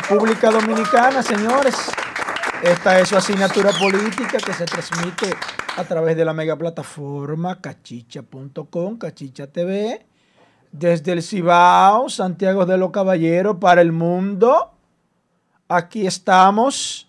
[0.00, 1.74] República Dominicana, señores.
[2.62, 5.34] Esta es su asignatura política que se transmite
[5.76, 10.06] a través de la mega plataforma cachicha.com, Cachicha TV,
[10.70, 14.70] desde el Cibao, Santiago de los Caballeros, para el mundo.
[15.68, 17.08] Aquí estamos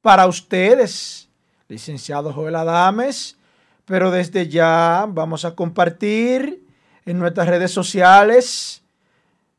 [0.00, 1.28] para ustedes,
[1.68, 3.36] licenciado Joel Adames,
[3.84, 6.64] pero desde ya vamos a compartir
[7.04, 8.82] en nuestras redes sociales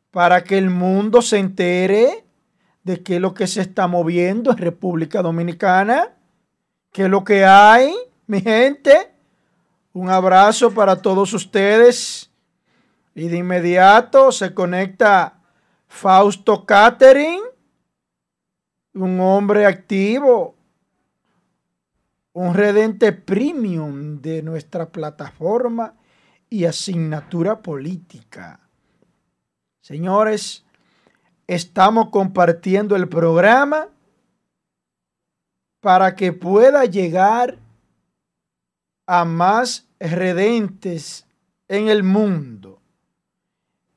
[0.09, 2.25] para que el mundo se entere
[2.89, 6.09] de qué es lo que se está moviendo en República Dominicana,
[6.91, 7.93] qué es lo que hay,
[8.25, 9.11] mi gente.
[9.93, 12.31] Un abrazo para todos ustedes.
[13.13, 15.39] Y de inmediato se conecta
[15.87, 17.39] Fausto Catering,
[18.95, 20.55] un hombre activo,
[22.33, 25.93] un redente premium de nuestra plataforma
[26.49, 28.67] y asignatura política.
[29.79, 30.65] Señores,
[31.49, 33.89] estamos compartiendo el programa
[35.79, 37.57] para que pueda llegar
[39.07, 41.25] a más redentes
[41.67, 42.79] en el mundo.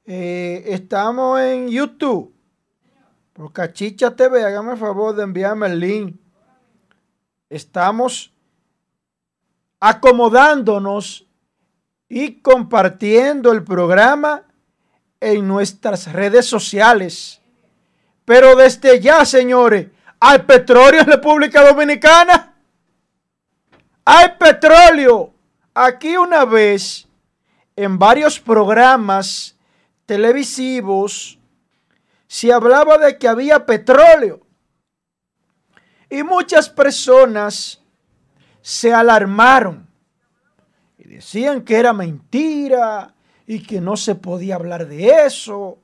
[0.07, 2.35] Eh, estamos en YouTube.
[3.35, 6.17] Por Cachicha TV, hágame el favor de enviarme el link.
[7.51, 8.33] Estamos
[9.79, 11.29] acomodándonos
[12.09, 14.47] y compartiendo el programa
[15.21, 17.42] en nuestras redes sociales.
[18.25, 19.89] Pero desde ya, señores,
[20.21, 22.55] hay petróleo en República Dominicana.
[24.05, 25.33] Hay petróleo.
[25.75, 27.09] Aquí una vez,
[27.77, 29.57] en varios programas
[30.07, 31.39] televisivos,
[32.27, 34.41] se hablaba de que había petróleo.
[36.09, 37.81] Y muchas personas
[38.61, 39.89] se alarmaron
[40.99, 43.15] y decían que era mentira,
[43.47, 45.79] y que no se podía hablar de eso.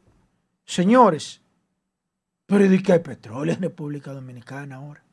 [0.64, 1.40] Señores,
[2.48, 5.04] pero ¿de qué hay petróleo en República Dominicana ahora?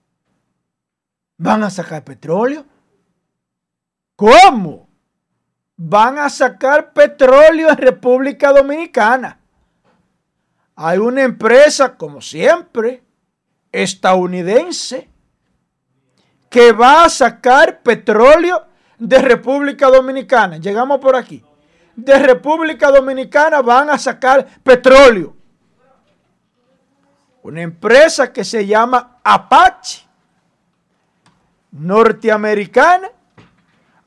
[1.38, 2.66] ¿Van a sacar petróleo?
[4.16, 4.88] ¿Cómo?
[5.76, 9.38] Van a sacar petróleo en República Dominicana.
[10.78, 13.04] Hay una empresa, como siempre,
[13.70, 15.10] estadounidense,
[16.50, 18.66] que va a sacar petróleo
[18.98, 20.58] de República Dominicana.
[20.58, 21.44] Llegamos por aquí
[21.96, 25.35] de República Dominicana van a sacar petróleo.
[27.46, 30.04] Una empresa que se llama Apache,
[31.74, 33.12] norteamericana,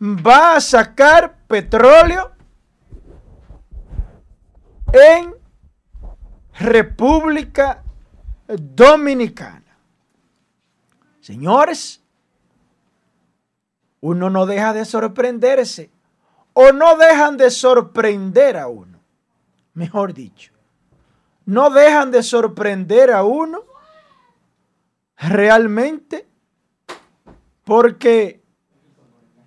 [0.03, 2.33] va a sacar petróleo
[4.93, 5.37] en
[6.59, 7.85] República
[8.49, 9.79] Dominicana.
[11.21, 12.03] Señores,
[14.01, 15.93] uno no deja de sorprenderse
[16.55, 18.99] o no dejan de sorprender a uno.
[19.75, 20.58] Mejor dicho,
[21.49, 23.65] no dejan de sorprender a uno
[25.17, 26.29] realmente
[27.65, 28.45] porque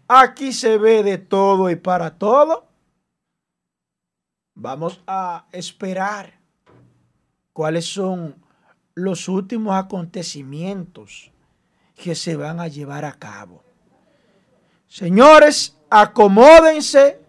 [0.08, 2.68] aquí se ve de todo y para todo.
[4.56, 6.40] Vamos a esperar
[7.54, 8.44] cuáles son
[8.96, 11.32] los últimos acontecimientos
[11.94, 13.64] que se van a llevar a cabo.
[14.88, 17.21] Señores, acomódense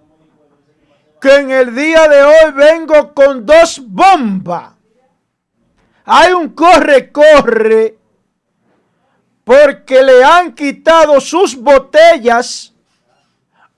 [1.22, 4.72] que en el día de hoy vengo con dos bombas.
[6.04, 7.96] Hay un corre-corre
[9.44, 12.74] porque le han quitado sus botellas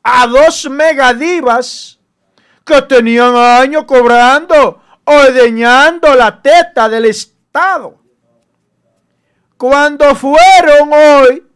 [0.02, 1.98] a dos megadivas
[2.64, 7.98] que tenían años cobrando, ordeñando la teta del Estado.
[9.58, 11.46] Cuando fueron hoy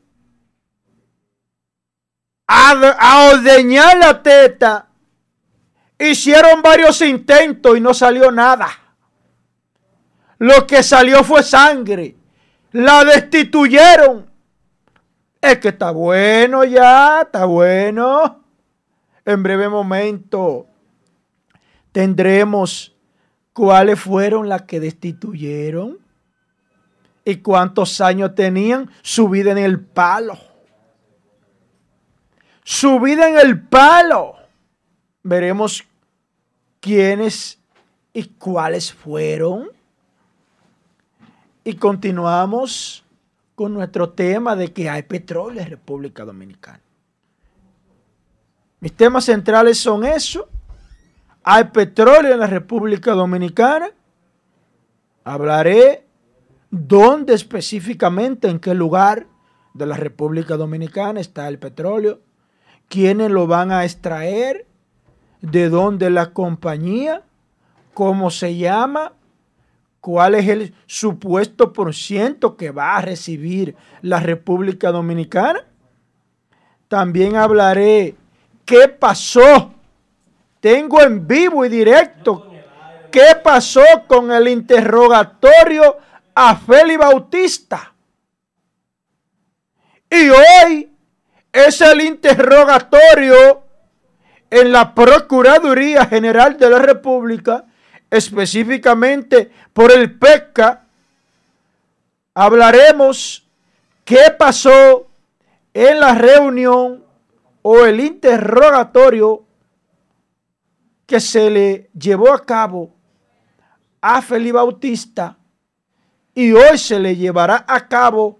[2.46, 4.87] a, ordeñar la teta,
[5.98, 8.68] hicieron varios intentos y no salió nada.
[10.38, 12.16] Lo que salió fue sangre.
[12.72, 14.30] La destituyeron.
[15.40, 18.44] Es que está bueno ya, está bueno.
[19.24, 20.66] En breve momento
[21.92, 22.94] tendremos
[23.52, 25.98] cuáles fueron las que destituyeron
[27.24, 30.38] y cuántos años tenían su vida en el palo
[32.68, 34.36] su vida en el palo.
[35.22, 35.87] Veremos
[36.80, 37.58] quiénes
[38.12, 39.70] y cuáles fueron.
[41.64, 43.04] Y continuamos
[43.54, 46.80] con nuestro tema de que hay petróleo en República Dominicana.
[48.80, 50.48] Mis temas centrales son eso.
[51.42, 53.90] Hay petróleo en la República Dominicana.
[55.24, 56.06] Hablaré
[56.70, 59.26] dónde específicamente, en qué lugar
[59.74, 62.20] de la República Dominicana está el petróleo
[62.88, 64.66] quiénes lo van a extraer,
[65.40, 67.22] de dónde la compañía,
[67.94, 69.12] cómo se llama,
[70.00, 75.64] cuál es el supuesto por ciento que va a recibir la República Dominicana.
[76.88, 78.16] También hablaré
[78.64, 79.74] qué pasó.
[80.60, 82.50] Tengo en vivo y directo
[83.10, 85.98] qué pasó con el interrogatorio
[86.34, 87.92] a Feli Bautista.
[90.10, 90.90] Y hoy
[91.52, 93.67] es el interrogatorio
[94.50, 97.64] en la Procuraduría General de la República,
[98.10, 100.86] específicamente por el PECA.
[102.34, 103.46] Hablaremos
[104.04, 105.08] qué pasó
[105.74, 107.04] en la reunión
[107.62, 109.44] o el interrogatorio
[111.06, 112.94] que se le llevó a cabo
[114.00, 115.36] a Feli Bautista
[116.34, 118.38] y hoy se le llevará a cabo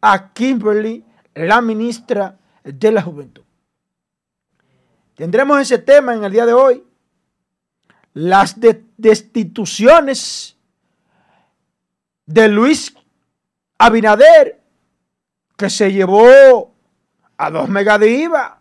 [0.00, 3.42] a Kimberly, la ministra de la Juventud.
[5.20, 6.82] Tendremos ese tema en el día de hoy.
[8.14, 8.56] Las
[8.96, 10.56] destituciones
[12.24, 12.96] de Luis
[13.76, 14.62] Abinader,
[15.58, 16.74] que se llevó
[17.36, 18.52] a dos megadivas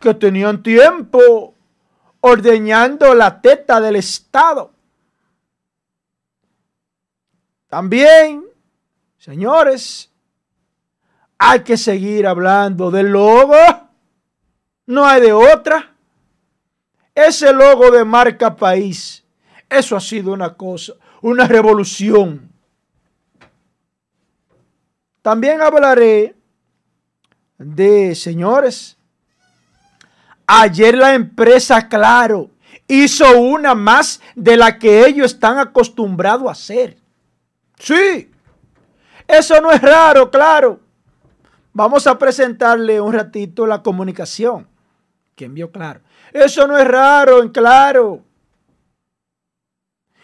[0.00, 1.54] que tenían tiempo
[2.18, 4.72] ordeñando la teta del Estado.
[7.68, 8.46] También,
[9.16, 10.10] señores,
[11.38, 13.54] hay que seguir hablando del logo.
[14.86, 15.89] No hay de otra.
[17.26, 19.24] Ese logo de marca país,
[19.68, 22.50] eso ha sido una cosa, una revolución.
[25.22, 26.34] También hablaré
[27.58, 28.96] de, señores,
[30.46, 32.50] ayer la empresa Claro
[32.88, 36.96] hizo una más de la que ellos están acostumbrados a hacer.
[37.78, 38.30] Sí,
[39.28, 40.80] eso no es raro, claro.
[41.72, 44.66] Vamos a presentarle un ratito la comunicación.
[45.36, 46.00] ¿Quién vio claro?
[46.32, 48.22] Eso no es raro en claro.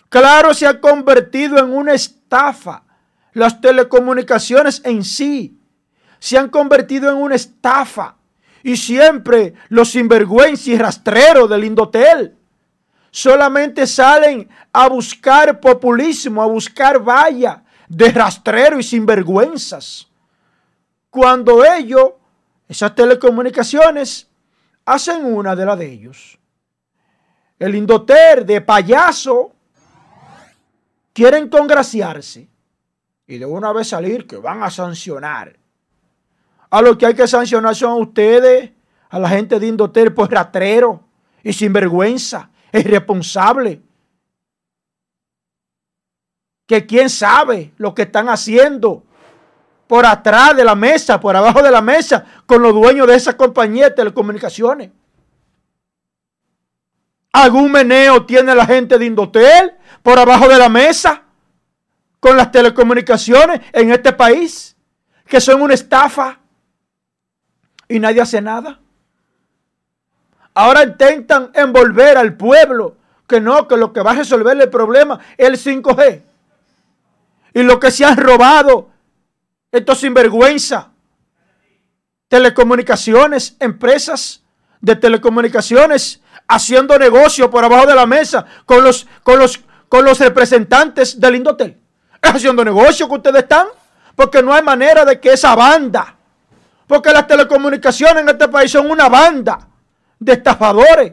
[0.08, 2.82] Claro se ha convertido en una estafa.
[3.32, 5.58] Las telecomunicaciones en sí
[6.18, 8.16] se han convertido en una estafa.
[8.62, 12.36] Y siempre los sinvergüenza y rastreros del Indotel
[13.16, 20.06] solamente salen a buscar populismo, a buscar valla de rastrero y sinvergüenzas.
[21.08, 22.10] Cuando ellos,
[22.68, 24.28] esas telecomunicaciones,
[24.86, 26.38] hacen una de las de ellos.
[27.58, 29.52] El Indoter de payaso
[31.12, 32.48] quieren congraciarse
[33.26, 35.58] y de una vez salir que van a sancionar.
[36.70, 38.70] A lo que hay que sancionar son a ustedes,
[39.08, 41.02] a la gente de Indoter por rastrero
[41.42, 43.82] y sinvergüenza es responsable.
[46.66, 49.04] Que quién sabe lo que están haciendo
[49.86, 53.36] por atrás de la mesa, por abajo de la mesa, con los dueños de esa
[53.36, 54.90] compañía de telecomunicaciones.
[57.32, 61.22] ¿Algún meneo tiene la gente de Indotel por abajo de la mesa
[62.18, 64.74] con las telecomunicaciones en este país?
[65.26, 66.38] Que son una estafa
[67.88, 68.80] y nadie hace nada.
[70.54, 72.96] Ahora intentan envolver al pueblo
[73.28, 76.22] que no, que lo que va a resolver el problema es el 5G.
[77.52, 78.88] Y lo que se han robado,
[79.76, 80.90] estos sinvergüenza,
[82.28, 84.42] telecomunicaciones, empresas
[84.80, 90.18] de telecomunicaciones, haciendo negocio por abajo de la mesa con los, con los, con los
[90.18, 91.78] representantes del Indotel.
[92.22, 93.66] Es haciendo negocio que ustedes están,
[94.14, 96.16] porque no hay manera de que esa banda,
[96.86, 99.68] porque las telecomunicaciones en este país son una banda
[100.18, 101.12] de estafadores.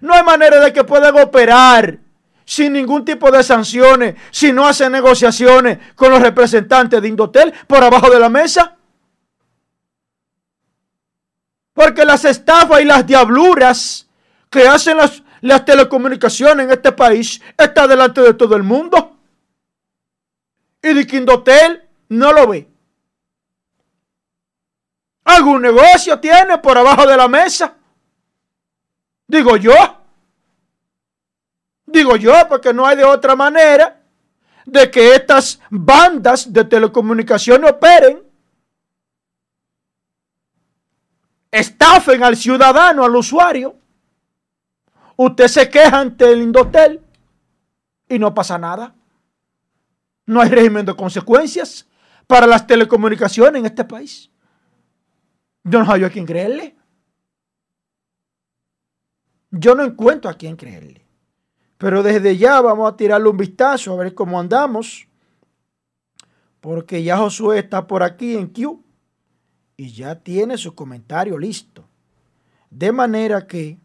[0.00, 1.98] No hay manera de que puedan operar
[2.44, 7.82] sin ningún tipo de sanciones si no hacen negociaciones con los representantes de Indotel por
[7.82, 8.76] abajo de la mesa.
[11.72, 14.06] Porque las estafas y las diabluras
[14.50, 19.16] que hacen las, las telecomunicaciones en este país está delante de todo el mundo.
[20.82, 22.68] Y de que Indotel no lo ve.
[25.24, 27.74] ¿Algún negocio tiene por abajo de la mesa?
[29.26, 30.01] Digo yo.
[31.92, 34.00] Digo yo, porque no hay de otra manera
[34.64, 38.22] de que estas bandas de telecomunicación operen,
[41.50, 43.76] estafen al ciudadano, al usuario.
[45.16, 47.04] Usted se queja ante el Indotel
[48.08, 48.94] y no pasa nada.
[50.24, 51.86] No hay régimen de consecuencias
[52.26, 54.30] para las telecomunicaciones en este país.
[55.62, 56.74] Yo no hay a quien creerle.
[59.50, 61.01] Yo no encuentro a quién creerle.
[61.82, 65.08] Pero desde ya vamos a tirarle un vistazo a ver cómo andamos.
[66.60, 68.84] Porque ya Josué está por aquí en Q
[69.76, 71.88] y ya tiene su comentario listo.
[72.70, 73.80] De manera que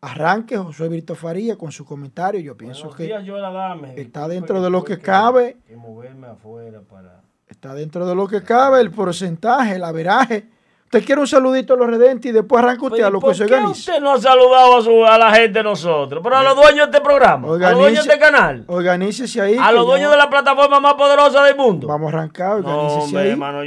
[0.00, 2.40] arranque Josué Brito Faría con su comentario.
[2.40, 3.94] Yo pienso que días, Joel Adame.
[4.00, 5.58] está dentro de lo que cabe.
[5.64, 7.22] que moverme afuera para...
[7.46, 10.48] está dentro de lo que cabe el porcentaje, el averaje.
[10.94, 13.38] Usted quiere un saludito a los redentes y después arranca usted a lo ¿por que
[13.38, 13.72] se qué organiza.
[13.72, 16.20] usted no ha saludado a, su- a la gente de nosotros?
[16.22, 19.56] Pero a los dueños de este programa, a los dueños de este canal, Organícese ahí.
[19.58, 21.86] a los yo- dueños de la plataforma más poderosa del mundo.
[21.86, 23.30] Vamos a arrancar, no, organícese hombre, ahí.
[23.30, 23.62] hermano.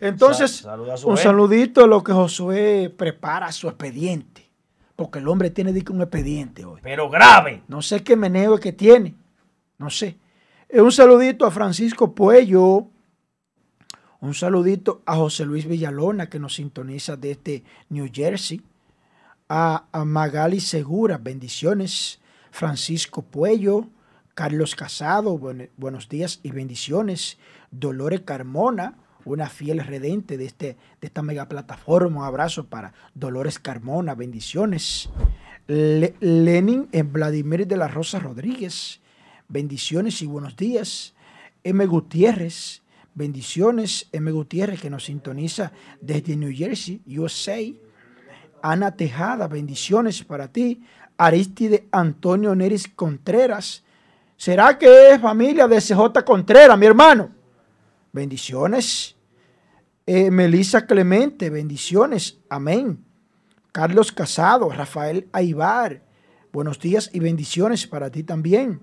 [0.00, 4.48] Entonces, saluda a su un saludito a lo que Josué prepara su expediente.
[4.96, 6.80] Porque el hombre tiene un expediente hoy.
[6.82, 7.62] Pero grave.
[7.68, 9.14] No sé qué meneo es que tiene.
[9.76, 10.16] No sé.
[10.70, 12.86] Eh, Un saludito a Francisco Puello.
[14.24, 18.62] Un saludito a José Luis Villalona que nos sintoniza desde New Jersey.
[19.50, 22.20] A, Magali Segura, bendiciones.
[22.50, 23.88] Francisco Puello.
[24.34, 27.36] Carlos Casado, buen- buenos días y bendiciones.
[27.70, 28.94] Dolores Carmona,
[29.26, 32.20] una fiel redente de, este, de esta mega plataforma.
[32.20, 35.10] Un abrazo para Dolores Carmona, bendiciones.
[35.66, 39.00] Le- Lenin en Vladimir de la Rosa Rodríguez,
[39.48, 41.14] bendiciones y buenos días.
[41.62, 41.84] M.
[41.86, 42.82] Gutiérrez,
[43.14, 44.08] bendiciones.
[44.12, 44.30] M.
[44.30, 47.58] Gutiérrez que nos sintoniza desde New Jersey, USA.
[48.62, 50.82] Ana Tejada, bendiciones para ti.
[51.16, 53.84] Aristide Antonio Neris Contreras.
[54.36, 57.30] ¿Será que es familia de CJ Contreras, mi hermano?
[58.12, 59.16] Bendiciones.
[60.06, 62.38] Eh, Melissa Clemente, bendiciones.
[62.48, 63.04] Amén.
[63.72, 66.02] Carlos Casado, Rafael Aibar,
[66.52, 68.80] buenos días y bendiciones para ti también.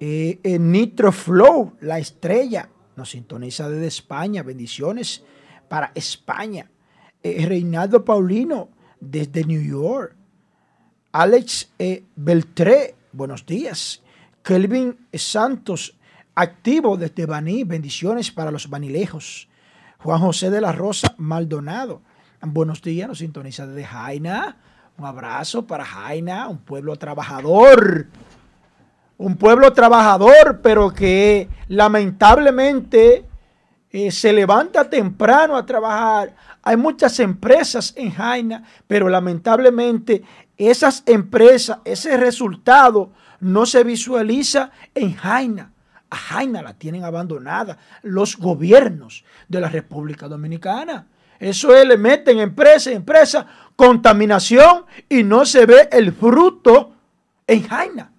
[0.00, 5.24] Eh, Nitro Flow, la estrella, nos sintoniza desde España, bendiciones
[5.68, 6.70] para España.
[7.22, 8.68] Eh, Reinaldo Paulino,
[9.00, 10.16] desde New York.
[11.12, 14.02] Alex eh, Beltré, buenos días.
[14.42, 15.96] Kelvin Santos,
[16.34, 19.48] activo desde Baní, bendiciones para los banilejos.
[19.98, 22.02] Juan José de la Rosa Maldonado,
[22.42, 24.58] buenos días, nos sintoniza desde Jaina.
[24.98, 28.06] Un abrazo para Jaina, un pueblo trabajador.
[29.16, 33.24] Un pueblo trabajador, pero que lamentablemente
[33.90, 36.34] eh, se levanta temprano a trabajar.
[36.62, 40.22] Hay muchas empresas en Jaina, pero lamentablemente
[40.56, 45.72] esas empresas, ese resultado no se visualiza en Jaina.
[46.10, 51.06] A Jaina la tienen abandonada los gobiernos de la República Dominicana.
[51.38, 56.94] Eso es, le meten empresa, empresa, contaminación y no se ve el fruto
[57.46, 58.13] en Jaina.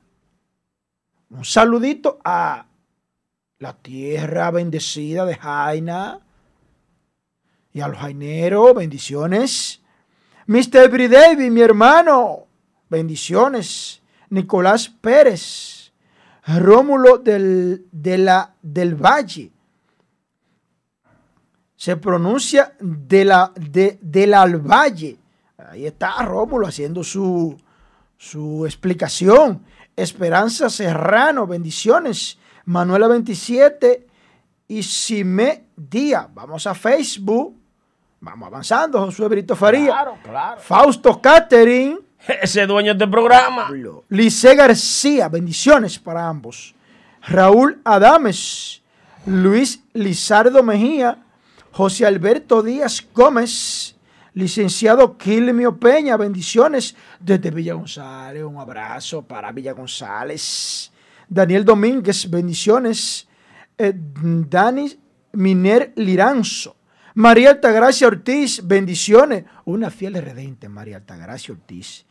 [1.35, 2.65] Un saludito a
[3.59, 6.21] la tierra bendecida de Jaina
[7.73, 9.81] y a los jaineros, bendiciones.
[10.47, 10.89] Mr.
[10.89, 12.47] Bridevi, mi hermano,
[12.89, 14.01] bendiciones.
[14.29, 15.91] Nicolás Pérez,
[16.47, 19.51] Rómulo del, del Valle.
[21.75, 25.17] Se pronuncia de la, de, del Alvalle.
[25.57, 27.57] Ahí está Rómulo haciendo su,
[28.17, 29.65] su explicación.
[29.95, 32.37] Esperanza Serrano, bendiciones.
[32.65, 34.07] Manuela 27
[34.67, 36.27] y Simé Díaz.
[36.33, 37.55] Vamos a Facebook.
[38.19, 38.99] Vamos avanzando.
[39.05, 39.91] Josué Brito Faría.
[39.91, 40.61] Claro, claro.
[40.61, 41.99] Fausto Catering.
[42.41, 43.69] Ese dueño de este programa.
[44.09, 46.73] Lice García, bendiciones para ambos.
[47.27, 48.81] Raúl Adames,
[49.25, 51.19] Luis Lizardo Mejía,
[51.71, 53.94] José Alberto Díaz Gómez,
[54.35, 58.43] licenciado Quilmio Peña, bendiciones desde Villa González.
[58.43, 60.91] Un abrazo para Villa González.
[61.27, 63.27] Daniel Domínguez, bendiciones.
[63.77, 64.93] Eh, Dani
[65.31, 66.75] Miner Liranzo.
[67.15, 69.45] María Altagracia Ortiz, bendiciones.
[69.63, 72.05] Una fiel redente, María Altagracia Ortiz.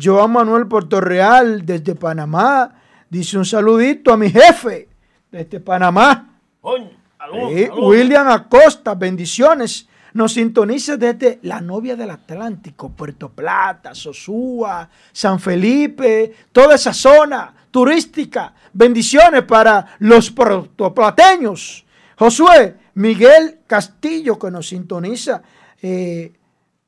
[0.00, 2.74] Joan Manuel Portorreal, desde Panamá,
[3.08, 4.88] dice un saludito a mi jefe,
[5.30, 6.38] desde Panamá.
[6.62, 7.88] Eh, salud.
[7.88, 9.88] William Acosta, bendiciones.
[10.14, 17.54] Nos sintoniza desde la novia del Atlántico, Puerto Plata, Sosúa, San Felipe, toda esa zona
[17.70, 18.54] turística.
[18.72, 21.84] Bendiciones para los puertoplateños.
[22.16, 25.42] Josué Miguel Castillo, que nos sintoniza
[25.80, 26.32] eh,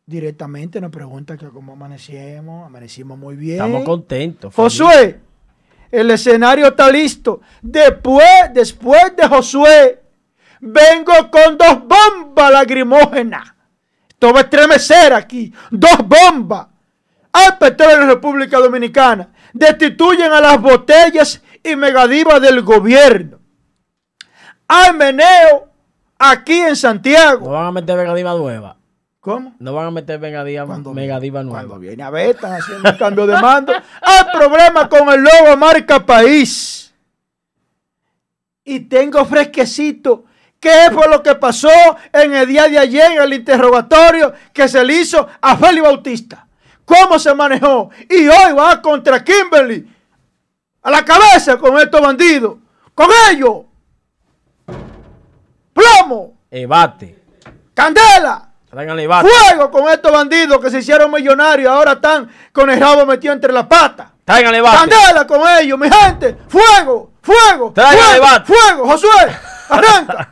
[0.05, 2.67] directamente, nos pregunta que cómo amanecimos.
[2.67, 3.57] Amanecimos muy bien.
[3.57, 4.55] Estamos contentos.
[4.55, 5.21] Josué,
[5.91, 7.41] el escenario está listo.
[7.62, 10.01] Después, después de Josué,
[10.62, 13.52] vengo con dos bombas lacrimógenas.
[14.09, 15.52] Esto va a estremecer aquí.
[15.71, 16.69] Dos bombas.
[17.33, 19.28] Al petróleo de la República Dominicana.
[19.52, 23.38] Destituyen a las botellas y megadivas del gobierno.
[24.69, 25.69] Al meneo
[26.19, 27.50] aquí en No Santiago.
[27.50, 28.76] van a meter Megadiva nueva.
[29.21, 29.54] ¿Cómo?
[29.59, 31.59] No van a meter Megadiva, Megadiva nueva.
[31.61, 33.73] Cuando viene a ver, están haciendo un cambio de mando.
[33.73, 36.95] Hay problema con el logo marca país.
[38.64, 40.25] Y tengo fresquecito.
[40.62, 41.69] ¿Qué fue lo que pasó
[42.11, 46.47] en el día de ayer en el interrogatorio que se le hizo a Félix Bautista?
[46.85, 47.90] cómo se manejó.
[48.09, 49.88] Y hoy va contra Kimberly.
[50.83, 52.57] A la cabeza con estos bandidos.
[52.95, 53.62] Con ellos.
[55.73, 56.35] Plomo.
[56.50, 57.23] Ebate.
[57.75, 58.49] Candela.
[58.71, 61.71] Fuego con estos bandidos que se hicieron millonarios.
[61.71, 64.09] Ahora están con el rabo metido entre las patas.
[64.25, 64.76] Tráiganle ebate.
[64.76, 66.37] Candela con ellos, mi gente.
[66.49, 67.12] Fuego.
[67.21, 67.73] Fuego.
[67.75, 68.26] Tráiganle Fuego.
[68.26, 68.52] ebate.
[68.52, 68.88] Fuego.
[68.88, 69.37] Josué.
[69.69, 70.28] Arranca.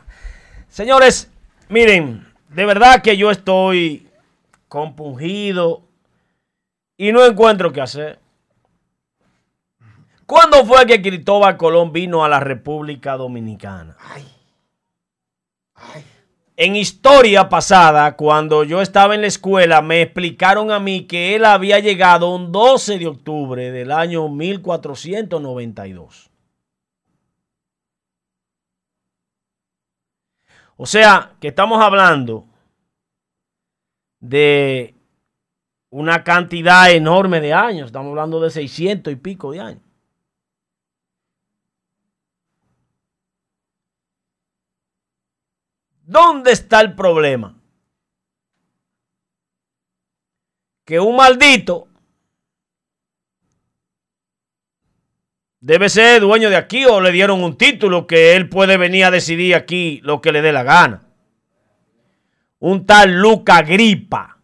[0.81, 1.29] Señores,
[1.69, 4.09] miren, de verdad que yo estoy
[4.67, 5.83] compungido
[6.97, 8.19] y no encuentro qué hacer.
[10.25, 13.95] ¿Cuándo fue que Cristóbal Colón vino a la República Dominicana?
[16.57, 21.45] En historia pasada, cuando yo estaba en la escuela, me explicaron a mí que él
[21.45, 26.30] había llegado un 12 de octubre del año 1492.
[30.83, 32.47] O sea, que estamos hablando
[34.19, 34.95] de
[35.91, 37.85] una cantidad enorme de años.
[37.85, 39.83] Estamos hablando de 600 y pico de años.
[46.01, 47.61] ¿Dónde está el problema?
[50.83, 51.89] Que un maldito
[55.61, 59.11] debe ser dueño de aquí o le dieron un título que él puede venir a
[59.11, 61.07] decidir aquí lo que le dé la gana.
[62.59, 64.39] Un tal Luca Gripa.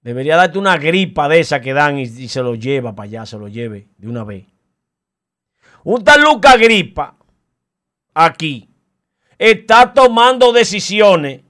[0.00, 3.38] Debería darte una gripa de esa que dan y, se lo lleva para allá, se
[3.38, 4.44] lo lleve de una vez.
[5.82, 7.16] Un tal Luca Gripa
[8.12, 8.68] aquí
[9.38, 11.40] está tomando decisiones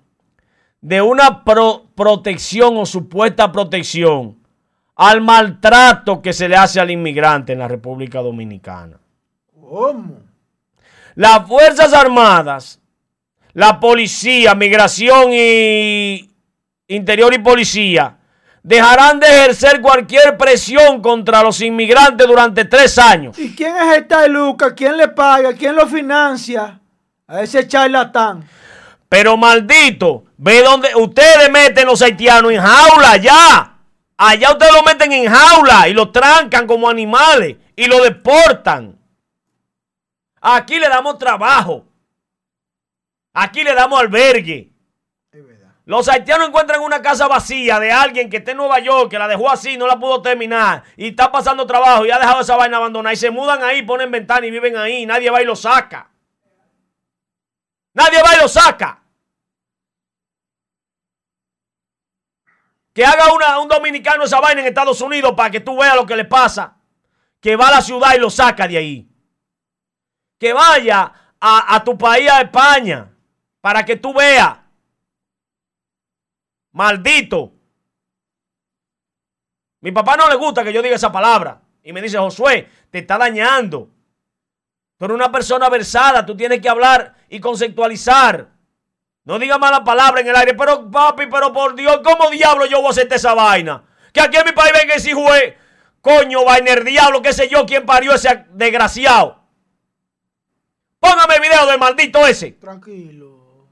[0.80, 4.43] de una pro- protección o supuesta protección
[4.96, 8.98] al maltrato que se le hace al inmigrante en la República Dominicana.
[9.60, 10.20] ¿Cómo?
[11.14, 12.80] Las Fuerzas Armadas,
[13.52, 16.30] la policía, migración y
[16.88, 18.18] interior y policía
[18.64, 23.38] dejarán de ejercer cualquier presión contra los inmigrantes durante tres años.
[23.38, 24.74] ¿Y quién es esta Luca?
[24.74, 25.52] ¿Quién le paga?
[25.52, 26.80] ¿Quién lo financia?
[27.26, 28.48] A ese charlatán.
[29.08, 33.73] Pero maldito, ve donde ustedes meten los haitianos en jaula allá.
[34.16, 38.98] Allá ustedes lo meten en jaula y lo trancan como animales y lo deportan.
[40.40, 41.86] Aquí le damos trabajo.
[43.32, 44.70] Aquí le damos albergue.
[45.86, 49.28] Los haitianos encuentran una casa vacía de alguien que está en Nueva York, que la
[49.28, 52.78] dejó así, no la pudo terminar, y está pasando trabajo y ha dejado esa vaina
[52.78, 56.08] abandonada, y se mudan ahí, ponen ventana y viven ahí, nadie va y lo saca.
[57.92, 59.03] Nadie va y lo saca.
[62.94, 66.06] Que haga una- un dominicano esa vaina en Estados Unidos para que tú veas lo
[66.06, 66.76] que le pasa.
[67.40, 69.08] Que va a la ciudad y lo saca de ahí.
[70.38, 73.12] Que vaya a, a tu país, a España,
[73.60, 74.58] para que tú veas.
[76.72, 77.52] Maldito.
[79.80, 81.60] Mi papá no le gusta que yo diga esa palabra.
[81.82, 83.90] Y me dice, Josué, te está dañando.
[84.96, 88.53] Tú eres una persona versada, tú tienes que hablar y conceptualizar.
[89.24, 92.78] No diga mala palabra en el aire, pero papi, pero por Dios, ¿cómo diablo yo
[92.78, 93.82] voy a hacerte esa vaina?
[94.12, 95.56] Que aquí en mi país venga ese hijo de
[96.02, 99.42] coño, vaina, el diablo, qué sé yo, quién parió ese desgraciado.
[101.00, 102.52] Póngame el video del maldito ese.
[102.52, 103.68] Tranquilo.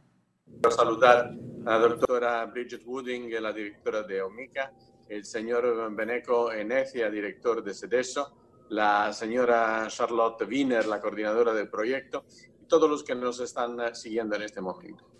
[0.46, 1.32] Quiero saludar
[1.66, 4.72] a la doctora Bridget Wooding, la directora de OMICA,
[5.08, 12.24] el señor Beneco Enecia, director de CEDESO, la señora Charlotte Wiener, la coordinadora del proyecto,
[12.58, 15.12] y todos los que nos están siguiendo en este momento.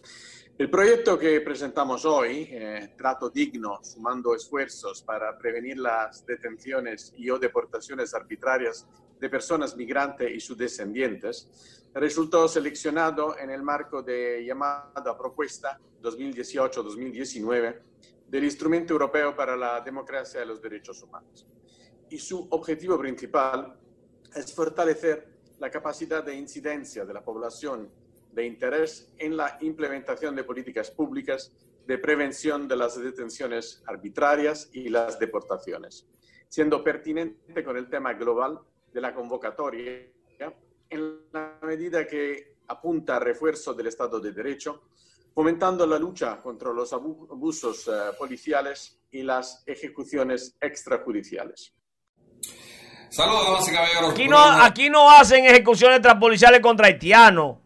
[0.59, 7.31] El proyecto que presentamos hoy, eh, Trato Digno, sumando esfuerzos para prevenir las detenciones y
[7.31, 8.87] o deportaciones arbitrarias
[9.19, 11.49] de personas migrantes y sus descendientes,
[11.95, 17.81] resultó seleccionado en el marco de llamada propuesta 2018-2019
[18.29, 21.47] del Instrumento Europeo para la Democracia y los Derechos Humanos.
[22.11, 23.75] Y su objetivo principal
[24.35, 28.02] es fortalecer la capacidad de incidencia de la población
[28.33, 31.53] de interés en la implementación de políticas públicas
[31.87, 36.07] de prevención de las detenciones arbitrarias y las deportaciones,
[36.49, 38.59] siendo pertinente con el tema global
[38.93, 40.09] de la convocatoria
[40.91, 44.83] en la medida que apunta a refuerzo del Estado de Derecho,
[45.35, 51.75] fomentando la lucha contra los abu- abusos eh, policiales y las ejecuciones extrajudiciales.
[53.09, 54.13] Saludos, damas y caballeros.
[54.13, 57.59] Aquí no, aquí no hacen ejecuciones transpoliciales contra haitianos.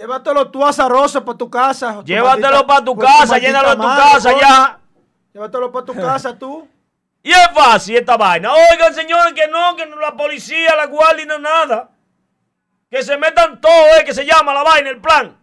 [0.00, 1.96] Llévatelo tú azaroso para tu casa.
[1.96, 4.40] tu Llévatelo para tu casa, llénalo en tu madre, casa coño.
[4.40, 4.80] ya.
[5.34, 6.66] Llévatelo para tu casa tú.
[7.22, 8.50] Y es fácil esta vaina.
[8.50, 11.90] Oigan, señores, que no, que no la policía, la guardia, no nada.
[12.90, 15.38] Que se metan todos, eh, que se llama la vaina, el plan.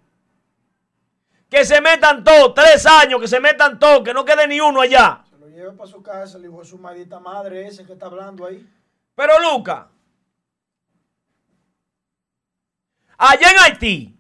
[1.52, 4.82] Que se metan todos, tres años, que se metan todos, que no quede ni uno
[4.82, 5.24] allá.
[5.30, 8.44] Se lo lleva para su casa, le dijo su maldita madre ese que está hablando
[8.44, 8.68] ahí.
[9.14, 9.88] Pero Luca,
[13.20, 14.17] allá en Haití,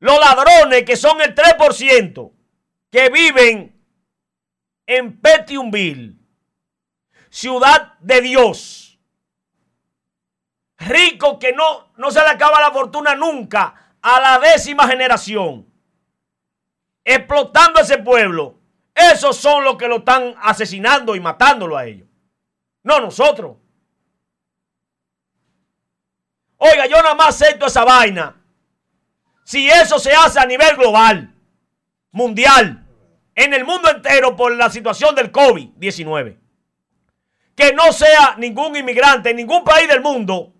[0.00, 2.32] los ladrones que son el 3%,
[2.90, 3.84] que viven
[4.86, 6.16] en Petionville,
[7.30, 8.98] ciudad de Dios,
[10.78, 15.66] rico que no, no se le acaba la fortuna nunca a la décima generación,
[17.04, 18.58] explotando ese pueblo.
[18.94, 22.08] Esos son los que lo están asesinando y matándolo a ellos.
[22.82, 23.56] No nosotros.
[26.56, 28.37] Oiga, yo nada más acepto esa vaina.
[29.48, 31.34] Si eso se hace a nivel global,
[32.10, 32.86] mundial,
[33.34, 36.36] en el mundo entero por la situación del COVID-19.
[37.54, 40.52] Que no sea ningún inmigrante en ningún país del mundo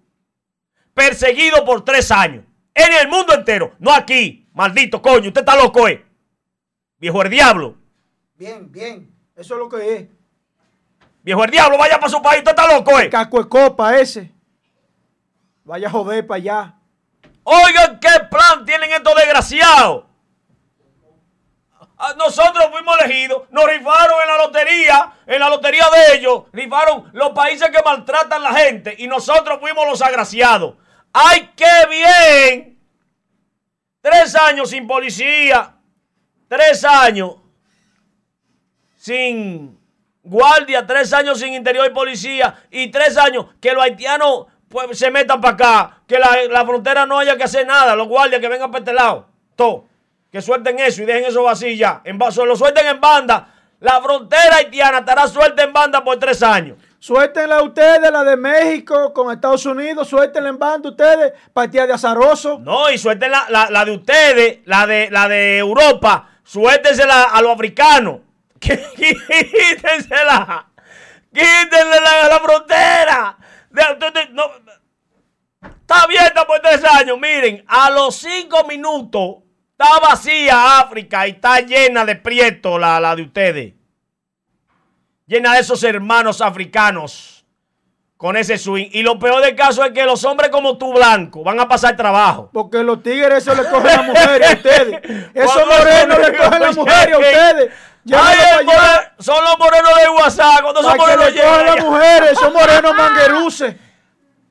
[0.95, 2.47] perseguido por tres años.
[2.73, 3.75] En el mundo entero.
[3.79, 4.49] No aquí.
[4.55, 5.29] Maldito coño.
[5.29, 6.07] Usted está loco, ¿eh?
[6.99, 7.77] Viejo el diablo.
[8.37, 9.15] Bien, bien.
[9.37, 10.09] Eso es lo que es.
[11.23, 12.39] Viejo el diablo, vaya para su país.
[12.39, 13.11] Usted está loco, ¿eh?
[13.11, 14.33] Caco de copa ese.
[15.63, 16.78] Vaya a joder para allá.
[17.51, 20.05] Oigan qué plan tienen estos desgraciados.
[21.97, 27.09] Ah, Nosotros fuimos elegidos, nos rifaron en la lotería, en la lotería de ellos, rifaron
[27.15, 30.75] los países que maltratan a la gente y nosotros fuimos los agraciados.
[31.11, 32.79] ¡Ay, qué bien!
[34.03, 35.75] Tres años sin policía,
[36.49, 37.37] tres años
[38.99, 39.81] sin
[40.23, 45.11] guardia, tres años sin interior y policía y tres años que los haitianos pues, se
[45.11, 48.49] metan para acá, que la, la frontera no haya que hacer nada, los guardias que
[48.49, 49.27] vengan para este lado,
[49.57, 49.87] todo,
[50.31, 54.57] que suelten eso y dejen eso vacío ya, en, lo suelten en banda, la frontera
[54.57, 56.77] haitiana estará suelta en banda por tres años.
[57.01, 60.09] Suéltenla ustedes, la de México con Estados Unidos.
[60.09, 62.59] Suéltenla en banda ustedes, partida de azaroso.
[62.59, 67.41] No, y suelten la, la- la de ustedes, la de, la de Europa, suéltensela a
[67.41, 68.17] los africanos.
[68.59, 70.67] Quítensela.
[71.33, 73.38] Quítenle la, la frontera.
[74.33, 74.45] No.
[75.61, 77.19] Está abierta por tres años.
[77.19, 79.37] Miren, a los cinco minutos
[79.73, 83.75] está vacía África y está llena de prieto la, la de ustedes.
[85.27, 87.39] Llena de esos hermanos africanos
[88.19, 88.89] con ese swing.
[88.93, 91.97] Y lo peor del caso es que los hombres como tú, blanco, van a pasar
[91.97, 92.51] trabajo.
[92.53, 95.31] Porque los tigres eso le cogen las mujeres a ustedes.
[95.35, 97.73] Esos morenos le cogen las morenos mujeres a ustedes.
[98.17, 98.67] Ay,
[99.19, 100.63] son los morenos de WhatsApp.
[100.63, 103.77] Cuando que morenos llegan las mujeres, son morenos mangueruces.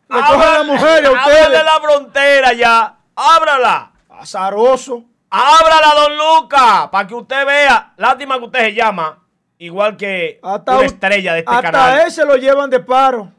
[0.10, 1.65] Le cogen las mujeres a Ábrale ustedes.
[1.65, 2.98] la frontera ya.
[3.15, 3.91] Ábrala.
[4.10, 5.04] Azaroso.
[5.30, 7.93] Ábrala, don Lucas, para que usted vea.
[7.98, 9.24] Lástima que usted se llama
[9.58, 12.08] igual que Hasta, una un- estrella de este hasta canal.
[12.08, 13.32] ese lo llevan de paro.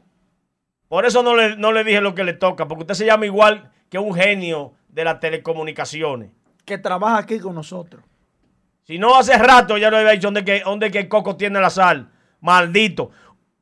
[0.87, 3.25] Por eso no le, no le dije lo que le toca, porque usted se llama
[3.25, 6.31] igual que un genio de las telecomunicaciones.
[6.65, 8.03] Que trabaja aquí con nosotros.
[8.89, 12.09] Si no, hace rato ya le había dicho dónde que, que Coco tiene la sal.
[12.41, 13.11] Maldito.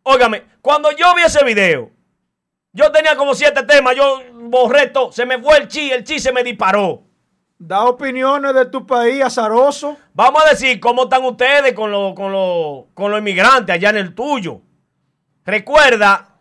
[0.03, 1.91] Óigame, cuando yo vi ese video,
[2.71, 6.17] yo tenía como siete temas, yo borré todo, se me fue el chi, el chi
[6.19, 7.03] se me disparó.
[7.57, 9.97] Da opiniones de tu país, azaroso.
[10.13, 13.97] Vamos a decir cómo están ustedes con los con los- con los inmigrantes allá en
[13.97, 14.61] el tuyo.
[15.43, 16.37] Recuerda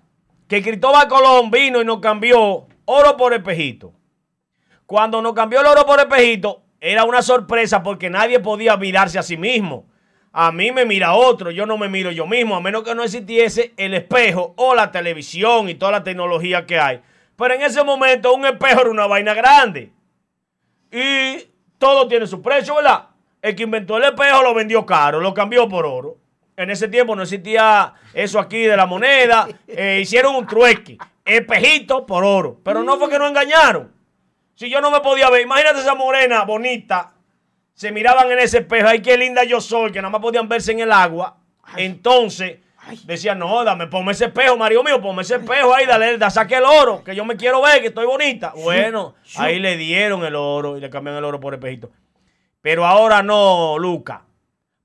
[0.47, 3.95] que Cristóbal Colón vino y nos cambió oro por espejito.
[4.87, 9.23] Cuando nos cambió el oro por espejito, era una sorpresa porque nadie podía mirarse a
[9.25, 9.87] sí mismo.
[10.33, 13.03] A mí me mira otro, yo no me miro yo mismo, a menos que no
[13.03, 17.01] existiese el espejo o la televisión y toda la tecnología que hay.
[17.35, 19.91] Pero en ese momento un espejo era una vaina grande.
[20.93, 23.09] Y todo tiene su precio, ¿verdad?
[23.43, 26.19] El que inventó el espejo lo vendió caro, lo cambió por oro.
[26.57, 29.49] En ese tiempo no existía eso aquí de la moneda.
[29.67, 30.99] eh, hicieron un trueque.
[31.25, 32.61] Espejito por oro.
[32.63, 33.96] Pero no fue que nos engañaron.
[34.57, 37.13] Si yo no me podía ver, imagínate esa morena bonita.
[37.75, 38.89] Se miraban en ese espejo.
[38.89, 41.37] Ay, qué linda yo soy, que nada más podían verse en el agua.
[41.77, 42.59] Entonces
[43.05, 46.57] decían, no, dame, ponme ese espejo, Mario mío, ponme ese espejo ahí, dale, da, saque
[46.57, 48.53] el oro, que yo me quiero ver, que estoy bonita.
[48.57, 51.91] Bueno, ahí le dieron el oro y le cambiaron el oro por espejito.
[52.63, 54.25] Pero ahora no, Luca.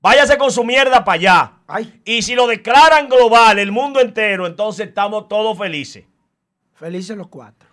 [0.00, 1.52] Váyase con su mierda para allá.
[1.66, 6.04] Ay, Y si lo declaran global, el mundo entero, entonces estamos todos felices.
[6.74, 7.71] felices los cuatro.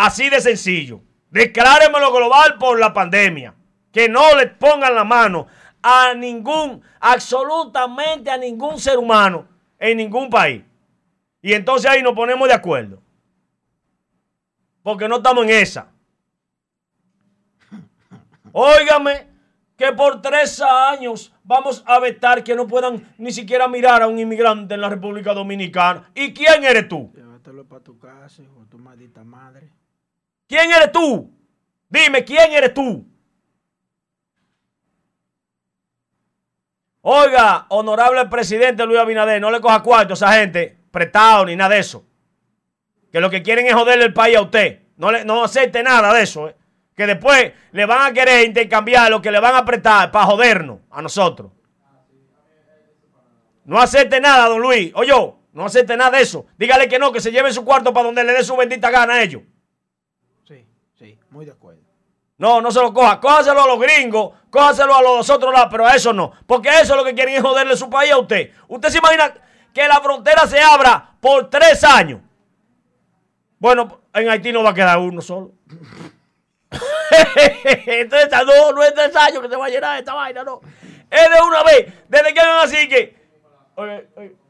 [0.00, 1.00] Así de sencillo.
[1.28, 3.52] Declárenmelo global por la pandemia.
[3.90, 5.48] Que no le pongan la mano
[5.82, 10.62] a ningún, absolutamente a ningún ser humano en ningún país.
[11.42, 13.02] Y entonces ahí nos ponemos de acuerdo.
[14.84, 15.90] Porque no estamos en esa.
[18.52, 19.26] Óigame
[19.76, 24.20] que por tres años vamos a vetar que no puedan ni siquiera mirar a un
[24.20, 26.08] inmigrante en la República Dominicana.
[26.14, 27.10] ¿Y quién eres tú?
[27.16, 29.72] Llévatelo para tu casa, hijo tu maldita madre.
[30.48, 31.30] ¿Quién eres tú?
[31.88, 33.06] Dime, ¿quién eres tú?
[37.02, 41.74] Oiga, honorable presidente Luis Abinader, no le coja cuarto a esa gente, prestado ni nada
[41.74, 42.04] de eso.
[43.12, 44.82] Que lo que quieren es joderle el país a usted.
[44.96, 46.48] No, le, no acepte nada de eso.
[46.48, 46.56] Eh.
[46.94, 50.80] Que después le van a querer intercambiar lo que le van a prestar para jodernos
[50.90, 51.52] a nosotros.
[53.64, 54.92] No acepte nada, don Luis.
[54.94, 55.12] Oye,
[55.52, 56.46] no acepte nada de eso.
[56.58, 59.14] Dígale que no, que se lleve su cuarto para donde le dé su bendita gana
[59.14, 59.42] a ellos.
[61.30, 61.82] Muy de acuerdo.
[62.38, 63.20] No, no se lo coja.
[63.20, 66.32] Cójaselo a los gringos, cójaselo a los otros lados, pero a eso no.
[66.46, 68.52] Porque eso es lo que quieren es joderle su país a usted.
[68.68, 69.34] Usted se imagina
[69.74, 72.20] que la frontera se abra por tres años.
[73.58, 75.52] Bueno, en Haití no va a quedar uno solo.
[77.86, 80.60] Entonces, no, no es tres años que se va a llenar esta vaina, no.
[81.10, 83.16] Es de una vez, desde que hagan así que.
[83.74, 84.47] Oye, oye.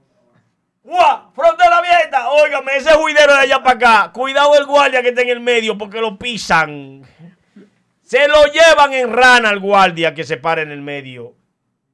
[0.88, 1.33] ¡Guau!
[1.35, 2.31] ¡Frontera abierta!
[2.31, 4.12] Óigame, ese juidero de allá para acá.
[4.12, 7.03] Cuidado el guardia que está en el medio porque lo pisan.
[8.01, 11.35] Se lo llevan en rana al guardia que se para en el medio.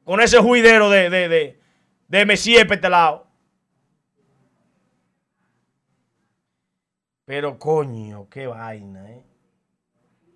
[0.04, 1.60] Con ese juidero de, de, de,
[2.06, 3.26] de Messier petelado.
[7.24, 9.24] Pero coño, qué vaina, ¿eh?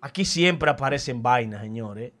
[0.01, 2.11] Aquí siempre aparecen vainas, señores.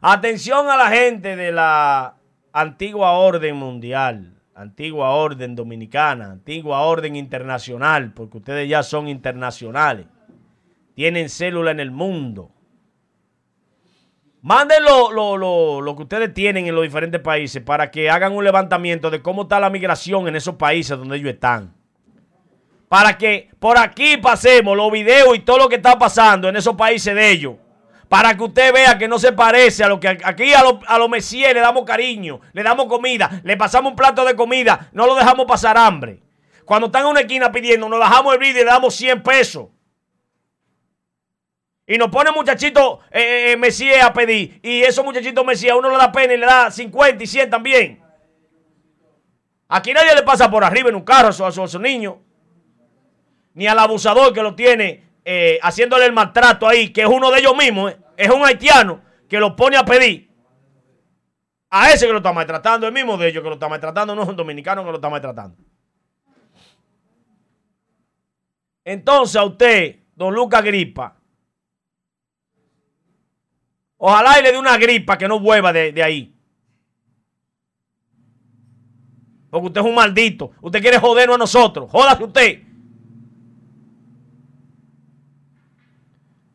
[0.00, 2.16] Atención a la gente de la
[2.52, 10.06] antigua orden mundial, antigua orden dominicana, antigua orden internacional, porque ustedes ya son internacionales.
[10.94, 12.50] Tienen célula en el mundo.
[14.42, 18.32] Manden lo, lo, lo, lo, que ustedes tienen en los diferentes países para que hagan
[18.32, 21.74] un levantamiento de cómo está la migración en esos países donde ellos están
[22.88, 26.76] para que por aquí pasemos los videos y todo lo que está pasando en esos
[26.76, 27.54] países de ellos.
[28.08, 30.98] Para que usted vea que no se parece a lo que aquí a los a
[30.98, 35.06] lo Messier le damos cariño, le damos comida, le pasamos un plato de comida, no
[35.06, 36.20] lo dejamos pasar hambre.
[36.64, 39.68] Cuando están en una esquina pidiendo, nos bajamos el vídeo y le damos 100 pesos.
[41.86, 44.58] Y nos pone muchachito eh, eh, Messier a pedir.
[44.62, 48.02] Y esos muchachitos a uno le da pena y le da 50 y 100 también.
[49.68, 52.16] Aquí nadie le pasa por arriba en un carro a esos, a esos niños
[53.56, 57.40] ni al abusador que lo tiene eh, haciéndole el maltrato ahí, que es uno de
[57.40, 60.30] ellos mismos, eh, es un haitiano que lo pone a pedir.
[61.68, 64.22] A ese que lo está maltratando, el mismo de ellos que lo está maltratando, no
[64.22, 65.56] es un dominicano que lo está maltratando.
[68.84, 71.16] Entonces a usted, don Lucas Gripa,
[73.96, 76.32] ojalá y le dé una gripa que no vuelva de, ahí.
[79.50, 80.52] Porque usted es un maldito.
[80.60, 81.90] Usted quiere jodernos a nosotros.
[81.90, 82.65] Jódase usted.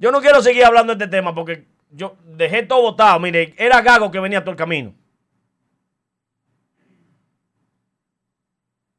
[0.01, 3.19] Yo no quiero seguir hablando de este tema porque yo dejé todo votado.
[3.19, 4.95] Mire, era Gago que venía todo el camino.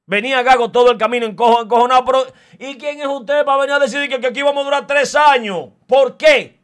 [0.07, 2.05] Venía Gago todo el camino encojo, encojonado.
[2.05, 4.87] Pero, ¿y quién es usted para venir a decir que, que aquí vamos a durar
[4.87, 5.71] tres años?
[5.89, 6.61] ¿Por qué?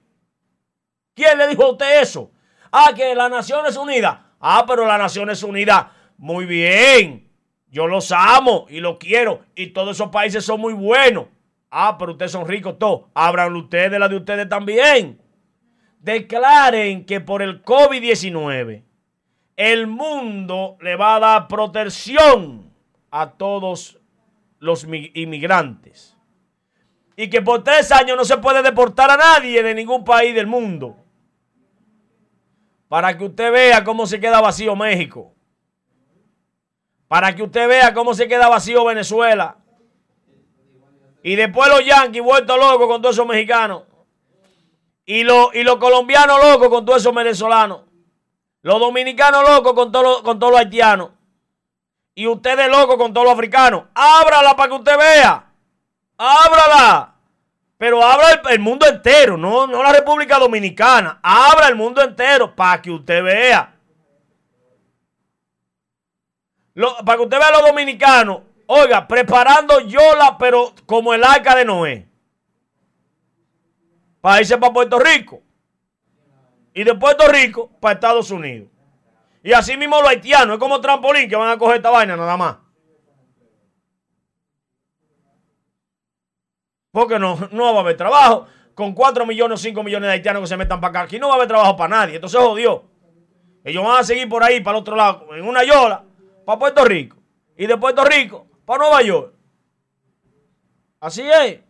[1.14, 2.30] ¿Quién le dijo a usted eso?
[2.70, 4.18] Ah, que las Naciones Unidas.
[4.38, 7.28] Ah, pero las Naciones Unidas, muy bien.
[7.66, 9.42] Yo los amo y los quiero.
[9.56, 11.26] Y todos esos países son muy buenos.
[11.70, 13.06] Ah, pero ustedes son ricos todos.
[13.14, 15.20] Abran ustedes la de ustedes también.
[16.00, 18.84] Declaren que por el COVID-19
[19.58, 22.72] el mundo le va a dar protección
[23.10, 23.98] a todos
[24.60, 26.16] los inmigrantes.
[27.16, 30.46] Y que por tres años no se puede deportar a nadie de ningún país del
[30.46, 30.96] mundo.
[32.86, 35.34] Para que usted vea cómo se queda vacío México.
[37.08, 39.56] Para que usted vea cómo se queda vacío Venezuela.
[41.22, 43.82] Y después los yanquis vueltos locos con todos esos mexicanos.
[45.04, 47.82] Y, lo, y los colombianos locos con todos esos venezolanos.
[48.62, 51.10] Los dominicanos locos con todos con todos los haitianos.
[52.14, 53.84] Y ustedes locos con todos los africanos.
[53.94, 55.52] Ábrala para que usted vea.
[56.16, 57.14] Ábrala.
[57.78, 61.20] Pero abra el, mundo entero, no, no la República Dominicana.
[61.22, 63.72] Abra el mundo entero para que usted vea.
[66.74, 71.64] Para que usted vea a los dominicanos Oiga, preparando Yola, pero como el arca de
[71.64, 72.06] Noé.
[74.20, 75.40] Para irse para Puerto Rico.
[76.74, 78.68] Y de Puerto Rico para Estados Unidos.
[79.42, 82.36] Y así mismo los haitianos, es como trampolín que van a coger esta vaina nada
[82.36, 82.58] más.
[86.90, 88.48] Porque no, no va a haber trabajo.
[88.74, 91.28] Con 4 millones o 5 millones de haitianos que se metan para acá, aquí no
[91.28, 92.16] va a haber trabajo para nadie.
[92.16, 92.84] Entonces jodió.
[93.64, 96.04] Ellos van a seguir por ahí, para el otro lado, en una yola,
[96.44, 97.16] para Puerto Rico.
[97.56, 99.32] Y de Puerto Rico para Nueva York.
[101.00, 101.60] Así es.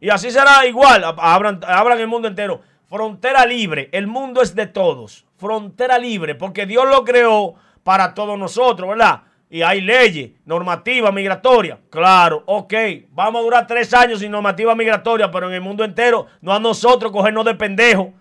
[0.00, 1.04] Y así será igual.
[1.04, 2.62] Abran, abran el mundo entero.
[2.86, 3.90] Frontera libre.
[3.92, 5.26] El mundo es de todos.
[5.36, 6.34] Frontera libre.
[6.34, 9.24] Porque Dios lo creó para todos nosotros, ¿verdad?
[9.50, 11.78] Y hay leyes, normativa migratoria.
[11.90, 12.72] Claro, ok.
[13.10, 16.60] Vamos a durar tres años sin normativa migratoria, pero en el mundo entero, no a
[16.60, 18.14] nosotros cogernos de pendejo.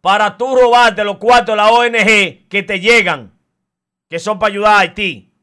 [0.00, 3.38] para tú robarte los cuartos de la ONG que te llegan,
[4.08, 5.33] que son para ayudar a Haití.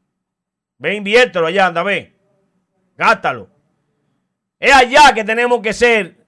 [0.82, 2.12] Ve, inviértelo allá, anda, ve.
[2.96, 3.48] Gástalo.
[4.58, 6.26] Es allá que tenemos que ser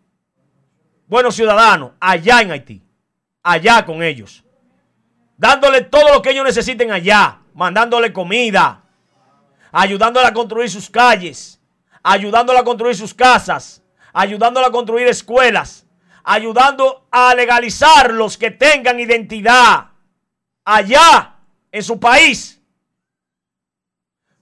[1.09, 2.81] buenos ciudadanos, allá en Haití.
[3.43, 4.45] Allá con ellos.
[5.37, 7.41] Dándole todo lo que ellos necesiten allá.
[7.53, 8.85] Mandándole comida.
[9.73, 11.61] Ayudándole a construir sus calles.
[12.05, 13.83] Ayudándole a construir sus casas.
[14.13, 15.85] Ayudándole a construir escuelas.
[16.23, 19.89] Ayudando a legalizar los que tengan identidad.
[20.65, 21.39] Allá,
[21.73, 22.54] en su país.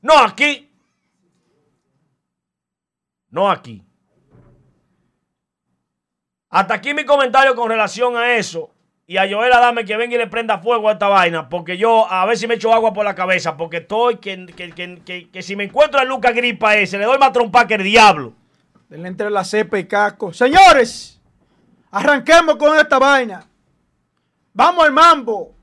[0.03, 0.69] No aquí.
[3.31, 3.83] No aquí.
[6.51, 8.71] Hasta aquí mi comentario con relación a eso.
[9.07, 11.49] Y a Joel dame que venga y le prenda fuego a esta vaina.
[11.49, 13.57] Porque yo a ver si me echo agua por la cabeza.
[13.57, 14.47] Porque estoy que,
[15.33, 18.35] que, si me encuentro a Lucas Gripa ese, le doy más trompa que el diablo.
[18.89, 20.33] Denle entre la cepa y casco.
[20.33, 21.21] Señores,
[21.91, 23.47] arranquemos con esta vaina.
[24.53, 25.55] Vamos al mambo.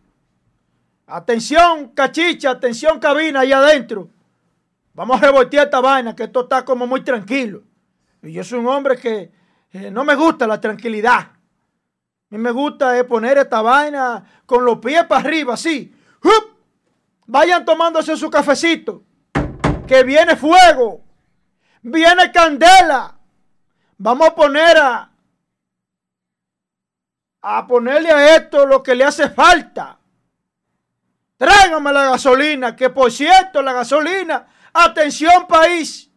[1.06, 4.10] Atención, cachicha, atención, cabina, ahí adentro.
[5.00, 7.64] Vamos a revoltear esta vaina, que esto está como muy tranquilo.
[8.22, 9.32] Y yo soy un hombre que
[9.72, 11.20] eh, no me gusta la tranquilidad.
[11.20, 11.38] A
[12.32, 15.96] mí me gusta eh, poner esta vaina con los pies para arriba, así.
[17.28, 19.06] Vayan tomándose su cafecito.
[19.88, 21.02] Que viene fuego.
[21.82, 23.18] Viene candela.
[24.00, 25.12] Vamos a poner a,
[27.42, 29.98] a ponerle a esto lo que le hace falta.
[31.38, 36.10] Tráigame la gasolina, que por cierto, la gasolina Atención país.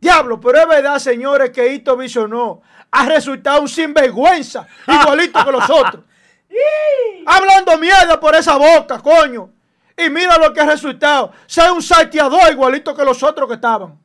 [0.00, 5.68] Diablo, pero es verdad, señores, que Hito Bisonó ha resultado un sinvergüenza, igualito que los
[5.68, 6.04] otros.
[7.26, 9.50] Hablando mierda por esa boca, coño.
[9.96, 11.32] Y mira lo que ha resultado.
[11.46, 13.98] Ser un salteador igualito que los otros que estaban.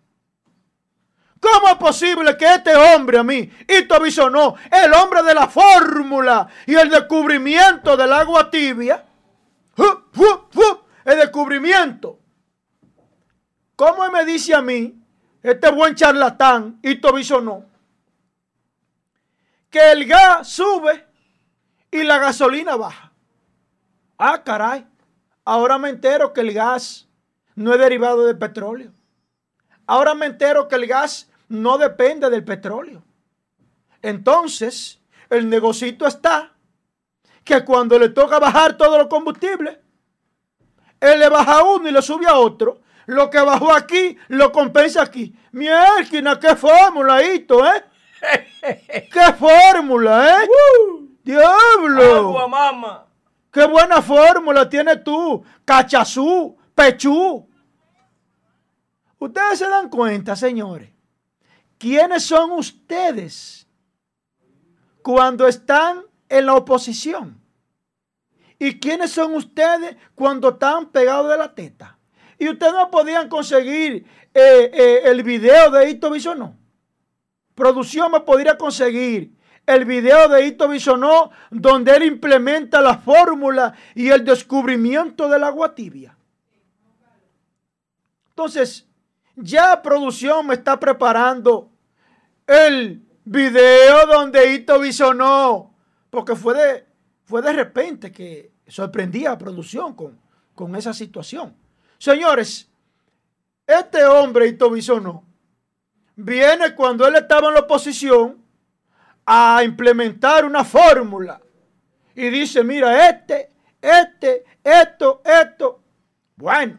[1.40, 6.48] ¿Cómo es posible que este hombre a mí, Hito Bisonó, el hombre de la fórmula
[6.66, 9.04] y el descubrimiento del agua tibia,
[11.06, 12.23] el descubrimiento
[13.76, 14.96] ¿Cómo me dice a mí,
[15.42, 17.00] este buen charlatán, y
[17.42, 17.66] no,
[19.70, 21.06] que el gas sube
[21.90, 23.12] y la gasolina baja?
[24.18, 24.86] Ah, caray.
[25.44, 27.08] Ahora me entero que el gas
[27.56, 28.94] no es derivado del petróleo.
[29.88, 33.04] Ahora me entero que el gas no depende del petróleo.
[34.02, 36.54] Entonces, el negocito está
[37.44, 39.78] que cuando le toca bajar todos los combustibles,
[41.00, 44.52] él le baja a uno y le sube a otro lo que bajó aquí lo
[44.52, 45.36] compensa aquí.
[45.52, 47.46] Mierda, qué fórmula, ¿eh?
[49.12, 50.48] ¡Qué fórmula, eh!
[51.24, 52.16] ¡Diablo!
[52.16, 53.06] Agua, mamá.
[53.52, 55.44] ¡Qué buena fórmula tienes tú!
[55.66, 57.48] Cachazú, pechú.
[59.20, 60.90] Ustedes se dan cuenta, señores.
[61.78, 63.68] ¿Quiénes son ustedes
[65.02, 67.42] cuando están en la oposición?
[68.58, 71.93] ¿Y quiénes son ustedes cuando están pegados de la teta?
[72.44, 76.58] Y ustedes no podían conseguir eh, eh, el video de Hito Bisonó.
[77.56, 79.34] Producción me podría conseguir
[79.66, 85.74] el video de Hito Bisonó donde él implementa la fórmula y el descubrimiento del agua
[85.74, 86.18] tibia.
[88.28, 88.90] Entonces,
[89.38, 91.72] ya producción me está preparando
[92.46, 95.74] el video donde Hito Bisonó,
[96.10, 96.86] porque fue de,
[97.24, 100.20] fue de repente que sorprendía a producción con,
[100.54, 101.63] con esa situación.
[102.04, 102.70] Señores,
[103.66, 104.70] este hombre, Ito
[106.18, 108.44] viene cuando él estaba en la oposición
[109.26, 111.40] a implementar una fórmula.
[112.14, 115.80] Y dice, mira, este, este, esto, esto.
[116.36, 116.78] Bueno,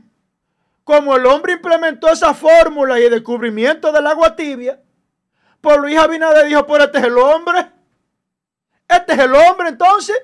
[0.85, 4.79] como el hombre implementó esa fórmula y el descubrimiento del agua tibia,
[5.63, 7.73] por Luis Abinader dijo, por este es el hombre.
[8.87, 10.19] Este es el hombre entonces.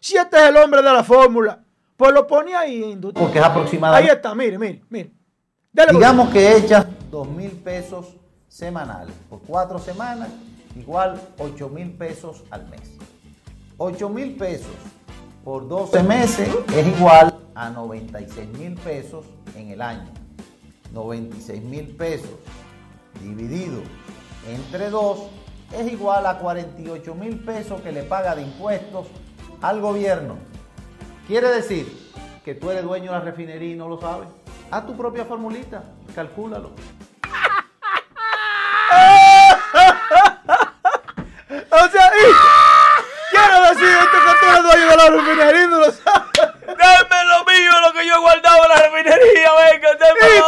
[0.00, 1.62] Si este es el hombre de la fórmula.
[1.98, 4.08] Pues lo pone ahí, Porque es aproximadamente.
[4.08, 5.12] Ahí está, mire, mire, mire.
[5.90, 8.14] Digamos que echas dos mil pesos
[8.46, 10.28] semanales por cuatro semanas,
[10.76, 12.96] igual 8 mil pesos al mes.
[13.78, 14.76] 8 mil pesos
[15.42, 19.24] por 12 meses es igual a 96 mil pesos
[19.56, 20.08] en el año.
[20.92, 22.30] 96 mil pesos
[23.20, 23.82] dividido
[24.48, 25.30] entre dos
[25.76, 29.08] es igual a 48 mil pesos que le paga de impuestos
[29.60, 30.36] al gobierno.
[31.28, 31.86] Quiere decir
[32.42, 34.28] que tú eres dueño de la refinería y no lo sabes.
[34.70, 35.82] Haz tu propia formulita,
[36.14, 36.68] calcúlalo.
[41.70, 42.10] o sea,
[43.30, 46.32] quiero decir esto que tú eres dueño de la refinería y no lo sabes.
[46.66, 50.40] Dame lo mío, lo que yo he guardado en la refinería, venga, déme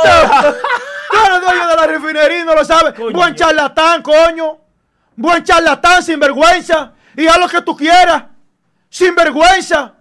[1.11, 2.95] Tú eres dueño de la refinería y no lo sabes.
[3.13, 4.57] Buen charlatán, coño.
[5.15, 6.95] Buen charlatán, sin vergüenza.
[7.15, 8.25] Y haz lo que tú quieras.
[8.89, 10.00] sin vergüenza.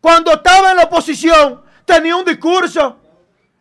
[0.00, 2.98] Cuando estaba en la oposición, tenía un discurso.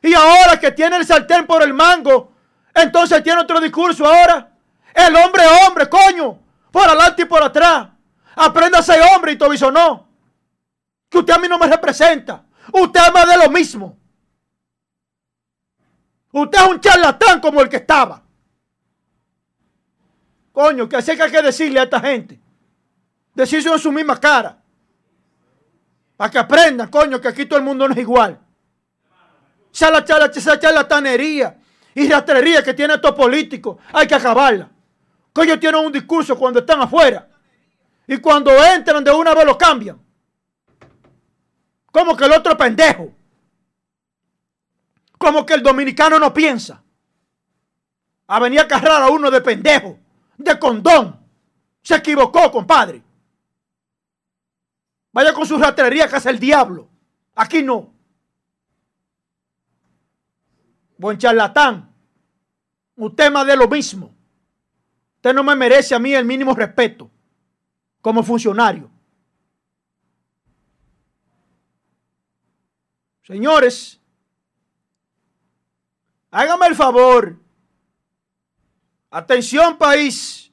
[0.02, 2.32] Y ahora que tiene el sartén por el mango,
[2.74, 4.52] entonces tiene otro discurso ahora.
[4.94, 6.40] El hombre, hombre, coño.
[6.72, 7.90] Por adelante y por atrás.
[8.36, 10.08] Aprenda a ser hombre y todo no.
[11.10, 12.44] Que usted a mí no me representa.
[12.72, 13.98] Usted es más de lo mismo.
[16.32, 18.22] Usted es un charlatán como el que estaba.
[20.52, 22.40] Coño, que así que hay que decirle a esta gente.
[23.34, 24.57] Decirse en su misma cara.
[26.18, 28.40] Para que aprendan, coño, que aquí todo el mundo no es igual.
[29.72, 30.00] Esa, la,
[30.36, 31.58] esa charlatanería
[31.94, 34.70] y rastrería que tiene estos políticos, hay que acabarla.
[35.44, 37.28] Ellos tienen un discurso cuando están afuera.
[38.08, 40.02] Y cuando entran de una vez lo cambian.
[41.92, 43.14] Como que el otro pendejo.
[45.18, 46.82] Como que el dominicano no piensa.
[48.28, 49.98] A venir a agarrar a uno de pendejo,
[50.38, 51.20] de condón.
[51.82, 53.02] Se equivocó, compadre.
[55.12, 56.90] Vaya con su rastrería que hace el diablo.
[57.36, 57.94] Aquí no.
[60.98, 61.94] Buen charlatán.
[62.96, 64.16] Usted más de lo mismo.
[65.16, 67.10] Usted no me merece a mí el mínimo respeto
[68.02, 68.90] como funcionario.
[73.24, 74.00] Señores,
[76.32, 77.38] hágame el favor.
[79.10, 80.52] Atención país.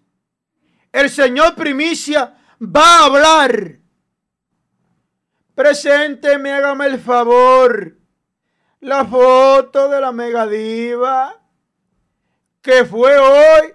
[0.91, 3.84] El señor Primicia va a hablar.
[5.55, 7.97] Presénteme, hágame el favor.
[8.81, 11.41] La foto de la megadiva
[12.61, 13.75] que fue hoy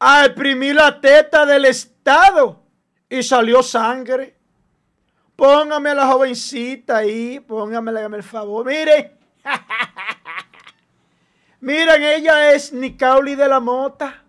[0.00, 2.62] a exprimir la teta del Estado
[3.08, 4.36] y salió sangre.
[5.36, 8.66] Póngame a la jovencita ahí, póngame, hágame el favor.
[8.66, 9.12] Miren,
[11.60, 14.22] miren, ella es Nicauli de la Mota,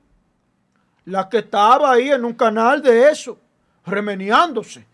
[1.06, 3.38] la que estaba ahí en un canal de eso,
[3.86, 4.86] remeniándose,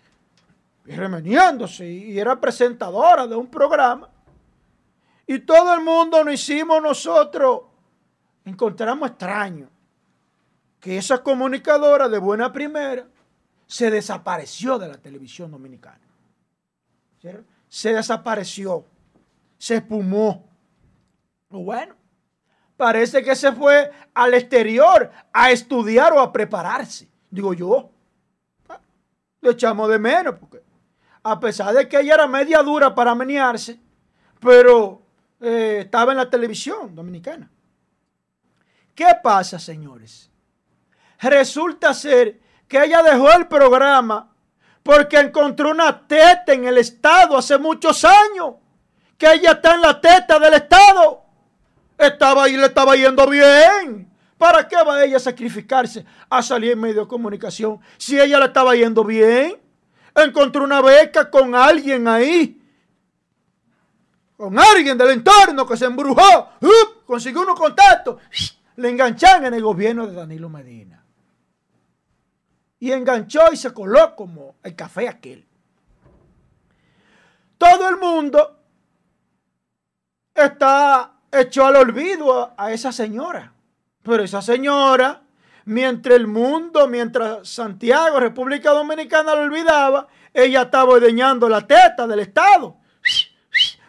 [0.88, 4.10] y remeniándose, y era presentadora de un programa.
[5.26, 7.64] Y todo el mundo nos hicimos nosotros,
[8.46, 9.70] encontramos extraño
[10.80, 13.06] que esa comunicadora de buena primera
[13.66, 16.00] se desapareció de la televisión dominicana.
[17.68, 18.86] Se desapareció,
[19.58, 20.48] se espumó.
[21.50, 21.96] Bueno,
[22.78, 27.10] parece que se fue al exterior a estudiar o a prepararse.
[27.30, 27.90] Digo yo,
[28.70, 28.80] ah,
[29.42, 30.67] le echamos de menos, porque
[31.24, 33.80] a pesar de que ella era media dura para menearse,
[34.40, 35.02] pero
[35.42, 37.50] eh, estaba en la televisión dominicana.
[38.96, 40.32] ¿Qué pasa, señores?
[41.20, 44.34] Resulta ser que ella dejó el programa
[44.84, 48.56] porque encontró una teta en el Estado hace muchos años.
[49.18, 51.24] Que ella está en la teta del Estado.
[51.98, 54.10] Estaba ahí, le estaba yendo bien.
[54.38, 57.80] ¿Para qué va ella a sacrificarse a salir en medio de comunicación?
[57.98, 59.60] Si ella le estaba yendo bien,
[60.24, 62.62] encontró una beca con alguien ahí.
[64.36, 66.50] Con alguien del entorno que se embrujó.
[67.06, 68.22] consiguió unos contactos.
[68.76, 70.98] Le enganchan en el gobierno de Danilo Medina
[72.80, 75.46] y enganchó y se coló como el café aquel.
[77.58, 78.60] Todo el mundo
[80.34, 83.54] está hecho al olvido a, esa señora.
[84.04, 85.24] Pero esa señora,
[85.68, 92.22] mientras el mundo, mientras Santiago, República Dominicana lo olvidaba, ella estaba ordeñando la teta del
[92.22, 92.78] Estado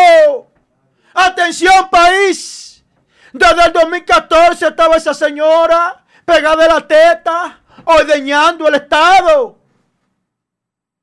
[1.13, 2.60] Atención país.
[3.33, 9.57] Desde el 2014 estaba esa señora pegada a la teta, ordeñando el Estado.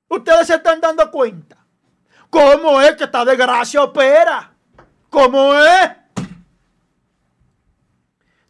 [0.08, 1.56] Ustedes se están dando cuenta.
[2.30, 4.52] ¿Cómo es que esta desgracia opera?
[5.08, 5.90] ¿Cómo es?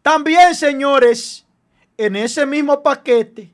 [0.03, 1.47] También, señores,
[1.97, 3.53] en ese mismo paquete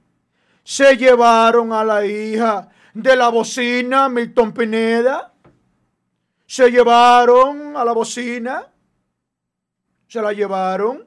[0.62, 5.32] se llevaron a la hija de la bocina, Milton Pineda.
[6.46, 8.66] Se llevaron a la bocina.
[10.14, 11.04] Se la llevaron.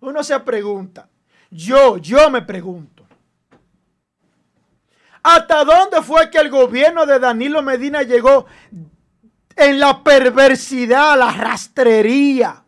[0.00, 1.08] Uno se pregunta.
[1.52, 3.06] Yo, yo me pregunto.
[5.22, 8.46] ¿Hasta dónde fue que el gobierno de Danilo Medina llegó
[9.54, 12.64] en la perversidad, la rastrería?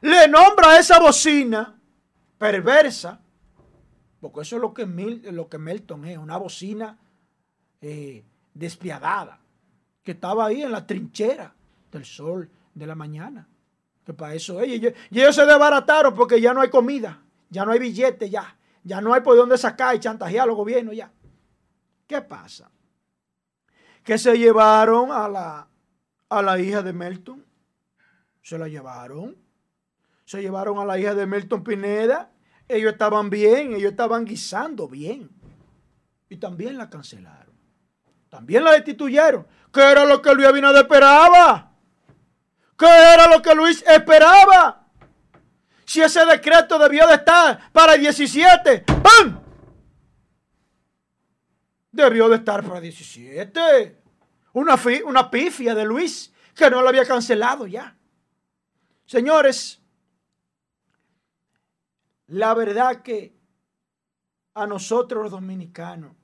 [0.00, 1.80] Le nombra a esa bocina
[2.36, 3.20] perversa,
[4.20, 6.98] porque eso es lo que, lo que Melton es, una bocina
[7.80, 9.38] eh, despiadada,
[10.02, 11.55] que estaba ahí en la trinchera
[11.96, 13.48] del sol de la mañana.
[14.04, 17.72] Que para eso ellos, y ellos se desbarataron porque ya no hay comida, ya no
[17.72, 21.10] hay billete, ya, ya no hay por dónde sacar y chantajear a los gobiernos ya.
[22.06, 22.70] ¿Qué pasa?
[24.04, 25.68] Que se llevaron a la,
[26.28, 27.44] a la hija de Melton,
[28.42, 29.46] se la llevaron
[30.26, 32.30] se llevaron a la hija de Milton Pineda.
[32.68, 35.30] Ellos estaban bien, ellos estaban guisando bien.
[36.28, 37.54] Y también la cancelaron.
[38.28, 39.46] También la destituyeron.
[39.72, 41.65] ¿Qué era lo que Luis Abinader esperaba?
[42.78, 44.86] ¿Qué era lo que Luis esperaba?
[45.84, 49.40] Si ese decreto debió de estar para el 17, ¡pam!
[51.92, 54.02] Debió de estar para el 17.
[54.52, 57.96] Una, una pifia de Luis que no lo había cancelado ya.
[59.06, 59.80] Señores,
[62.28, 63.36] la verdad que
[64.54, 66.16] a nosotros los dominicanos,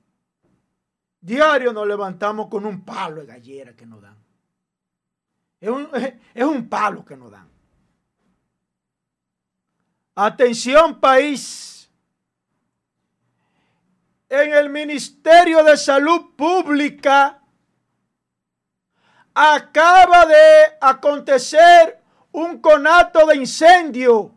[1.21, 4.22] diario nos levantamos con un palo de gallera que nos dan.
[5.63, 5.89] Es un,
[6.33, 7.49] es un palo que nos dan.
[10.15, 11.89] Atención país.
[14.27, 17.39] En el Ministerio de Salud Pública
[19.33, 22.01] acaba de acontecer
[22.31, 24.33] un conato de incendio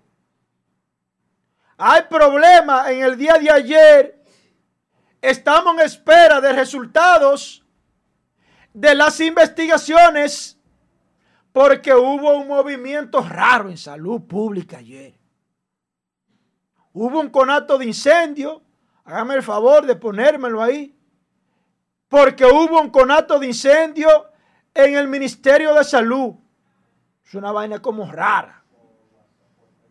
[1.78, 4.24] hay problemas en el día de ayer.
[5.20, 7.64] Estamos en espera de resultados
[8.72, 10.55] de las investigaciones
[11.56, 15.18] porque hubo un movimiento raro en salud pública ayer.
[16.92, 18.62] Hubo un conato de incendio.
[19.04, 20.94] Hágame el favor de ponérmelo ahí.
[22.08, 24.06] Porque hubo un conato de incendio
[24.74, 26.34] en el Ministerio de Salud.
[27.24, 28.62] Es una vaina como rara.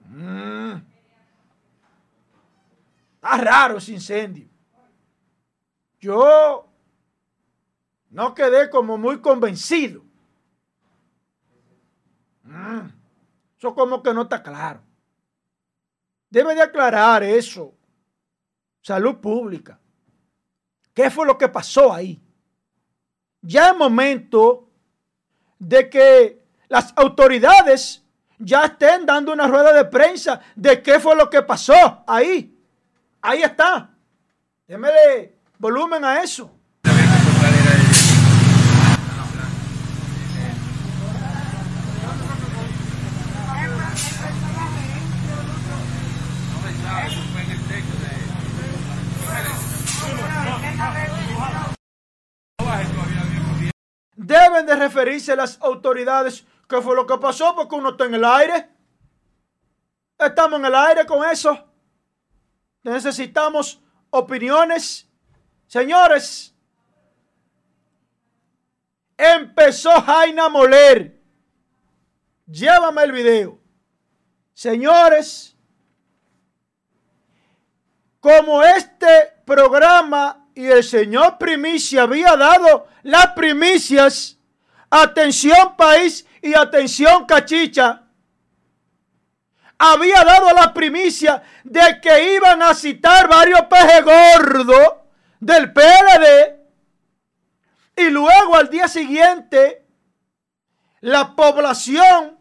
[0.02, 0.74] Mm.
[3.16, 4.48] Está raro ese incendio.
[6.00, 6.70] Yo
[8.12, 10.05] no quedé como muy convencido.
[12.46, 12.88] Mm,
[13.58, 14.82] eso como que no está claro.
[16.30, 17.74] Debe de aclarar eso.
[18.82, 19.80] Salud pública.
[20.94, 22.22] ¿Qué fue lo que pasó ahí?
[23.42, 24.70] Ya es momento
[25.60, 28.04] de que las autoridades
[28.38, 32.58] ya estén dando una rueda de prensa de qué fue lo que pasó ahí.
[33.22, 33.90] Ahí está.
[34.68, 36.55] Démele volumen a eso.
[54.26, 58.26] Deben de referirse las autoridades qué fue lo que pasó porque uno está en el
[58.26, 58.70] aire.
[60.18, 61.64] Estamos en el aire con eso.
[62.82, 65.08] Necesitamos opiniones.
[65.68, 66.56] Señores,
[69.16, 71.22] empezó Jaina a moler.
[72.48, 73.60] Llévame el video.
[74.56, 75.56] Señores,
[78.20, 84.38] como este programa y el señor Primicia había dado las primicias,
[84.90, 88.04] atención país y atención cachicha,
[89.78, 94.94] había dado la primicia de que iban a citar varios pejes gordos
[95.40, 96.56] del PLD
[97.98, 99.86] y luego al día siguiente
[101.02, 102.40] la población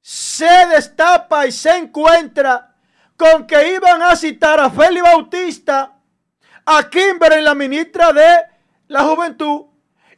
[0.00, 2.74] se destapa y se encuentra
[3.16, 5.93] con que iban a citar a Félix Bautista,
[6.66, 8.44] a Kimber, la ministra de
[8.88, 9.66] la Juventud,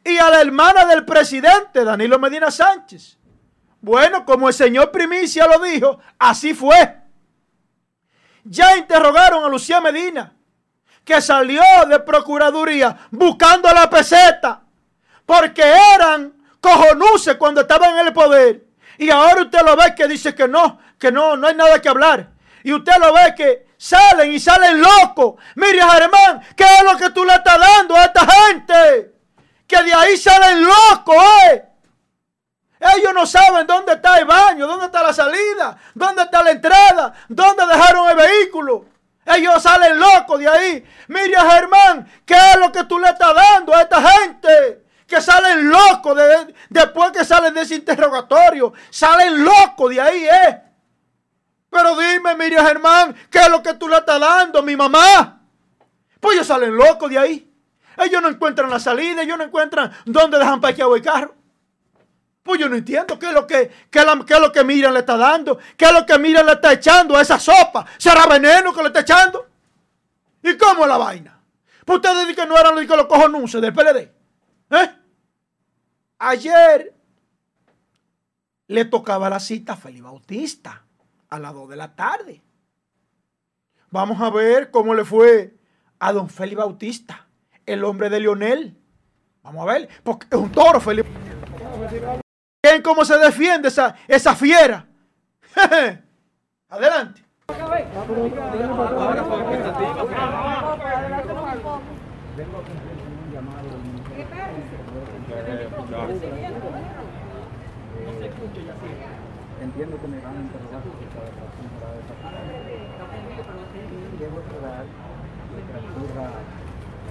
[0.03, 3.17] y a la hermana del presidente, Danilo Medina Sánchez.
[3.81, 6.97] Bueno, como el señor Primicia lo dijo, así fue.
[8.43, 10.33] Ya interrogaron a Lucía Medina,
[11.03, 14.61] que salió de Procuraduría buscando la peseta,
[15.25, 15.63] porque
[15.95, 18.65] eran cojonuces cuando estaban en el poder.
[18.97, 21.89] Y ahora usted lo ve que dice que no, que no, no hay nada que
[21.89, 22.29] hablar.
[22.63, 25.35] y usted lo ve que salen y salen locos.
[25.55, 29.13] Miriam Germán, ¿qué es lo que tú le estás dando a esta gente?
[29.67, 31.15] Que de ahí salen locos,
[31.45, 31.63] ¿eh?
[32.79, 37.13] Ellos no saben dónde está el baño, dónde está la salida, dónde está la entrada,
[37.27, 38.85] dónde dejaron el vehículo.
[39.25, 40.85] Ellos salen locos de ahí.
[41.07, 44.83] Miriam Germán, ¿qué es lo que tú le estás dando a esta gente?
[45.07, 48.71] Que salen locos de- después que salen de ese interrogatorio.
[48.89, 50.61] Salen locos de ahí, ¿eh?
[51.69, 55.41] Pero dime, Miriam Germán, ¿qué es lo que tú le estás dando, mi mamá?
[56.19, 57.53] Pues ellos salen locos de ahí.
[57.97, 61.35] Ellos no encuentran la salida, ellos no encuentran dónde dejan parqueado el carro.
[62.43, 65.17] Pues yo no entiendo qué es lo que, qué es lo que Miriam le está
[65.17, 67.85] dando, qué es lo que Miriam le está echando a esa sopa.
[67.97, 69.47] ¿Será veneno que le está echando?
[70.41, 71.41] ¿Y cómo es la vaina?
[71.83, 74.11] Pues ustedes dicen que no eran los que lo cojo del PLD.
[74.69, 74.91] ¿Eh?
[76.19, 76.93] Ayer
[78.67, 80.86] le tocaba la cita a Felipe Bautista
[81.29, 82.41] a las 2 de la tarde.
[83.89, 85.55] Vamos a ver cómo le fue
[85.99, 87.27] a don Félix Bautista,
[87.65, 88.77] el hombre de Lionel.
[89.43, 91.09] Vamos a ver, porque es un toro, Felipe.
[92.63, 94.87] ¿Ven cómo se defiende esa, esa fiera?
[96.69, 97.23] Adelante.
[109.61, 112.13] Entiendo que me van a interrogar porque está de razón para esa
[114.17, 116.25] debo esperar que transcurra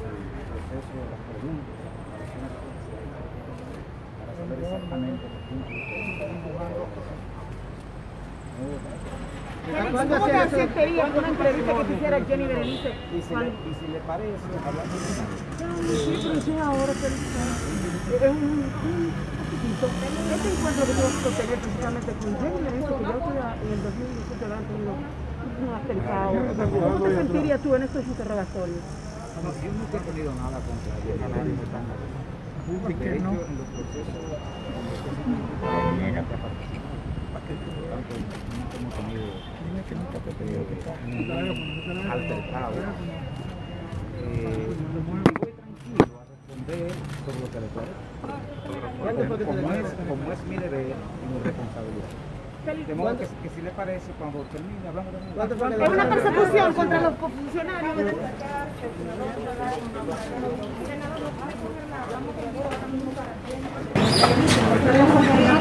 [0.07, 1.75] el proceso de las preguntas,
[4.19, 6.07] para saber exactamente los puntos que
[9.67, 12.91] ¿Cómo te aceptarías una entrevista que te hiciera Jenny Berenice?
[13.13, 15.01] y si, le, y si le parece, hablando de
[16.23, 19.36] pero sí, ahora es un,
[19.67, 19.87] poquitito.
[19.87, 23.81] Este encuentro que tú vas a tener precisamente con Jenny Berenice, que ya en el
[23.83, 26.35] 2017 han tenido un acercado.
[26.87, 28.85] ¿Cómo te sentirías tú en estos interrogatorios?
[29.43, 31.45] No, yo nunca he tenido nada contra ella, nada
[32.67, 34.27] de hecho, en los procesos
[34.75, 36.97] donde se han participado,
[37.31, 37.43] por
[37.91, 38.15] tanto,
[38.73, 40.53] hemos tenido
[42.11, 42.75] altercado.
[44.19, 44.75] Eh,
[45.07, 46.93] voy tranquilo a responder
[47.27, 47.67] sobre lo que le.
[49.45, 52.09] Como es, como es mi deber y mi responsabilidad.
[52.87, 55.19] De modo que, que si le parece, cuando termine, hablamos de.
[55.85, 58.13] Es una persecución contra los funcionarios.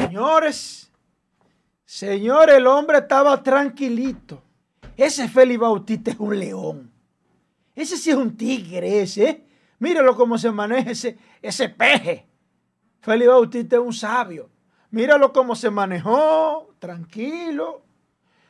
[0.02, 0.92] Señores,
[1.86, 4.42] señor, el hombre estaba tranquilito.
[4.98, 6.92] Ese Félix Bautista es un león.
[7.76, 9.46] Ese sí es un tigre ese.
[9.78, 11.18] Míralo cómo se maneja ese,
[11.48, 12.26] ese peje.
[13.02, 14.50] Félix Bautista es un sabio.
[14.92, 17.84] Míralo cómo se manejó, tranquilo.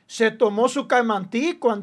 [0.08, 1.76] Se tomó su caimantico.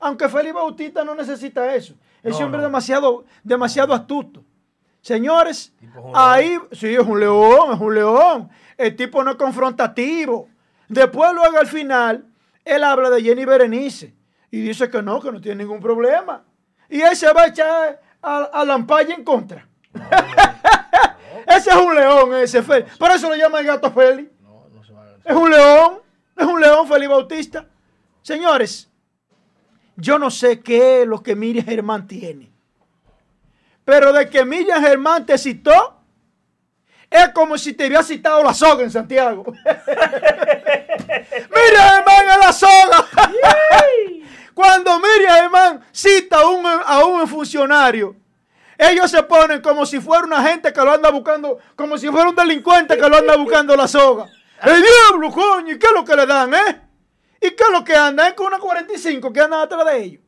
[0.00, 1.94] aunque Félix Bautista no necesita eso.
[2.22, 2.64] Ese No, hombre no.
[2.66, 4.44] es demasiado, demasiado astuto.
[5.00, 5.72] Señores,
[6.14, 8.48] ahí, sí, es un león, es un león.
[8.76, 10.48] El tipo no es confrontativo.
[10.88, 12.26] Después, luego al final,
[12.64, 14.14] él habla de Jenny Berenice
[14.50, 16.44] y dice que no, que no tiene ningún problema.
[16.88, 19.68] Y él se va a echar a, a Lampaya en contra.
[21.46, 22.96] ese es un león, ese Félix.
[22.96, 24.30] Por eso lo llama el gato Félix.
[25.24, 26.00] Es un león,
[26.36, 27.66] es un león Félix Bautista.
[28.22, 28.88] Señores,
[29.96, 32.50] yo no sé qué es lo que Miriam Germán tiene.
[33.84, 35.96] Pero de que Miriam Germán te citó,
[37.10, 39.44] es como si te hubiera citado la soga en Santiago.
[39.64, 39.64] Miriam
[41.94, 43.06] Germán es la soga.
[44.54, 48.14] Cuando Miriam Germán cita a un, a un funcionario,
[48.78, 52.28] ellos se ponen como si fuera una gente que lo anda buscando, como si fuera
[52.30, 54.26] un delincuente que lo anda buscando la soga.
[54.62, 56.80] El diablo, coño, ¿y qué es lo que le dan, eh?
[57.40, 58.28] ¿Y qué es lo que andan?
[58.28, 60.22] Es con una 45 que andan atrás de ellos.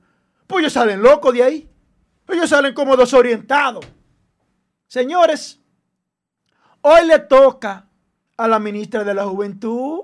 [0.46, 1.70] Pues ellos salen locos de ahí.
[2.28, 3.84] Ellos salen como desorientados.
[4.86, 5.60] Señores,
[6.82, 7.88] hoy le toca
[8.36, 10.00] a la ministra de la Juventud,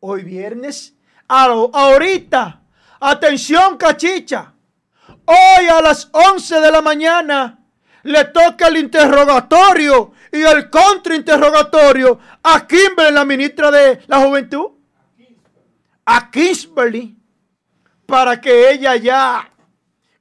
[0.00, 0.94] hoy viernes,
[1.28, 2.62] a- ahorita,
[3.00, 4.54] atención cachicha,
[5.24, 7.61] hoy a las 11 de la mañana
[8.04, 14.70] le toca el interrogatorio y el contrainterrogatorio a Kimberly, la ministra de la Juventud,
[16.04, 17.16] a Kimberly,
[18.06, 19.50] para que ella ya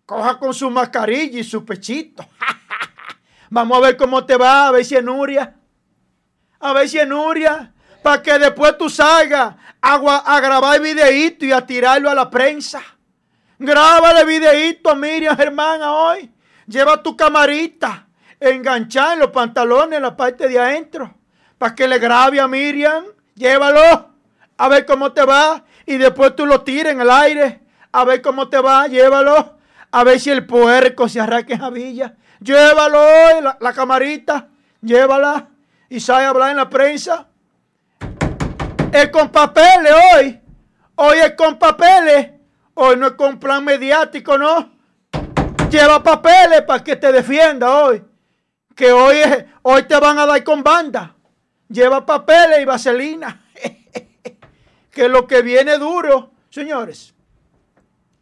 [0.05, 2.25] coja con su mascarilla y su pechito.
[3.49, 5.55] Vamos a ver cómo te va, a ver si es Nuria.
[6.59, 7.73] A ver si es Nuria.
[8.03, 12.81] Para que después tú salgas a, a grabar videíto y a tirarlo a la prensa.
[13.59, 16.31] Grábale videíto a Miriam Germán hoy.
[16.71, 18.07] Lleva tu camarita.
[18.39, 21.13] Enganchada en los pantalones en la parte de adentro.
[21.57, 23.03] Para que le grabe a Miriam.
[23.35, 24.09] Llévalo.
[24.57, 25.63] A ver cómo te va.
[25.85, 27.59] y después tú lo tiras en el aire,
[27.91, 29.57] a ver cómo te va, llévalo,
[29.91, 32.15] a ver si el puerco se arranca en Javilla.
[32.39, 34.47] Llévalo hoy, la, la camarita,
[34.81, 35.49] llévala
[35.89, 37.27] y sale a hablar en la prensa.
[38.91, 40.39] Es con papeles hoy.
[40.95, 42.31] Hoy es con papeles.
[42.73, 44.71] Hoy no es con plan mediático, ¿no?
[45.71, 48.03] Lleva papeles para que te defienda hoy.
[48.75, 49.17] Que hoy,
[49.61, 51.15] hoy te van a dar con banda.
[51.69, 53.45] Lleva papeles y vaselina.
[54.91, 57.13] que lo que viene duro, señores.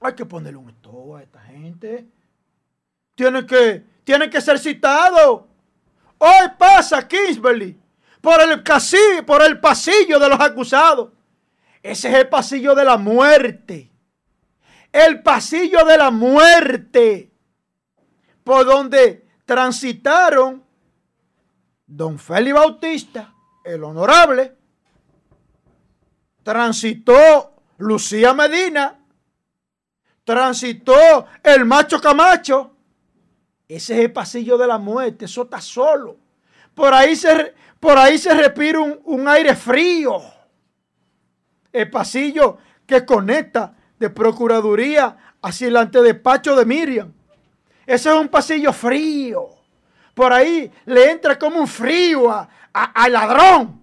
[0.01, 2.05] Hay que ponerle un esto a esta gente.
[3.15, 5.41] Tienen que, tienen que ser citados.
[6.19, 7.77] Hoy pasa Kingsbury
[8.21, 11.09] por el casi- por el pasillo de los acusados.
[11.81, 13.89] Ese es el pasillo de la muerte.
[14.91, 17.28] El pasillo de la muerte.
[18.49, 20.63] Por donde transitaron
[21.85, 23.31] don Félix Bautista,
[23.63, 24.55] el honorable.
[26.41, 29.05] Transitó Lucía Medina.
[30.23, 32.75] Transitó el macho Camacho.
[33.67, 35.25] Ese es el pasillo de la muerte.
[35.25, 36.17] Eso está solo.
[36.73, 40.23] Por ahí se, por ahí se respira un, un aire frío.
[41.71, 47.13] El pasillo que conecta de Procuraduría hacia el antedespacho de Miriam.
[47.89, 49.47] Ese es un pasillo frío.
[50.13, 52.29] Por ahí le entra como un frío
[52.71, 53.81] al ladrón.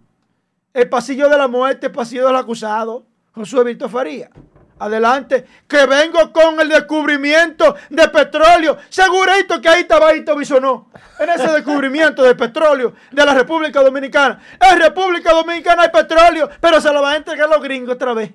[0.72, 3.04] El pasillo de la muerte, el pasillo del acusado.
[3.34, 4.30] Josué Víctor Faría.
[4.78, 8.78] Adelante, que vengo con el descubrimiento de petróleo.
[8.90, 10.88] Segurito que ahí estaba Hito Bisonó.
[11.18, 14.40] En ese descubrimiento de petróleo de la República Dominicana.
[14.70, 18.32] En República Dominicana hay petróleo, pero se lo van a entregar los gringos otra vez.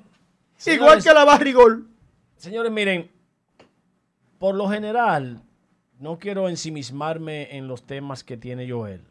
[0.66, 1.88] Igual que la Barrigol.
[2.36, 3.10] Señores, miren,
[4.38, 5.42] por lo general,
[6.02, 9.06] no quiero ensimismarme en los temas que tiene Joel.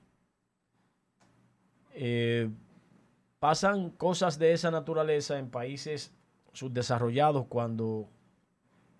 [1.94, 2.50] Eh,
[3.38, 6.12] pasan cosas de esa naturaleza en países
[6.52, 8.08] subdesarrollados cuando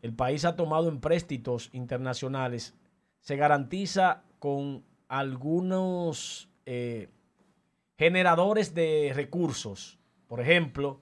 [0.03, 2.77] el país ha tomado empréstitos internacionales.
[3.19, 7.09] Se garantiza con algunos eh,
[7.99, 9.99] generadores de recursos.
[10.29, 11.01] Por ejemplo,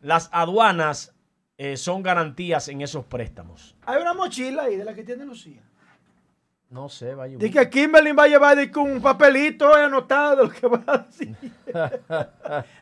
[0.00, 1.14] las aduanas
[1.56, 3.76] eh, son garantías en esos préstamos.
[3.86, 5.69] Hay una mochila ahí de la que tiene Lucía.
[6.70, 7.36] No sé, vaya.
[7.36, 10.98] Dice que Kimberly va a llevar que un papelito anotado de lo que va a
[10.98, 11.34] decir.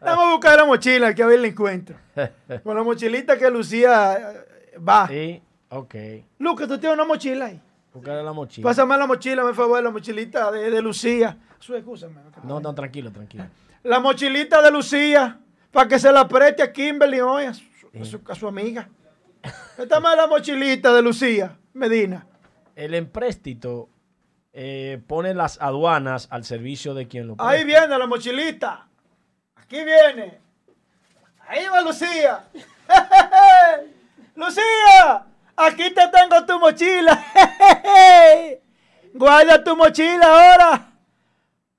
[0.01, 1.97] Vamos a buscar la mochila que a ver la encuentro.
[2.63, 4.19] Con la mochilita que Lucía
[4.75, 5.09] eh, va.
[5.09, 5.95] Sí, ok.
[6.39, 7.61] Lucas, tú tienes una mochila ahí.
[7.95, 8.69] Buscar la mochila.
[8.69, 11.37] Pásame la mochila, por favor, la mochilita de, de Lucía.
[11.59, 12.21] Su excúsame.
[12.45, 13.45] No, no, tranquilo, tranquilo.
[13.85, 15.39] La mochilita de Lucía,
[15.73, 17.65] para que se la preste a Kimberly hoy, a su,
[18.01, 18.89] a su- a su amiga.
[19.79, 22.27] Esta más la mochilita de Lucía, Medina.
[22.79, 23.89] El empréstito
[24.53, 27.51] eh, pone las aduanas al servicio de quien lo presta.
[27.51, 28.87] Ahí viene la mochilita.
[29.57, 30.39] Aquí viene.
[31.49, 32.45] Ahí va Lucía.
[34.37, 35.27] Lucía,
[35.57, 37.21] aquí te tengo tu mochila.
[39.13, 40.93] Guarda tu mochila ahora.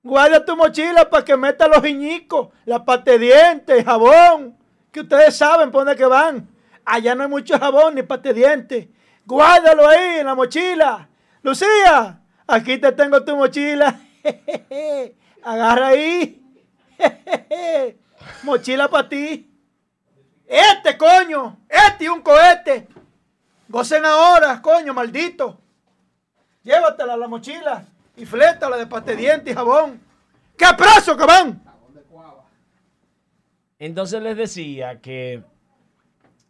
[0.03, 4.57] Guarda tu mochila para que meta los iñicos, la pata de dientes, jabón.
[4.91, 6.49] Que ustedes saben por dónde que van.
[6.83, 8.87] Allá no hay mucho jabón ni pata de dientes.
[9.29, 11.07] Guárdalo ahí en la mochila.
[11.43, 13.99] Lucía, aquí te tengo tu mochila.
[15.43, 16.43] Agarra ahí.
[18.43, 19.47] Mochila para ti.
[20.47, 21.59] Este, coño.
[21.69, 22.87] Este y un cohete.
[23.67, 25.61] Gocen ahora, coño, maldito.
[26.63, 27.85] Llévatela la mochila
[28.17, 30.01] y flétala de diente y jabón.
[30.57, 31.61] ¡Qué preso que van!
[33.77, 35.43] Entonces les decía que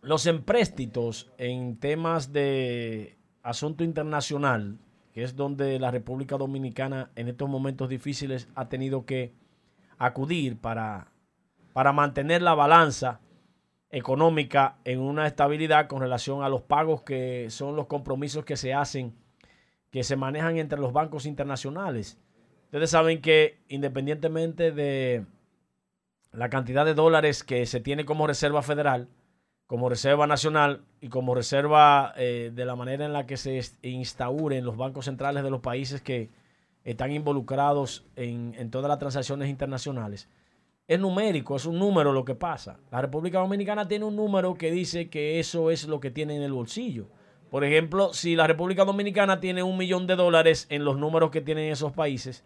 [0.01, 4.79] los empréstitos en temas de asunto internacional,
[5.13, 9.33] que es donde la República Dominicana en estos momentos difíciles ha tenido que
[9.97, 11.11] acudir para,
[11.73, 13.19] para mantener la balanza
[13.91, 18.73] económica en una estabilidad con relación a los pagos que son los compromisos que se
[18.73, 19.15] hacen,
[19.89, 22.19] que se manejan entre los bancos internacionales.
[22.65, 25.25] Ustedes saben que independientemente de
[26.31, 29.09] la cantidad de dólares que se tiene como reserva federal,
[29.69, 34.65] como reserva nacional y como reserva eh, de la manera en la que se instauren
[34.65, 36.31] los bancos centrales de los países que
[36.83, 40.27] están involucrados en, en todas las transacciones internacionales.
[40.87, 42.79] Es numérico, es un número lo que pasa.
[42.89, 46.41] La República Dominicana tiene un número que dice que eso es lo que tiene en
[46.41, 47.05] el bolsillo.
[47.51, 51.41] Por ejemplo, si la República Dominicana tiene un millón de dólares en los números que
[51.41, 52.43] tienen esos países,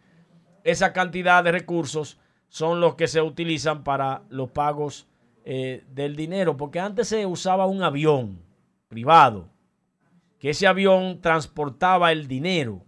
[0.65, 2.19] esa cantidad de recursos
[2.49, 5.07] son los que se utilizan para los pagos
[5.45, 8.41] eh, del dinero, porque antes se usaba un avión
[8.87, 9.49] privado,
[10.39, 12.85] que ese avión transportaba el dinero,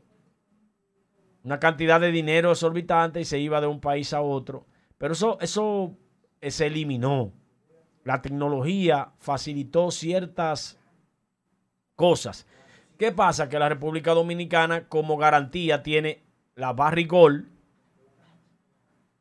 [1.43, 4.65] una cantidad de dinero exorbitante y se iba de un país a otro,
[4.97, 5.97] pero eso, eso
[6.39, 7.33] eh, se eliminó.
[8.05, 10.79] la tecnología facilitó ciertas
[11.95, 12.47] cosas.
[12.97, 13.49] ¿Qué pasa?
[13.49, 16.23] Que la República Dominicana como garantía tiene
[16.55, 17.49] la barrigol,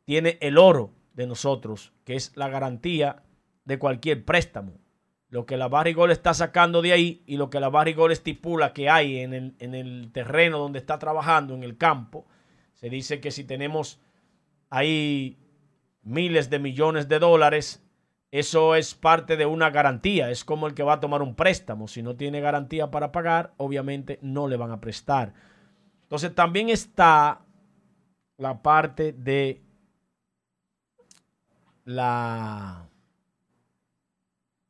[0.05, 3.24] tiene el oro de nosotros, que es la garantía
[3.65, 4.73] de cualquier préstamo.
[5.29, 8.89] Lo que la barrigol está sacando de ahí y lo que la barrigol estipula que
[8.89, 12.27] hay en el, en el terreno donde está trabajando, en el campo,
[12.75, 14.01] se dice que si tenemos
[14.71, 15.39] ahí
[16.03, 17.83] miles de millones de dólares,
[18.31, 20.31] eso es parte de una garantía.
[20.31, 21.89] Es como el que va a tomar un préstamo.
[21.89, 25.33] Si no tiene garantía para pagar, obviamente no le van a prestar.
[26.03, 27.41] Entonces también está
[28.37, 29.62] la parte de
[31.85, 32.84] la,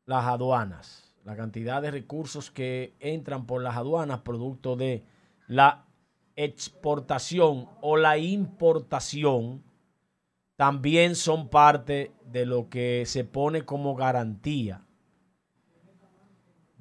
[0.07, 1.14] las aduanas.
[1.24, 5.05] La cantidad de recursos que entran por las aduanas producto de
[5.46, 5.86] la
[6.36, 9.62] exportación o la importación
[10.57, 14.84] también son parte de lo que se pone como garantía.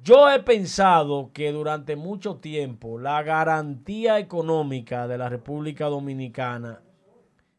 [0.02, 6.82] Yo he pensado que durante mucho tiempo la garantía económica de la República Dominicana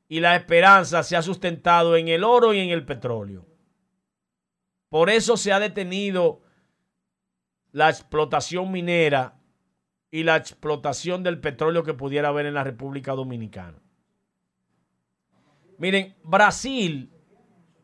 [0.08, 3.55] y la esperanza se ha sustentado en el oro y en el petróleo.
[4.96, 6.42] Por eso se ha detenido
[7.74, 9.38] la explotación minera
[10.10, 13.78] y la explotación del petróleo que pudiera haber en la República Dominicana.
[15.80, 17.12] Miren, Brasil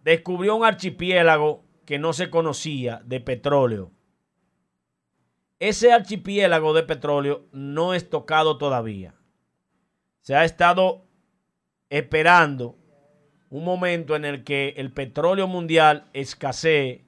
[0.05, 3.91] descubrió un archipiélago que no se conocía de petróleo.
[5.59, 9.15] Ese archipiélago de petróleo no es tocado todavía.
[10.21, 11.05] Se ha estado
[11.89, 12.77] esperando
[13.51, 17.03] un momento en el que el petróleo mundial escasee,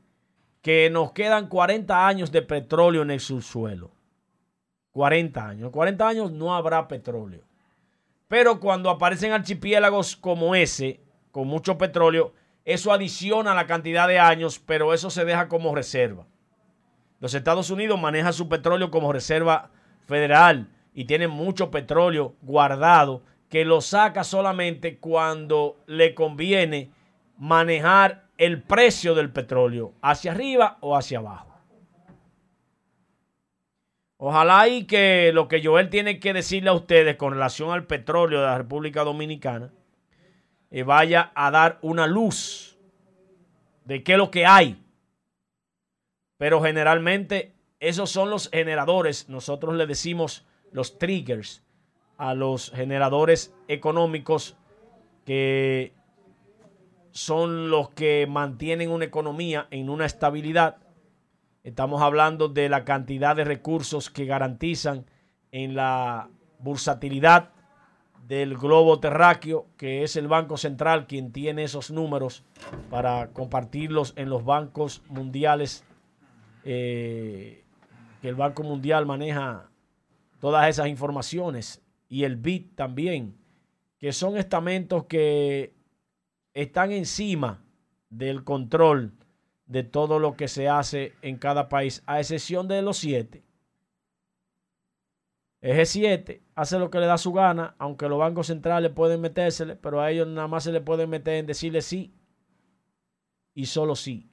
[0.62, 3.92] que nos quedan 40 años de petróleo en el subsuelo.
[4.92, 5.72] 40 años.
[5.72, 7.44] 40 años no habrá petróleo.
[8.28, 11.00] Pero cuando aparecen archipiélagos como ese,
[11.32, 12.34] con mucho petróleo,
[12.66, 16.26] eso adiciona la cantidad de años, pero eso se deja como reserva.
[17.20, 19.72] Los Estados Unidos manejan su petróleo como reserva
[20.08, 23.24] federal y tienen mucho petróleo guardado
[23.54, 26.90] que lo saca solamente cuando le conviene
[27.38, 31.56] manejar el precio del petróleo hacia arriba o hacia abajo.
[34.18, 38.40] Ojalá y que lo que Joel tiene que decirle a ustedes con relación al petróleo
[38.40, 39.72] de la República Dominicana
[40.72, 42.80] eh, vaya a dar una luz
[43.86, 44.84] de qué es lo que hay.
[46.38, 51.63] Pero generalmente esos son los generadores, nosotros le decimos los triggers
[52.24, 54.56] a los generadores económicos
[55.26, 55.92] que
[57.12, 60.78] son los que mantienen una economía en una estabilidad.
[61.66, 65.06] Estamos hablando de la cantidad de recursos que garantizan
[65.52, 67.50] en la bursatilidad
[68.26, 72.46] del globo terráqueo, que es el Banco Central quien tiene esos números
[72.90, 75.84] para compartirlos en los bancos mundiales,
[76.64, 77.66] eh,
[78.22, 79.70] que el Banco Mundial maneja
[80.40, 83.38] todas esas informaciones y el BID también,
[83.98, 85.76] que son estamentos que
[86.54, 87.64] están encima
[88.10, 89.14] del control
[89.66, 93.44] de todo lo que se hace en cada país, a excepción de los siete.
[95.64, 99.78] Eje 7 hace lo que le da su gana, aunque los bancos centrales pueden metérsele,
[99.78, 102.14] pero a ellos nada más se le pueden meter en decirle sí
[103.54, 104.30] y solo sí.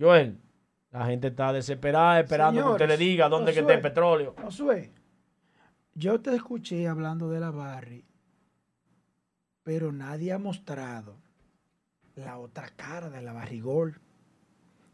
[0.00, 0.40] Joel,
[0.90, 4.34] la gente está desesperada esperando que usted le diga dónde que esté el petróleo.
[4.42, 4.90] Josué,
[5.98, 8.04] yo te escuché hablando de la Barry,
[9.64, 11.16] pero nadie ha mostrado
[12.14, 13.98] la otra cara de la barrigol.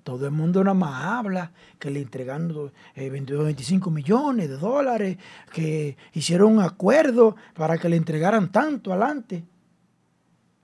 [0.03, 5.19] Todo el mundo nada más habla que le entregaron 22, eh, 25 millones de dólares,
[5.53, 9.45] que hicieron un acuerdo para que le entregaran tanto adelante.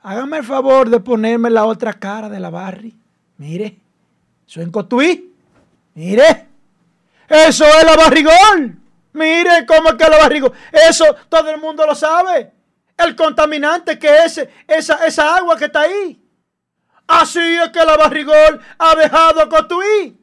[0.03, 2.95] Hágame el favor de ponerme la otra cara de la Barry.
[3.36, 3.78] Mire,
[4.47, 5.34] eso en Cotuí.
[5.95, 6.47] Mire,
[7.28, 8.80] eso es la barrigol.
[9.12, 10.52] Mire cómo es que la barrigol.
[10.72, 12.52] Eso todo el mundo lo sabe.
[12.96, 16.22] El contaminante que es esa, esa agua que está ahí.
[17.06, 20.16] Así es que la barrigol ha dejado Cotuí.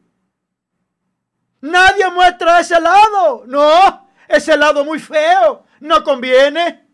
[1.61, 3.43] Nadie muestra ese lado.
[3.45, 5.65] No, ese lado muy feo.
[5.79, 6.88] No conviene.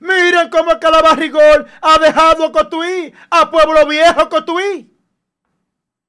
[0.00, 4.94] Miren cómo es que la barrigol ha dejado Cotuí, a Pueblo Viejo Cotuí.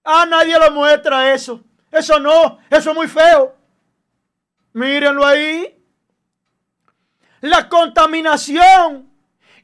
[0.03, 1.63] Ah, nadie lo muestra eso.
[1.91, 3.55] Eso no, eso es muy feo.
[4.79, 5.75] Mírenlo ahí.
[7.41, 9.09] La contaminación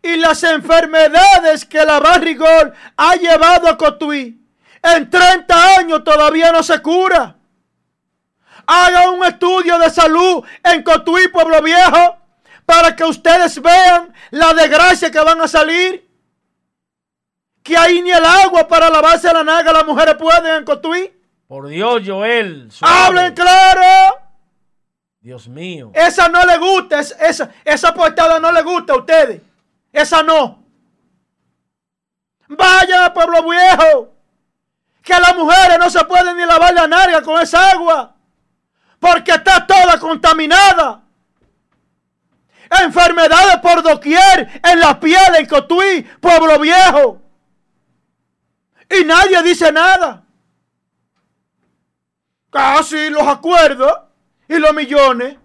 [0.02, 4.38] y las enfermedades que la barrigol ha llevado a Cotuí,
[4.84, 7.38] en 30 años todavía no se cura.
[8.68, 12.18] Haga un estudio de salud en Cotuí, Pueblo Viejo,
[12.66, 16.04] para que ustedes vean la desgracia que van a salir.
[17.64, 21.12] que ahí ni el agua para lavarse la naga las mujeres pueden en Cotuí.
[21.48, 22.70] Por Dios, Joel.
[22.72, 22.94] suave.
[22.96, 24.15] Hablen claro.
[25.26, 25.90] Dios mío.
[25.96, 29.42] Esa no le gusta, es- esa, esa portada no le gusta a ustedes.
[29.92, 30.64] Esa no.
[32.48, 34.14] Vayan a Pueblo Viejo.
[35.02, 38.16] Que las mujeres no se pueden ni lavar la narga con esa agua.
[39.00, 41.02] Porque está toda contaminada.
[42.84, 47.20] Enfermedades por doquier en la piel en Cotuí, Pueblo Viejo.
[48.92, 50.24] Y nadie dice nada.
[52.52, 54.05] Casi los acuerdos
[54.48, 55.38] y los millones.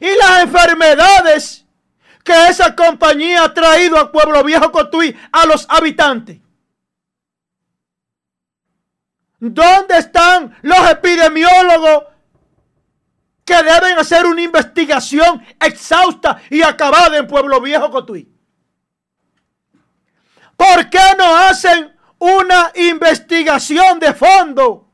[0.00, 1.64] Y las enfermedades
[2.22, 6.38] que esa compañía ha traído a Pueblo Viejo Cotuí a los habitantes.
[9.40, 12.04] ¿Dónde están los epidemiólogos
[13.44, 18.28] que deben hacer una investigación exhausta y acabada en Pueblo Viejo Cotuí?
[20.56, 24.87] ¿Por qué no hacen una investigación de fondo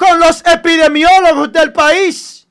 [0.00, 2.48] con los epidemiólogos del país?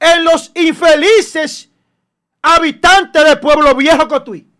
[0.00, 1.70] En los infelices
[2.42, 4.50] habitantes de Pueblo Viejo Cotuí.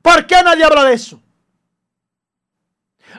[0.00, 1.20] ¿Por qué nadie habla de eso?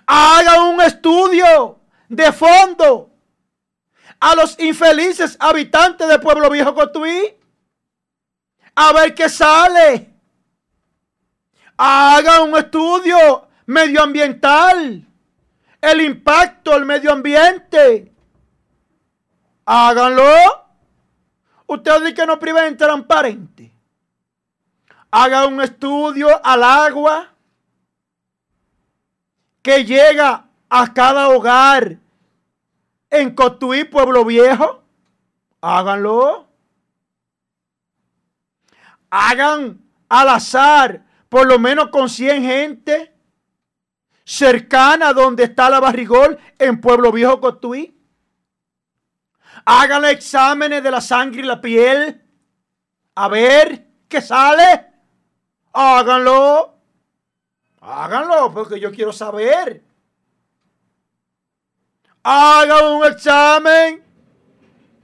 [0.08, 3.12] Hagan un estudio de fondo
[4.20, 7.38] a los infelices habitantes de Pueblo Viejo Cotuí.
[8.74, 10.12] A ver qué sale.
[11.78, 15.06] Hagan un estudio medioambiental.
[15.82, 18.12] El impacto al medio ambiente.
[19.66, 20.24] Háganlo.
[21.68, 23.72] Ustedes dicen que no priven transparente.
[25.12, 27.34] Hagan un estudio al agua
[29.62, 31.98] que llega a cada hogar
[33.10, 34.84] en Cotuí, Pueblo Viejo.
[35.62, 36.48] Háganlo.
[39.10, 43.14] Hagan al azar, por lo menos con 100 gente
[44.30, 48.00] cercana donde está la barrigol en Pueblo Viejo, Cotuí.
[49.66, 52.22] Hagan exámenes de la sangre y la piel.
[53.16, 54.86] A ver qué sale.
[55.74, 56.76] Háganlo.
[57.82, 59.84] Háganlo porque yo quiero saber.
[62.22, 64.04] Hagan un examen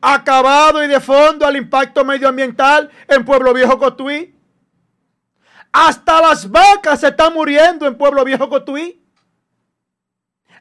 [0.02, 4.36] acabado y de fondo al impacto medioambiental en Pueblo Viejo Cotuí.
[5.72, 9.02] Hasta las vacas se están muriendo en Pueblo Viejo Cotuí.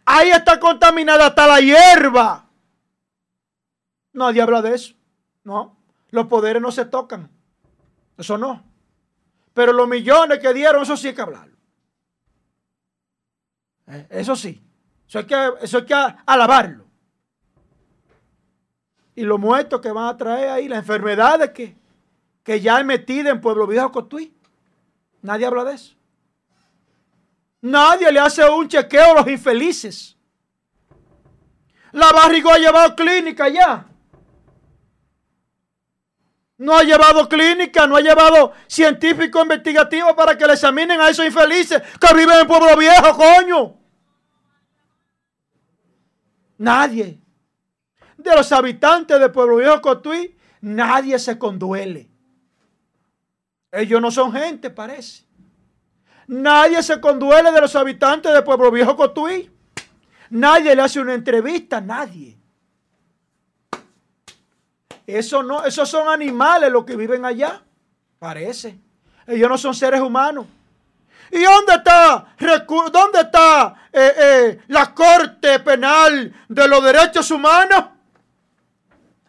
[0.06, 2.46] Ahí está contaminada hasta la hierba.
[4.12, 4.94] Nadie habla de eso.
[5.42, 5.76] No.
[6.10, 7.30] Los poderes no se tocan.
[8.16, 8.62] Eso no.
[9.52, 11.56] Pero los millones que dieron, eso sí hay que hablarlo.
[13.86, 14.62] Eh, Eso sí.
[15.06, 16.84] Eso hay que, eso que alabarlo.
[19.14, 21.76] Y los muertos que van a traer ahí, las enfermedades que,
[22.42, 24.34] que ya hay metidas en Pueblo Viejo Cotuí.
[25.22, 25.94] Nadie habla de eso.
[27.64, 30.14] Nadie le hace un chequeo a los infelices.
[31.92, 33.86] La barrigo ha llevado clínica ya.
[36.58, 41.24] No ha llevado clínica, no ha llevado científico investigativo para que le examinen a esos
[41.24, 43.78] infelices que viven en Pueblo Viejo, coño.
[46.58, 47.18] Nadie.
[48.18, 52.10] De los habitantes de Pueblo Viejo Cotuí, nadie se conduele.
[53.72, 55.23] Ellos no son gente, parece.
[56.26, 59.50] Nadie se conduele de los habitantes de Pueblo Viejo Cotuí.
[60.30, 62.36] Nadie le hace una entrevista, nadie.
[65.06, 67.62] Eso no, esos son animales los que viven allá.
[68.18, 68.78] Parece.
[69.26, 70.46] Ellos no son seres humanos.
[71.30, 72.26] ¿Y dónde está,
[72.92, 77.84] dónde está eh, eh, la Corte Penal de los Derechos Humanos?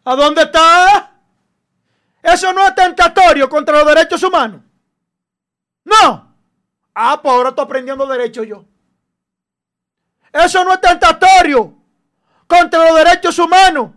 [0.03, 1.11] ¿A dónde está?
[2.21, 4.61] Eso no es tentatorio contra los derechos humanos.
[5.83, 6.24] No.
[6.95, 8.63] Ah, pues ahora estoy aprendiendo derecho yo.
[10.31, 11.73] Eso no es tentatorio
[12.47, 13.91] contra los derechos humanos.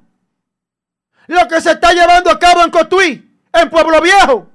[1.29, 4.51] Lo que se está llevando a cabo en Cotuí, en Pueblo Viejo.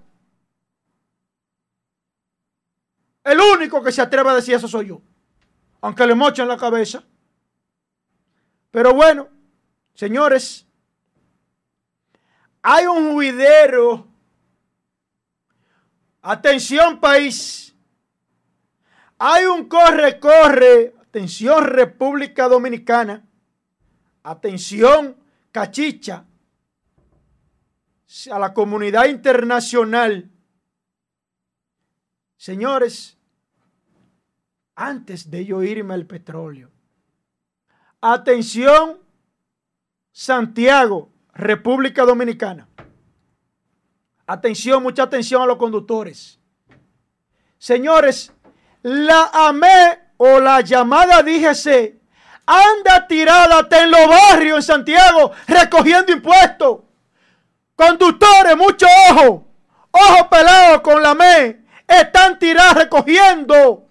[3.24, 5.02] El único que se atreve a decir eso soy yo.
[5.82, 7.04] Aunque le mochen la cabeza.
[8.72, 9.30] Pero bueno,
[9.94, 10.66] señores,
[12.62, 14.08] hay un juidero.
[16.22, 17.72] Atención país.
[19.18, 20.95] Hay un corre, corre.
[21.01, 23.26] Atención República Dominicana.
[24.24, 25.16] Atención
[25.51, 26.26] Cachicha.
[28.32, 30.30] A la comunidad internacional.
[32.38, 33.18] Señores,
[34.76, 36.70] antes de yo irme al petróleo.
[38.01, 38.99] Atención
[40.11, 42.68] Santiago, República Dominicana.
[44.28, 46.39] Atención, mucha atención a los conductores.
[47.57, 48.32] Señores,
[48.84, 52.04] la AME o la llamada DGC
[52.46, 56.80] anda tirada en los barrios en Santiago recogiendo impuestos.
[57.76, 59.46] Conductores, mucho ojo.
[59.92, 61.64] Ojo pelado con la AME.
[61.88, 63.88] Están tirados recogiendo.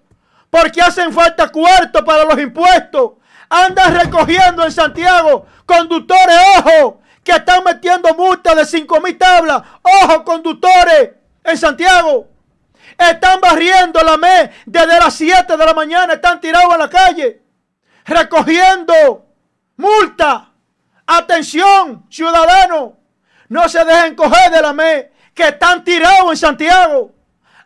[0.49, 3.13] Porque hacen falta cuarto para los impuestos.
[3.49, 5.47] Andan recogiendo en Santiago.
[5.65, 7.01] Conductores, ojo.
[7.23, 9.63] Que están metiendo multas de 5 mil tablas.
[9.81, 11.11] Ojo, conductores
[11.43, 12.32] en Santiago.
[12.97, 16.13] Están barriendo la ME desde las 7 de la mañana.
[16.13, 17.41] Están tirados en la calle.
[18.05, 19.25] Recogiendo
[19.77, 20.49] multa.
[21.05, 22.93] Atención, ciudadanos.
[23.49, 25.11] No se dejen coger de la ME.
[25.33, 27.11] Que están tirados en Santiago.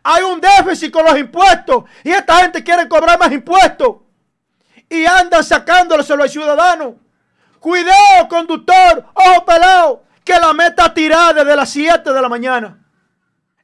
[0.04, 1.84] Hay un déficit con los impuestos.
[2.04, 3.98] Y esta gente quiere cobrar más impuestos.
[4.90, 6.96] Y andan sacándoselo al ciudadano.
[7.60, 9.06] Cuidado, conductor.
[9.14, 10.04] Ojo pelado.
[10.24, 12.87] Que la ME está tirada desde las 7 de la mañana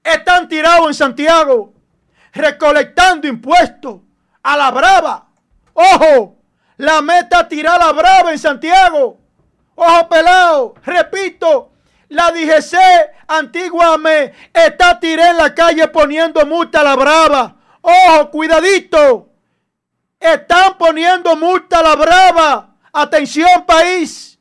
[0.04, 1.74] están tirados en Santiago
[2.34, 4.02] recolectando impuestos
[4.42, 5.28] a la brava.
[5.74, 6.38] Ojo,
[6.78, 9.20] la meta tirar a la brava en Santiago.
[9.76, 11.72] Ojo pelado, repito,
[12.10, 12.76] la DGC
[13.28, 17.56] antigua me está tirada en la calle poniendo multa a la brava.
[17.82, 19.30] Ojo, cuidadito.
[20.20, 22.76] Están poniendo multa a la brava.
[22.92, 24.40] Atención país.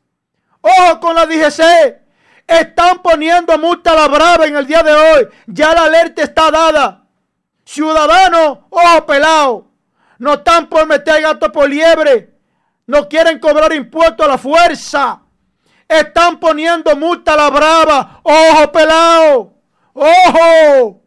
[0.61, 2.02] Ojo con la DGC.
[2.47, 5.29] Están poniendo multa a la brava en el día de hoy.
[5.47, 7.05] Ya la alerta está dada.
[7.65, 9.67] Ciudadanos, ojo pelado.
[10.19, 12.35] No están por meter gato por liebre.
[12.87, 15.23] No quieren cobrar impuestos a la fuerza.
[15.89, 18.21] Están poniendo multa a la brava.
[18.23, 19.55] Ojo pelado.
[19.95, 21.03] Ojo.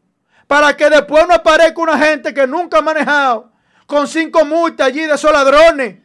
[0.48, 3.52] Para que después no aparezca una gente que nunca ha manejado.
[3.86, 5.98] Con cinco multas allí de esos ladrones.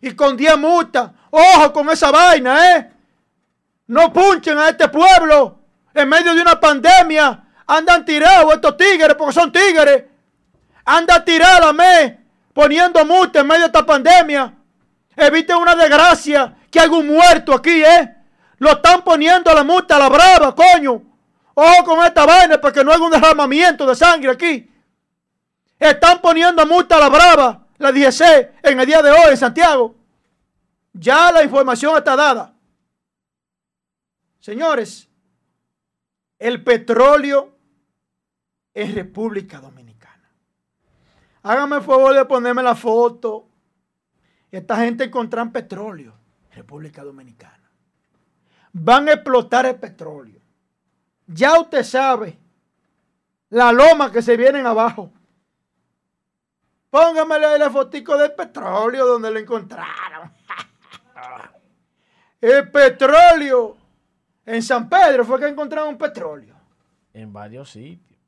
[0.00, 1.10] Y con diez multas.
[1.30, 2.92] Ojo con esa vaina, ¿eh?
[3.88, 5.60] No punchen a este pueblo
[5.94, 7.44] en medio de una pandemia.
[7.66, 10.04] Andan tirados estos tigres porque son tigres.
[10.84, 14.54] Anda tirada me poniendo multa en medio de esta pandemia.
[15.16, 18.14] Eviten una desgracia que hay un muerto aquí, ¿eh?
[18.58, 21.02] Lo están poniendo la multa a la brava, coño.
[21.54, 24.70] Ojo con esta vaina para que no haya un derramamiento de sangre aquí.
[25.78, 29.94] Están poniendo multa a la brava, la DGC, en el día de hoy en Santiago.
[30.92, 32.55] Ya la información está dada.
[34.46, 35.08] Señores,
[36.38, 37.52] el petróleo
[38.74, 40.32] en República Dominicana.
[41.42, 43.48] Háganme el favor de ponerme la foto.
[44.52, 46.14] Esta gente encontrará petróleo
[46.48, 47.68] en República Dominicana.
[48.72, 50.40] Van a explotar el petróleo.
[51.26, 52.38] Ya usted sabe
[53.48, 55.10] la loma que se vienen abajo.
[56.88, 60.32] Póngamele la fotico del petróleo donde lo encontraron.
[62.40, 63.78] el petróleo
[64.46, 66.54] en San Pedro fue que encontraron petróleo.
[67.12, 68.18] En varios sitios.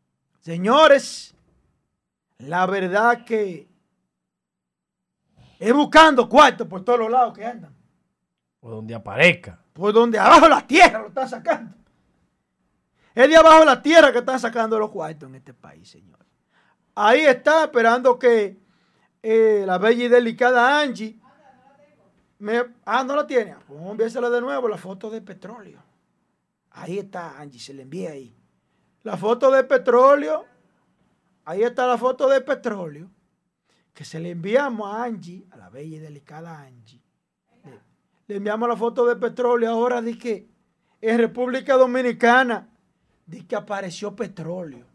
[0.40, 1.34] Señores,
[2.38, 3.68] la verdad que
[5.58, 7.74] es buscando cuartos por todos los lados que andan.
[8.60, 9.60] Por donde aparezca.
[9.72, 11.76] Por donde abajo la tierra lo están sacando.
[13.14, 16.26] Es de abajo la tierra que están sacando los cuartos en este país, señores.
[16.94, 18.56] Ahí está esperando que
[19.22, 21.18] eh, la bella y delicada Angie
[22.38, 23.56] me, ah, no la tiene.
[23.66, 25.88] Pues de nuevo la foto de petróleo.
[26.80, 28.36] Ahí está, Angie, se le envía ahí.
[29.02, 30.46] La foto de petróleo.
[31.44, 33.10] Ahí está la foto de petróleo.
[33.92, 37.02] Que se le enviamos a Angie, a la bella y delicada Angie.
[38.28, 39.70] Le, enviamos la foto de petróleo.
[39.70, 40.48] Ahora de que
[41.00, 42.68] en República Dominicana,
[43.26, 44.86] de que apareció petróleo.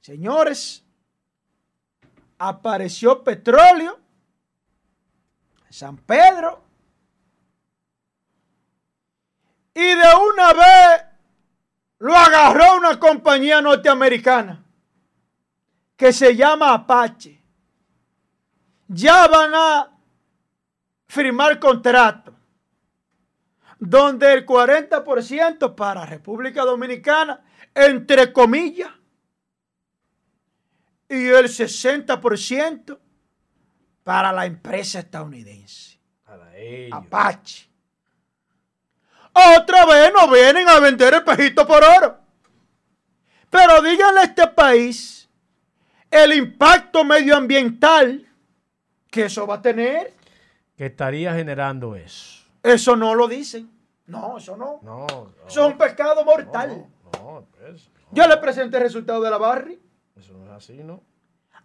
[0.00, 0.82] Señores,
[2.38, 3.98] apareció petróleo.
[5.68, 6.65] San Pedro
[9.76, 11.04] y de una vez
[11.98, 14.64] lo agarró una compañía norteamericana
[15.94, 17.42] que se llama Apache.
[18.88, 19.90] Ya van a
[21.06, 22.34] firmar contrato
[23.78, 27.44] donde el 40% para República Dominicana,
[27.74, 28.90] entre comillas,
[31.06, 32.98] y el 60%
[34.02, 36.00] para la empresa estadounidense.
[36.90, 37.75] Apache.
[39.36, 42.18] Otra vez nos vienen a vender espejito por oro.
[43.50, 45.28] Pero díganle a este país
[46.10, 48.26] el impacto medioambiental
[49.10, 50.14] que eso va a tener.
[50.74, 52.46] Que estaría generando eso.
[52.62, 53.70] Eso no lo dicen.
[54.06, 54.80] No, eso no.
[54.82, 55.06] No.
[55.46, 56.86] Eso es un pescado mortal.
[57.20, 59.78] No, pues, Yo le presenté el resultado de la Barry.
[60.18, 61.02] Eso no es así, ¿no?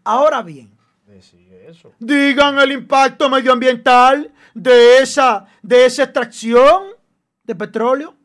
[0.03, 0.77] Ahora bien.
[1.07, 1.93] Eso.
[1.99, 7.00] Digan el impacto medioambiental de esa, de esa extracción
[7.51, 8.15] de petróleo.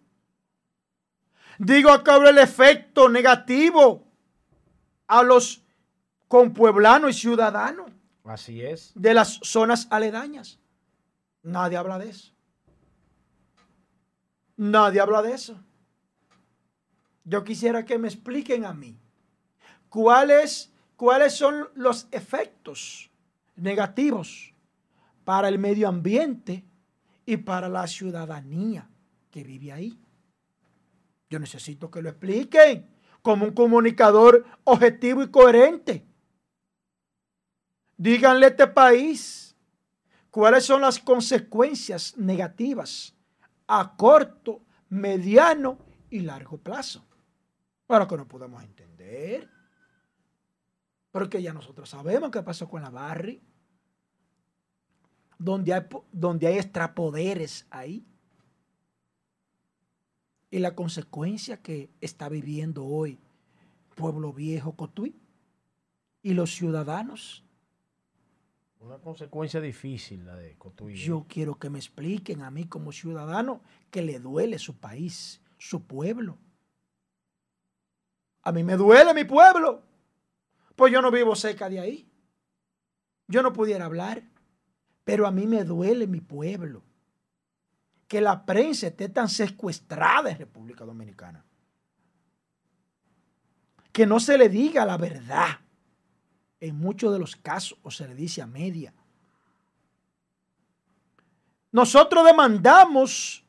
[1.59, 4.07] Digo habrá el efecto negativo
[5.09, 5.65] a los
[6.29, 7.91] compueblanos y ciudadanos
[8.25, 8.93] Así es.
[8.95, 10.61] de las zonas aledañas.
[11.43, 12.33] Nadie habla de eso.
[14.57, 15.59] Nadie habla de eso.
[17.25, 18.97] Yo quisiera que me expliquen a mí
[19.89, 23.11] cuáles, cuáles son los efectos
[23.57, 24.53] negativos
[25.25, 26.65] para el medio ambiente
[27.25, 28.89] y para la ciudadanía
[29.37, 30.01] que vive ahí.
[31.29, 32.89] Yo necesito que lo expliquen
[33.21, 36.07] como un comunicador objetivo y coherente.
[37.99, 39.55] Díganle a este país
[40.31, 43.15] cuáles son las consecuencias negativas
[43.67, 47.05] a corto, mediano y largo plazo.
[47.87, 49.51] Para que no podamos entender.
[51.11, 53.43] Porque ya nosotros sabemos qué pasó con la Barry.
[55.39, 58.03] Donde hay, donde hay extrapoderes ahí.
[60.51, 63.19] Y la consecuencia que está viviendo hoy
[63.95, 65.15] Pueblo Viejo Cotuí
[66.23, 67.45] y los ciudadanos.
[68.81, 70.95] Una consecuencia difícil la de Cotuí.
[70.95, 73.61] Yo quiero que me expliquen a mí como ciudadano
[73.91, 76.39] que le duele su país, su pueblo.
[78.43, 79.83] A mí me duele mi pueblo.
[80.77, 82.09] Pues yo no vivo cerca de ahí.
[83.27, 84.23] Yo no pudiera hablar.
[85.05, 86.83] Pero a mí me duele mi pueblo.
[88.09, 91.45] Que la prensa esté tan secuestrada en República Dominicana.
[93.93, 95.61] Que no se le diga la verdad.
[96.61, 98.95] En muchos de los casos, o se le dice a media.
[101.73, 103.45] Nosotros demandamos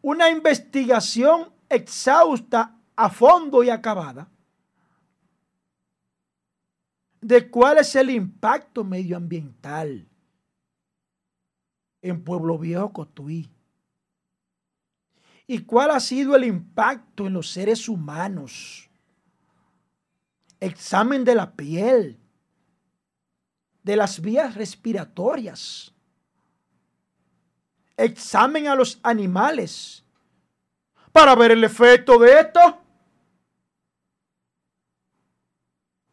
[0.00, 4.28] una investigación exhausta, a fondo y acabada
[7.20, 10.06] de cuál es el impacto medioambiental
[12.02, 13.50] en Pueblo Viejo Cotuí
[15.52, 18.88] y cuál ha sido el impacto en los seres humanos.
[20.60, 22.20] Examen de la piel,
[23.82, 25.92] de las vías respiratorias,
[27.96, 30.04] examen a los animales
[31.10, 32.78] para ver el efecto de esto.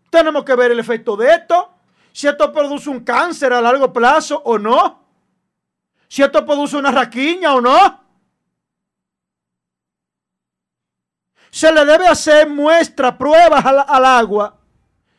[0.10, 1.76] Tenemos que ver el efecto de esto.
[2.12, 5.06] Si esto produce un cáncer a largo plazo o no.
[6.08, 8.07] Si esto produce una raquiña o no.
[11.50, 14.58] Se le debe hacer muestra, pruebas al, al agua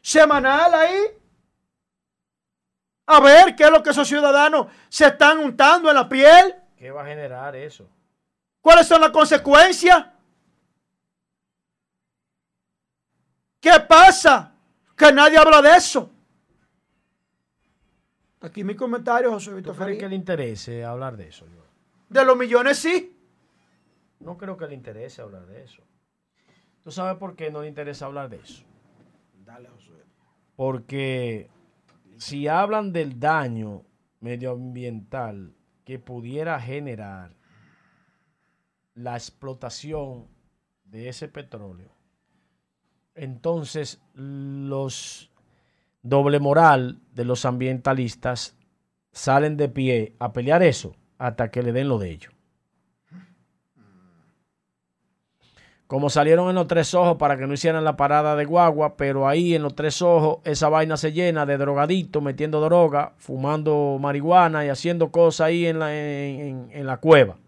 [0.01, 1.01] semanal ahí.
[3.07, 6.55] A ver qué es lo que esos ciudadanos se están untando en la piel.
[6.77, 7.89] ¿Qué va a generar eso?
[8.61, 10.07] ¿Cuáles son las consecuencias?
[13.61, 14.53] ¿Qué pasa?
[14.97, 16.11] Que nadie habla de eso.
[18.41, 21.47] Aquí mi comentario, José ¿Tú Víctor crees que le interese hablar de eso?
[21.47, 21.65] Yo
[22.09, 23.17] De los millones sí.
[24.21, 25.83] no creo que le interese hablar de eso.
[26.89, 28.65] ¿Tú sabes por qué no le interesa hablar de eso?
[29.45, 29.93] Dale, José.
[30.57, 31.51] Porque
[32.17, 33.83] si hablan del daño
[34.21, 35.55] medioambiental
[35.85, 37.37] que pudiera generar
[38.95, 40.29] la explotación
[40.85, 41.91] de ese petróleo,
[43.15, 45.31] entonces los
[46.01, 48.57] doble moral de los ambientalistas
[49.13, 52.38] salen de pie a pelear eso hasta que le den lo de ellos.
[55.89, 59.27] Como salieron en los tres ojos para que no hicieran la parada de guagua, pero
[59.27, 64.67] ahí en los tres ojos esa vaina se llena de drogaditos metiendo droga, fumando marihuana
[64.67, 67.39] y haciendo cosas ahí en la, en, la cueva.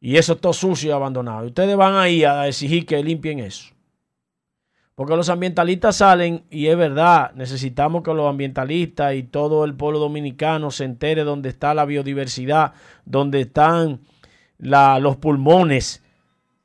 [0.00, 1.42] Y eso todo sucio y abandonado.
[1.42, 3.74] Y ustedes van ahí a exigir que limpien eso.
[4.94, 9.98] Porque los ambientalistas salen, y es verdad, necesitamos que los ambientalistas y todo el pueblo
[9.98, 12.74] dominicano se entere dónde está la biodiversidad,
[13.04, 14.02] dónde están
[14.58, 16.04] la- los pulmones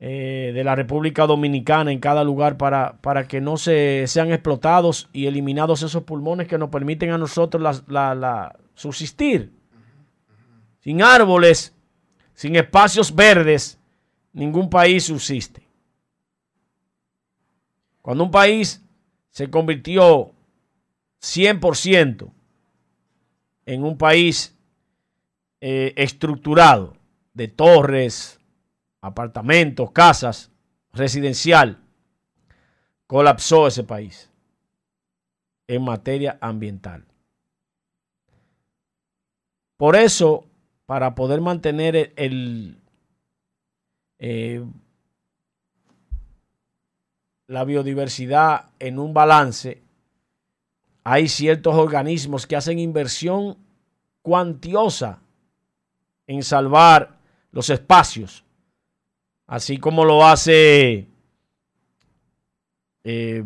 [0.06, 5.08] eh, de la República Dominicana en cada lugar para, para que no se sean explotados
[5.14, 9.50] y eliminados esos pulmones que nos permiten a nosotros la- la- subsistir.
[10.82, 11.74] Sin árboles,
[12.34, 13.80] sin espacios verdes,
[14.34, 15.66] ningún país subsiste.
[18.02, 18.84] Cuando un país
[19.30, 20.32] se convirtió
[21.22, 22.30] 100%
[23.66, 24.54] en un país
[25.62, 26.98] eh, estructurado
[27.34, 28.38] de torres,
[29.04, 30.50] apartamentos, casas,
[30.94, 31.78] residencial,
[33.06, 34.32] colapsó ese país
[35.68, 37.06] en materia ambiental.
[39.76, 40.46] Por eso,
[40.86, 42.80] para poder mantener el,
[44.20, 44.66] eh,
[47.48, 49.84] la biodiversidad en un balance,
[51.04, 53.58] hay ciertos organismos que hacen inversión
[54.22, 55.20] cuantiosa
[56.26, 57.18] en salvar
[57.52, 58.46] los espacios
[59.48, 61.08] así como lo hace
[63.04, 63.44] eh,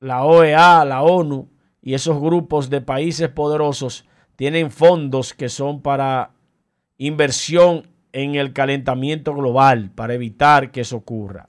[0.00, 1.48] la OEA, la ONU
[1.82, 6.32] y esos grupos de países poderosos tienen fondos que son para
[6.96, 11.48] inversión en el calentamiento global, para evitar que eso ocurra.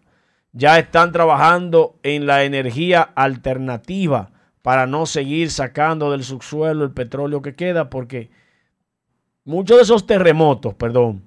[0.54, 4.32] Ya están trabajando en la energía alternativa
[4.62, 8.30] para no seguir sacando del subsuelo el petróleo que queda, porque
[9.44, 11.24] muchos de esos terremotos, perdón,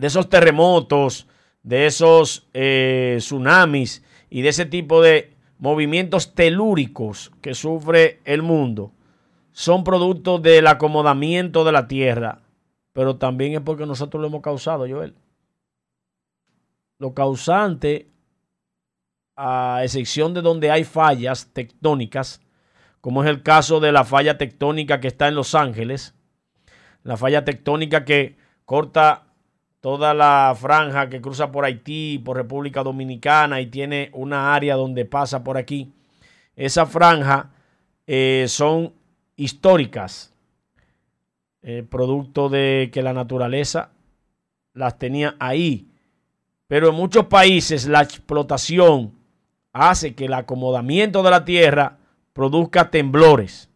[0.00, 1.26] de esos terremotos,
[1.62, 8.92] de esos eh, tsunamis y de ese tipo de movimientos telúricos que sufre el mundo,
[9.52, 12.40] son producto del acomodamiento de la tierra,
[12.94, 15.14] pero también es porque nosotros lo hemos causado, Joel.
[16.98, 18.08] Lo causante,
[19.36, 22.40] a excepción de donde hay fallas tectónicas,
[23.02, 26.14] como es el caso de la falla tectónica que está en Los Ángeles,
[27.02, 29.26] la falla tectónica que corta
[29.80, 35.04] toda la franja que cruza por Haití, por República Dominicana y tiene una área donde
[35.04, 35.92] pasa por aquí.
[36.54, 37.50] Esa franja
[38.06, 38.92] eh, son
[39.36, 40.34] históricas,
[41.62, 43.90] eh, producto de que la naturaleza
[44.74, 45.88] las tenía ahí.
[46.66, 49.12] Pero en muchos países la explotación
[49.72, 51.98] hace que el acomodamiento de la tierra
[52.32, 53.70] produzca temblores.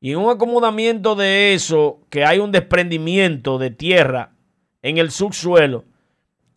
[0.00, 4.33] Y en un acomodamiento de eso, que hay un desprendimiento de tierra
[4.84, 5.84] en el subsuelo,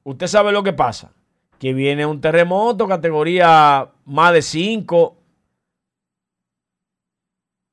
[0.03, 1.13] usted sabe lo que pasa.
[1.59, 5.17] Que viene un terremoto categoría más de 5,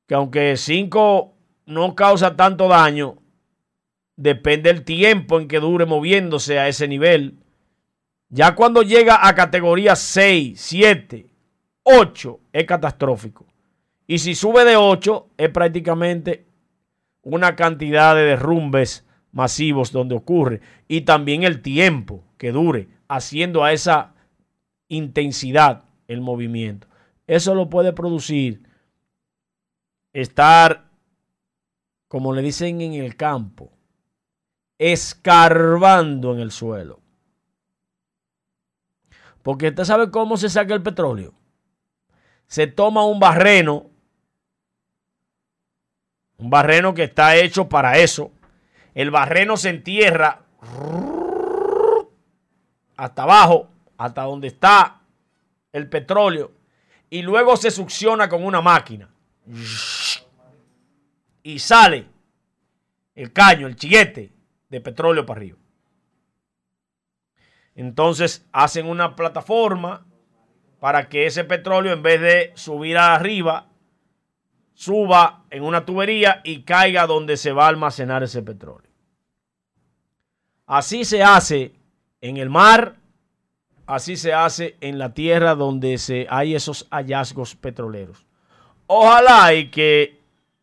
[0.06, 1.35] que aunque 5
[1.66, 3.16] no causa tanto daño,
[4.14, 7.36] depende del tiempo en que dure moviéndose a ese nivel.
[8.28, 11.26] Ya cuando llega a categoría 6, 7,
[11.82, 13.44] 8 es catastrófico.
[14.06, 16.47] Y si sube de 8 es prácticamente
[17.22, 19.05] una cantidad de derrumbes
[19.35, 24.15] masivos donde ocurre y también el tiempo que dure haciendo a esa
[24.89, 26.86] intensidad el movimiento.
[27.27, 28.62] Eso lo puede producir
[30.12, 30.89] estar,
[32.06, 33.73] como le dicen en el campo,
[34.78, 37.01] escarbando en el suelo.
[39.43, 41.35] Porque usted sabe cómo se saca el petróleo.
[42.47, 43.90] Se toma un barreno,
[46.39, 48.31] un barreno que está hecho para eso,
[48.94, 50.44] el barreno se entierra
[52.96, 55.00] hasta abajo, hasta donde está
[55.72, 56.52] el petróleo,
[57.10, 59.08] y luego se succiona con una máquina.
[61.42, 62.06] Y sale
[63.14, 64.32] el caño, el chiguete
[64.68, 65.58] de petróleo para arriba.
[67.74, 70.06] Entonces hacen una plataforma
[70.78, 73.68] para que ese petróleo, en vez de subir arriba,
[74.74, 78.84] suba en una tubería y caiga donde se va a almacenar ese petróleo.
[80.66, 81.73] Así se hace
[82.20, 82.97] en el mar,
[83.86, 88.24] así se hace en la tierra donde se, hay esos hallazgos petroleros.
[88.86, 90.20] Ojalá y que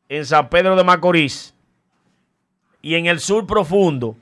[0.09, 1.53] en San Pedro de Macorís
[2.81, 4.15] y en el sur profundo,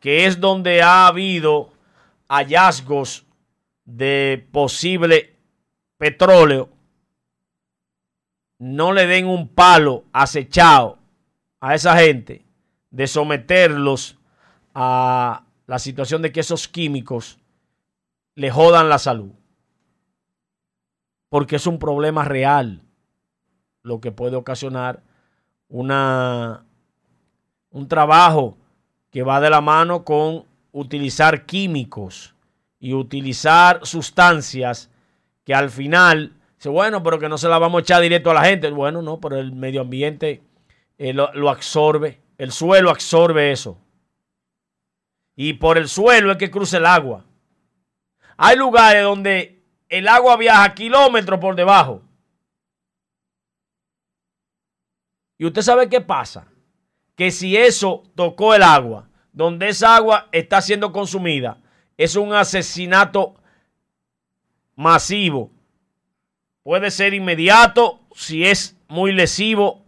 [0.00, 1.72] que es donde ha habido
[2.28, 3.26] hallazgos
[3.84, 5.36] de posible
[5.98, 6.70] petróleo,
[8.58, 10.98] no le den un palo acechado
[11.60, 12.44] a esa gente
[12.90, 14.19] de someterlos
[14.74, 17.38] a la situación de que esos químicos
[18.34, 19.32] le jodan la salud.
[21.28, 22.82] Porque es un problema real
[23.82, 25.02] lo que puede ocasionar
[25.68, 26.64] una,
[27.70, 28.58] un trabajo
[29.10, 32.34] que va de la mano con utilizar químicos
[32.78, 34.90] y utilizar sustancias
[35.44, 38.44] que al final bueno, pero que no se la vamos a echar directo a la
[38.44, 38.70] gente.
[38.70, 40.42] Bueno, no, pero el medio ambiente
[40.98, 42.20] eh, lo, lo absorbe.
[42.36, 43.78] El suelo absorbe eso.
[45.42, 47.24] Y por el suelo es que cruza el agua.
[48.36, 52.02] Hay lugares donde el agua viaja kilómetros por debajo.
[55.38, 56.46] Y usted sabe qué pasa.
[57.16, 61.56] Que si eso tocó el agua, donde esa agua está siendo consumida,
[61.96, 63.36] es un asesinato
[64.76, 65.50] masivo
[66.62, 69.86] Puede ser inmediato si es muy lesivo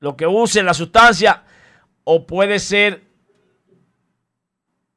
[0.00, 1.44] lo que use la sustancia
[2.02, 3.05] o puede ser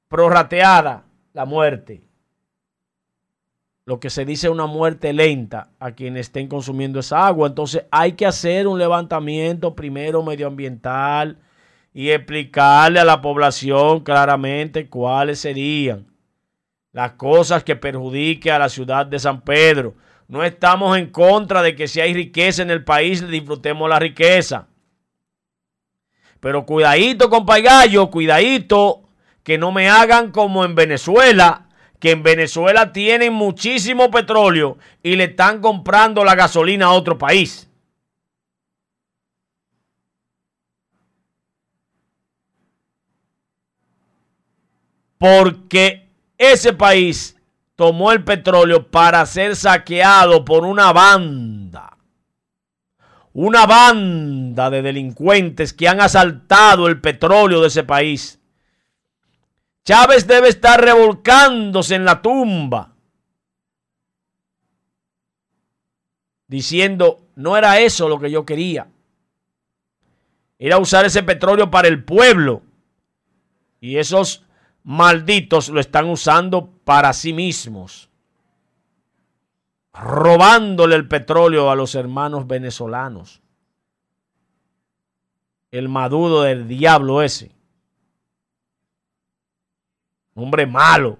[0.10, 2.02] prorrateada la muerte.
[3.86, 7.48] Lo que se dice una muerte lenta a quienes estén consumiendo esa agua.
[7.48, 11.40] Entonces hay que hacer un levantamiento primero medioambiental
[11.94, 16.06] y explicarle a la población claramente cuáles serían
[16.92, 19.96] las cosas que perjudiquen a la ciudad de San Pedro
[20.30, 24.68] no estamos en contra de que si hay riqueza en el país, disfrutemos la riqueza.
[26.40, 29.09] Pero cuidadito, compa gallo, cuidadito,
[29.50, 31.70] que no me hagan como en Venezuela,
[32.00, 37.68] que en Venezuela tienen muchísimo petróleo y le están comprando la gasolina a otro país.
[45.18, 47.36] Porque ese país
[47.76, 51.98] tomó el petróleo para ser saqueado por una banda.
[53.34, 58.39] Una banda de delincuentes que han asaltado el petróleo de ese país.
[59.90, 62.94] Chávez debe estar revolcándose en la tumba.
[66.46, 68.88] Diciendo, no era eso lo que yo quería.
[70.60, 72.62] Era usar ese petróleo para el pueblo.
[73.82, 74.46] Y esos
[74.84, 78.12] malditos lo están usando para sí mismos,
[79.92, 83.42] robándole el petróleo a los hermanos venezolanos.
[85.72, 87.58] El madudo del diablo ese.
[90.40, 91.20] Hombre malo.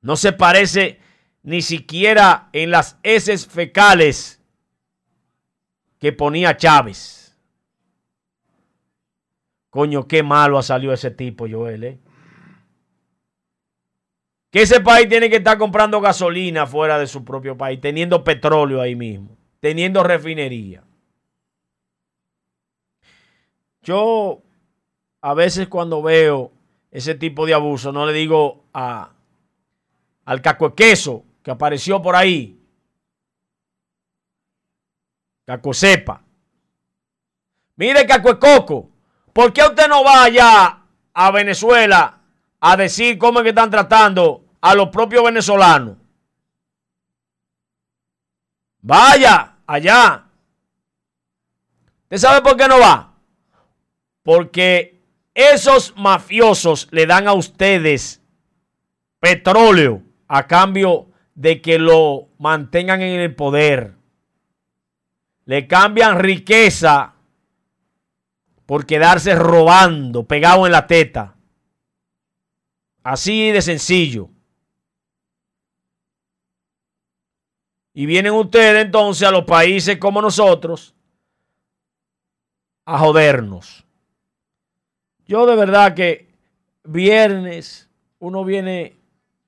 [0.00, 1.00] No se parece
[1.42, 4.40] ni siquiera en las heces fecales
[5.98, 7.36] que ponía Chávez.
[9.70, 11.98] Coño, qué malo ha salido ese tipo, Joel, ¿eh?
[14.50, 18.80] Que ese país tiene que estar comprando gasolina fuera de su propio país, teniendo petróleo
[18.80, 20.84] ahí mismo, teniendo refinería.
[23.82, 24.42] Yo
[25.20, 26.52] a veces cuando veo
[26.98, 29.12] ese tipo de abuso, no le digo a,
[30.24, 32.60] al caco queso que apareció por ahí,
[35.44, 36.22] caco sepa.
[37.76, 38.90] Mire caco coco,
[39.32, 42.18] ¿por qué usted no va allá a Venezuela
[42.60, 45.96] a decir cómo es que están tratando a los propios venezolanos.
[48.80, 50.24] Vaya allá.
[52.04, 53.14] ¿Usted sabe por qué no va?
[54.22, 54.97] Porque
[55.38, 58.20] esos mafiosos le dan a ustedes
[59.20, 63.94] petróleo a cambio de que lo mantengan en el poder.
[65.44, 67.14] Le cambian riqueza
[68.66, 71.36] por quedarse robando, pegado en la teta.
[73.04, 74.30] Así de sencillo.
[77.94, 80.96] Y vienen ustedes entonces a los países como nosotros
[82.84, 83.87] a jodernos.
[85.28, 86.26] Yo de verdad que
[86.84, 87.88] viernes
[88.18, 88.96] uno viene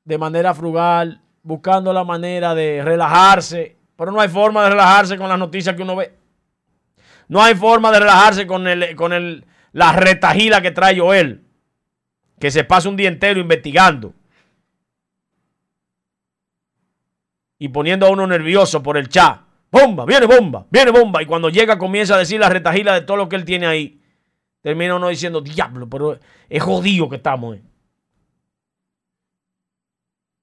[0.05, 5.29] de manera frugal, buscando la manera de relajarse, pero no hay forma de relajarse con
[5.29, 6.15] las noticias que uno ve.
[7.29, 11.45] No hay forma de relajarse con, el, con el, la retajila que trae Joel
[12.39, 14.15] que se pasa un día entero investigando
[17.59, 19.43] y poniendo a uno nervioso por el chat.
[19.71, 21.23] Bomba, viene bomba, viene bomba.
[21.23, 24.00] Y cuando llega comienza a decir la retajila de todo lo que él tiene ahí.
[24.63, 26.19] Termina uno diciendo, diablo, pero
[26.49, 27.57] es jodido que estamos.
[27.57, 27.63] Eh".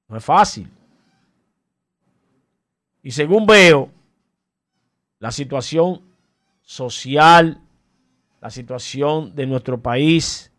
[0.08, 0.70] No es fácil.
[3.04, 3.92] Y según veo,
[5.20, 6.02] la situación
[6.62, 7.62] social,
[8.42, 10.52] la situación de nuestro país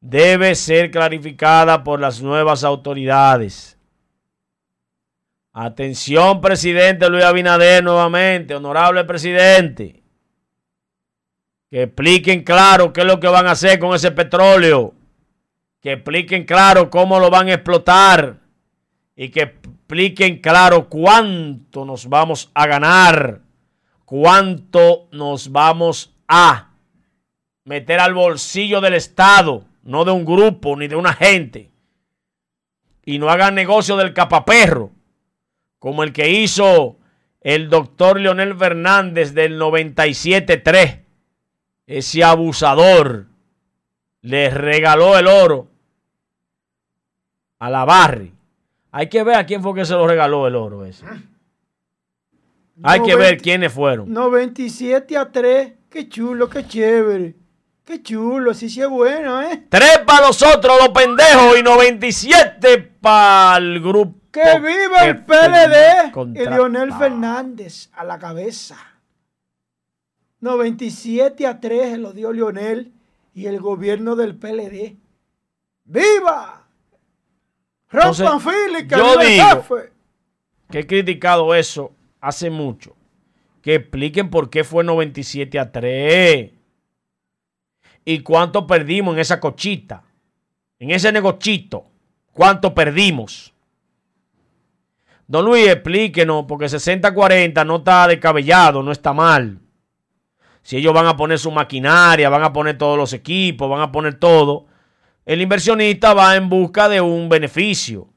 [0.00, 3.78] debe ser clarificada por las nuevas autoridades.
[5.52, 10.03] Atención, presidente Luis Abinader, nuevamente, honorable presidente.
[11.74, 14.94] Que expliquen claro qué es lo que van a hacer con ese petróleo.
[15.80, 18.38] Que expliquen claro cómo lo van a explotar.
[19.16, 23.40] Y que expliquen claro cuánto nos vamos a ganar.
[24.04, 26.70] Cuánto nos vamos a
[27.64, 31.72] meter al bolsillo del Estado no de un grupo ni de una gente.
[33.04, 34.92] Y no hagan negocio del capaperro,
[35.80, 36.98] como el que hizo
[37.40, 41.03] el doctor Leonel Fernández del 97-3.
[41.86, 43.26] Ese abusador
[44.22, 45.68] le regaló el oro
[47.58, 48.32] a la Barri.
[48.90, 51.04] Hay que ver a quién fue que se lo regaló el oro ese.
[52.82, 54.12] Hay que ver quiénes fueron.
[54.12, 55.72] 97 a 3.
[55.90, 57.34] Qué chulo, qué chévere.
[57.84, 59.66] Qué chulo, así sí es bueno, ¿eh?
[59.68, 64.18] Tres para los otros, los pendejos, y 97 para el grupo.
[64.30, 66.34] ¡Que viva el PLD!
[66.34, 68.76] Y Leonel Fernández a la cabeza.
[70.44, 72.92] 97 a 3 lo dio Leonel
[73.32, 74.94] y el gobierno del PLD.
[75.86, 76.68] ¡Viva!
[77.88, 78.38] Rompan
[78.88, 79.64] Yo digo
[80.70, 82.94] que he criticado eso hace mucho.
[83.62, 86.50] Que expliquen por qué fue 97 a 3
[88.04, 90.04] y cuánto perdimos en esa cochita,
[90.78, 91.86] en ese negochito,
[92.32, 93.54] cuánto perdimos.
[95.26, 99.63] Don Luis, explíquenos, porque 60-40 no está descabellado, no está mal.
[100.64, 103.92] Si ellos van a poner su maquinaria, van a poner todos los equipos, van a
[103.92, 104.64] poner todo,
[105.26, 108.08] el inversionista va en busca de un beneficio.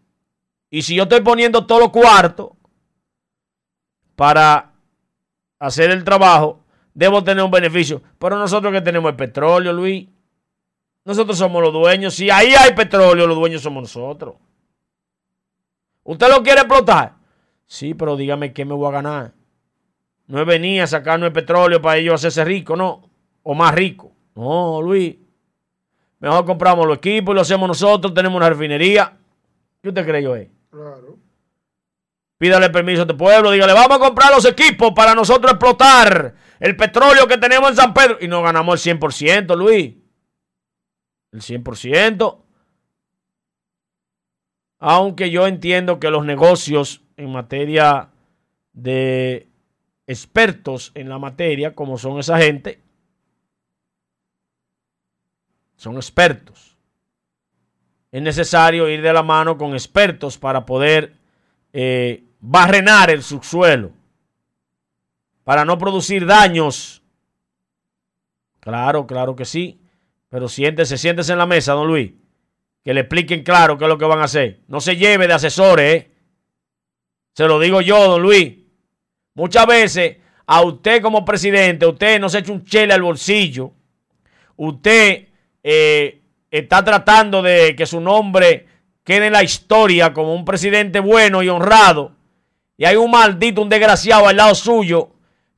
[0.70, 2.52] Y si yo estoy poniendo todo los cuartos
[4.16, 4.72] para
[5.60, 6.64] hacer el trabajo,
[6.94, 8.02] debo tener un beneficio.
[8.18, 10.08] Pero nosotros que tenemos el petróleo, Luis,
[11.04, 12.14] nosotros somos los dueños.
[12.14, 14.36] Si ahí hay petróleo, los dueños somos nosotros.
[16.04, 17.16] ¿Usted lo quiere explotar?
[17.66, 19.37] Sí, pero dígame qué me voy a ganar.
[20.28, 23.10] No es venir a sacarnos el petróleo para ellos hacerse ricos, no.
[23.44, 24.12] O más rico.
[24.36, 25.16] No, Luis.
[26.20, 28.14] Mejor compramos los equipos y lo hacemos nosotros.
[28.14, 29.18] Tenemos una refinería.
[29.82, 30.50] ¿Qué usted cree yo es?
[30.70, 31.18] Claro.
[32.38, 33.52] Pídale permiso a este pueblo.
[33.52, 37.94] Dígale, vamos a comprar los equipos para nosotros explotar el petróleo que tenemos en San
[37.94, 38.18] Pedro.
[38.20, 39.96] Y nos ganamos el 100%, Luis.
[41.32, 42.44] El 100%.
[44.80, 48.10] Aunque yo entiendo que los negocios en materia
[48.74, 49.47] de
[50.08, 52.82] expertos en la materia, como son esa gente,
[55.76, 56.76] son expertos.
[58.12, 61.14] Es necesario ir de la mano con expertos para poder
[61.74, 63.92] eh, barrenar el subsuelo,
[65.44, 67.04] para no producir daños.
[68.62, 69.82] Claro, claro que sí.
[70.30, 72.12] Pero siéntese, siéntese en la mesa, don Luis.
[72.84, 74.62] Que le expliquen claro qué es lo que van a hacer.
[74.68, 76.12] No se lleve de asesores, ¿eh?
[77.34, 78.67] Se lo digo yo, don Luis.
[79.38, 83.72] Muchas veces a usted como presidente, usted no se echa un chele al bolsillo.
[84.56, 85.28] Usted
[85.62, 88.66] eh, está tratando de que su nombre
[89.04, 92.14] quede en la historia como un presidente bueno y honrado.
[92.78, 95.12] Y hay un maldito, un desgraciado al lado suyo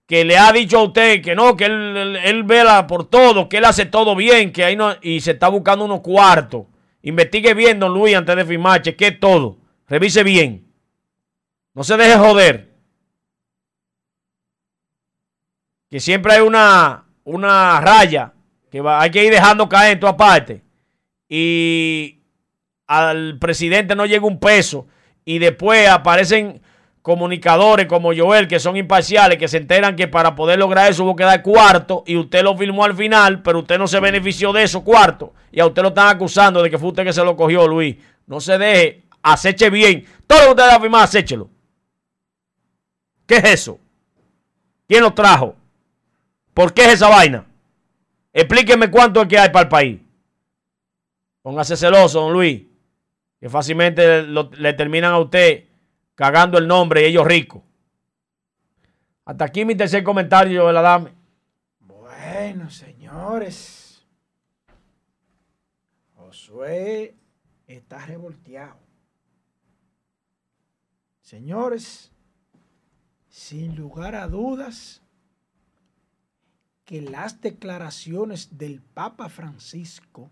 [0.06, 3.60] que le ha dicho a usted que no, que él, él, vela por todo, que
[3.60, 6.66] él hace todo bien, que ahí no, y se está buscando unos cuartos.
[7.02, 9.58] Investigue bien, don Luis, antes de firmar, cheque todo.
[9.88, 10.68] Revise bien.
[11.74, 12.69] No se deje joder.
[15.90, 18.34] Que siempre hay una, una raya
[18.70, 20.64] que va, hay que ir dejando caer en toda parte.
[21.28, 22.20] Y
[22.88, 24.88] al presidente no llega un peso.
[25.26, 26.62] Y después aparecen
[27.02, 31.16] comunicadores como Joel, que son imparciales, que se enteran que para poder lograr eso hubo
[31.16, 34.64] que dar cuarto y usted lo firmó al final, pero usted no se benefició de
[34.64, 37.36] esos cuartos y a usted lo están acusando de que fue usted que se lo
[37.36, 37.96] cogió, Luis.
[38.28, 40.06] No se deje, aceche bien.
[40.28, 41.50] Todo lo que usted ha firmado, acéchelo.
[43.26, 43.80] ¿Qué es eso?
[44.88, 45.56] ¿Quién lo trajo?
[46.60, 47.46] ¿Por qué es esa vaina?
[48.34, 50.02] Explíqueme cuánto es que hay para el país.
[51.42, 52.64] Póngase celoso, don Luis,
[53.40, 55.70] que fácilmente le terminan a usted
[56.16, 57.62] cagando el nombre y ellos ricos.
[59.24, 61.14] Hasta aquí mi tercer comentario de la dame.
[61.80, 64.06] Bueno, señores.
[66.18, 67.16] Josué
[67.68, 68.76] está revolteado.
[71.22, 72.12] Señores,
[73.30, 75.02] sin lugar a dudas,
[76.90, 80.32] que las declaraciones del Papa Francisco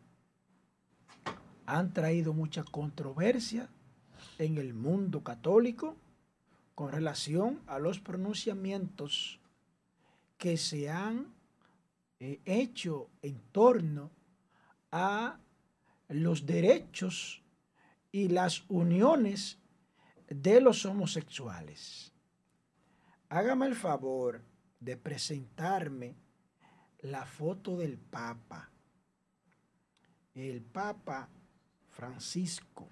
[1.67, 3.69] han traído mucha controversia
[4.39, 5.95] en el mundo católico
[6.73, 9.39] con relación a los pronunciamientos
[10.39, 11.31] que se han
[12.19, 14.09] eh, hecho en torno
[14.91, 15.37] a
[16.09, 17.43] los derechos
[18.11, 19.59] y las uniones
[20.27, 22.11] de los homosexuales.
[23.29, 24.41] Hágame el favor
[24.79, 26.15] de presentarme
[27.11, 28.69] la foto del Papa.
[30.35, 31.27] El Papa
[31.91, 32.87] Francisco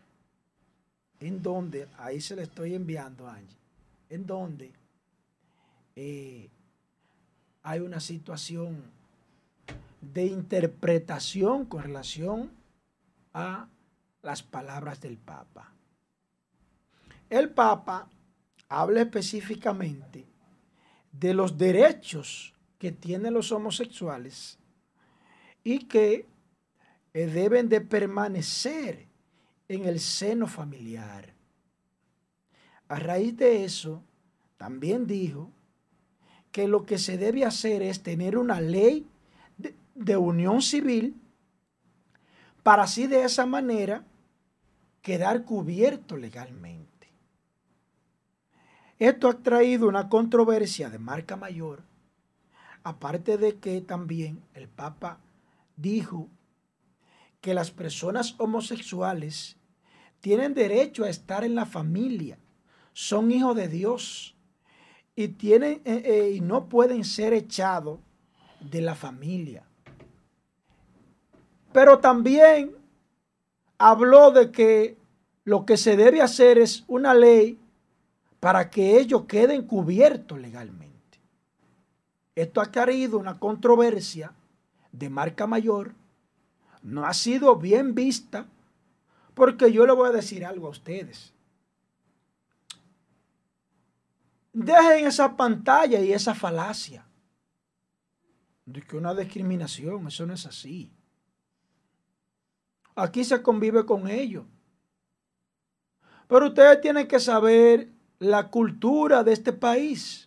[1.19, 3.57] en donde, ahí se le estoy enviando, Angie,
[4.09, 4.71] en donde
[5.95, 6.49] eh,
[7.63, 8.83] hay una situación
[10.01, 12.51] de interpretación con relación
[13.33, 13.67] a
[14.21, 15.71] las palabras del Papa.
[17.29, 18.07] El Papa
[18.69, 20.25] habla específicamente
[21.11, 22.53] de los derechos
[22.86, 24.60] que tienen los homosexuales
[25.64, 26.28] y que
[27.16, 29.07] eh, deben de permanecer
[29.68, 31.34] en el seno familiar.
[32.88, 34.03] A raíz de eso,
[34.57, 35.49] también dijo
[36.52, 39.07] que lo que se debe hacer es tener una ley
[39.57, 41.20] de, de, unión civil
[42.62, 44.06] para así de esa manera
[45.02, 47.07] quedar cubierto legalmente.
[48.99, 51.82] Esto ha traído una controversia de marca mayor,
[52.86, 55.20] aparte de que también el Papa
[55.76, 56.30] dijo
[57.41, 59.57] que las personas homosexuales
[60.22, 62.38] tienen derecho a estar en la familia,
[62.94, 64.36] son hijos de Dios
[65.16, 67.99] y, tienen, eh, eh, y no pueden ser echados
[68.60, 69.64] de la familia.
[71.74, 72.76] Pero también
[73.80, 74.95] habló de que
[75.44, 77.57] lo que se debe hacer es una ley
[78.40, 80.85] para que ellos queden cubiertos legalmente.
[82.36, 84.34] Esto ha caído una controversia
[84.91, 85.94] de marca mayor,
[86.84, 88.45] no ha sido bien vista,
[89.34, 91.34] porque yo le voy a decir algo a ustedes.
[94.53, 97.06] Dejen esa pantalla y esa falacia
[98.66, 100.91] de que una discriminación, eso no es así.
[102.95, 104.45] Aquí se convive con ellos.
[106.28, 107.90] Pero ustedes tienen que saber
[108.20, 110.24] la cultura de este país.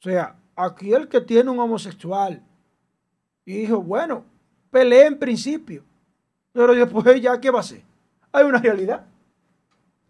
[0.00, 2.42] O sea, aquí el que tiene un homosexual
[3.44, 4.24] y dijo, bueno,
[4.70, 5.84] peleé en principio,
[6.52, 7.82] pero después ya, ¿qué va a hacer?
[8.32, 9.06] Hay una realidad.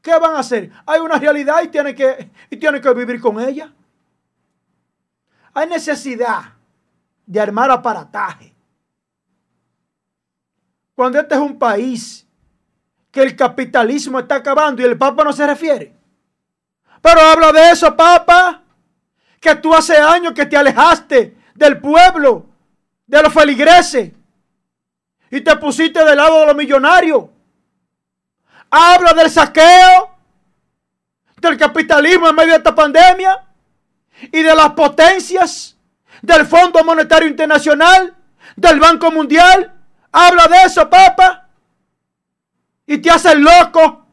[0.00, 0.70] ¿Qué van a hacer?
[0.86, 3.72] Hay una realidad y tienen que, y tienen que vivir con ella.
[5.52, 6.54] Hay necesidad
[7.26, 8.54] de armar aparataje.
[10.94, 12.26] Cuando este es un país
[13.10, 15.96] que el capitalismo está acabando y el Papa no se refiere.
[17.02, 18.62] Pero habla de eso, Papa,
[19.40, 22.46] que tú hace años que te alejaste del pueblo,
[23.06, 24.12] de los feligreses,
[25.30, 27.24] y te pusiste del lado de los millonarios.
[28.70, 30.10] Habla del saqueo,
[31.38, 33.44] del capitalismo en medio de esta pandemia
[34.30, 35.76] y de las potencias
[36.22, 38.14] del Fondo Monetario Internacional,
[38.54, 39.72] del Banco Mundial.
[40.12, 41.40] Habla de eso, Papa
[42.90, 44.04] y te hace loco.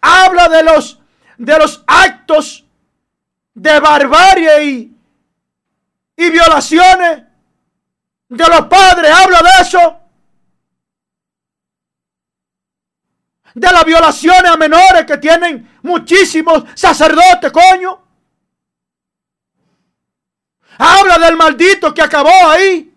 [0.00, 1.00] Habla de los,
[1.36, 2.64] de los actos
[3.56, 4.96] de barbarie y,
[6.14, 7.22] y violaciones
[8.28, 9.10] de los padres.
[9.10, 10.00] Habla de eso.
[13.54, 18.04] De las violaciones a menores que tienen muchísimos sacerdotes, coño.
[20.78, 22.94] Habla del maldito que acabó ahí,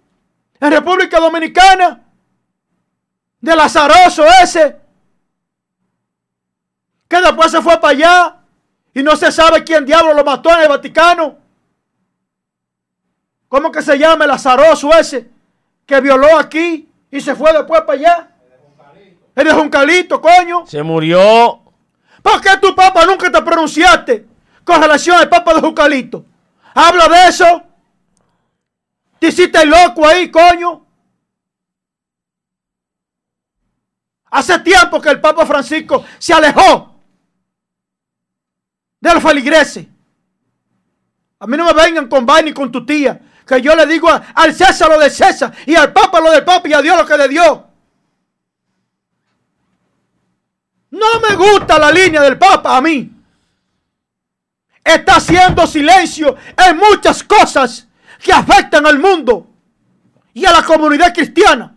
[0.59, 2.03] en República Dominicana
[3.39, 4.77] del azaroso ese,
[7.07, 8.38] que después se fue para allá
[8.99, 11.37] y no se sabe quién diablo lo mató en el Vaticano.
[13.47, 15.29] ¿Cómo que se llama el azaroso ese
[15.85, 18.31] que violó aquí y se fue después para allá?
[19.33, 20.67] El de Juncalito, coño.
[20.67, 21.61] Se murió.
[22.21, 24.27] ¿Por qué tu papa nunca te pronunciaste
[24.65, 26.25] con relación al papa de Juncalito?
[26.75, 27.63] Habla de eso.
[29.17, 30.85] Te hiciste loco ahí, coño.
[34.31, 36.98] Hace tiempo que el Papa Francisco se alejó
[38.99, 39.85] de los feligreses.
[41.39, 43.19] A mí no me vengan con vaina y con tu tía.
[43.45, 46.67] Que yo le digo al César lo de César y al Papa lo del Papa
[46.67, 47.67] y a Dios lo que le dio.
[50.91, 53.11] No me gusta la línea del Papa a mí.
[54.83, 57.87] Está haciendo silencio en muchas cosas
[58.21, 59.47] que afectan al mundo
[60.33, 61.75] y a la comunidad cristiana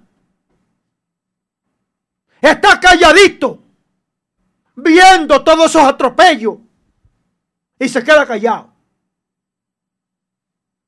[2.43, 3.63] está calladito,
[4.75, 6.57] viendo todos esos atropellos
[7.83, 8.71] y se queda callado.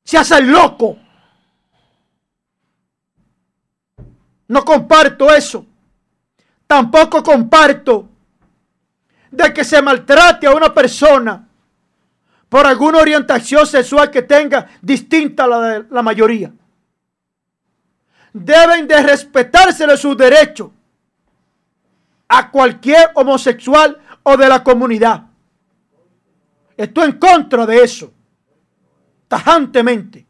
[0.04, 0.96] Se hace el loco.
[4.46, 5.66] No comparto eso.
[6.68, 8.08] Tampoco comparto
[9.28, 11.48] de que se maltrate a una persona
[12.48, 16.52] por alguna orientación sexual que tenga distinta a la de la mayoría.
[18.32, 20.70] Deben de respetársele sus derechos
[22.28, 25.33] a cualquier homosexual o de la comunidad.
[26.76, 28.12] Estoy en contra de eso,
[29.28, 30.26] tajantemente.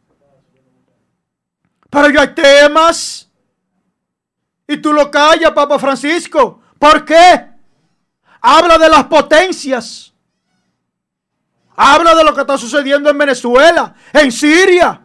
[1.88, 3.30] Pero yo hay temas
[4.66, 6.60] y tú lo callas, Papa Francisco.
[6.78, 7.48] ¿Por qué?
[8.40, 10.12] Habla de las potencias.
[11.76, 15.00] Habla de lo que está sucediendo en Venezuela, en Siria.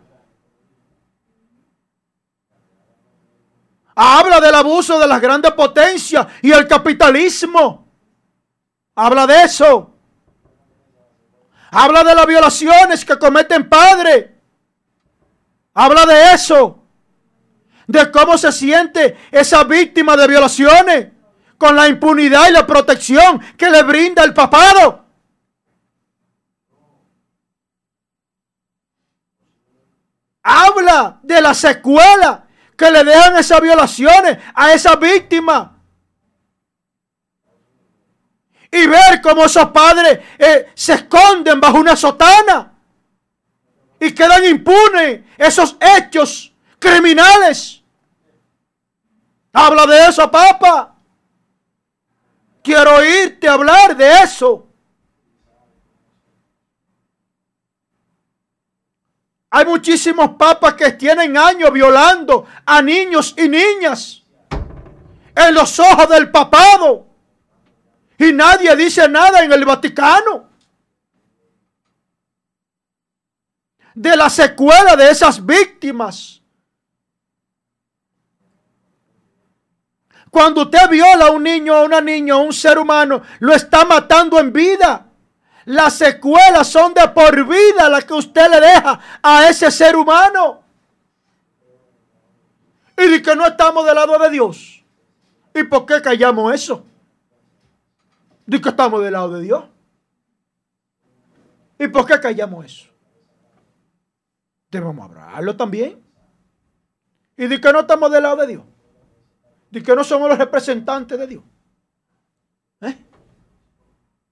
[3.95, 7.87] Habla del abuso de las grandes potencias y el capitalismo.
[8.95, 9.98] Habla de eso.
[11.71, 14.27] Habla de las violaciones que cometen padres.
[15.73, 16.83] Habla de eso.
[17.87, 21.07] De cómo se siente esa víctima de violaciones
[21.57, 25.05] con la impunidad y la protección que le brinda el papado.
[30.41, 35.78] Habla de la secuela que le dejan esas violaciones a esa víctima.
[38.71, 42.73] Y ver cómo esos padres eh, se esconden bajo una sotana
[43.99, 47.81] y quedan impunes esos hechos criminales.
[49.51, 50.95] Habla de eso, papá.
[52.63, 54.67] Quiero oírte hablar de eso.
[59.51, 64.21] Hay muchísimos papas que tienen años violando a niños y niñas
[65.35, 67.08] en los ojos del papado.
[68.19, 70.49] Y nadie dice nada en el Vaticano.
[73.99, 76.41] de la secuela de esas víctimas.
[80.31, 83.83] Cuando usted viola a un niño, a una niña, a un ser humano, lo está
[83.83, 85.05] matando en vida.
[85.65, 90.63] Las secuelas son de por vida las que usted le deja a ese ser humano.
[92.97, 94.81] Y de que no estamos del lado de Dios.
[95.53, 96.85] ¿Y por qué callamos eso?
[98.49, 99.63] De que estamos del lado de Dios.
[101.77, 102.89] ¿Y por qué callamos eso?
[104.71, 106.03] Debemos hablarlo también.
[107.37, 108.63] Y de que no estamos del lado de Dios.
[109.69, 111.43] De que no somos los representantes de Dios.
[112.81, 112.97] ¿Eh?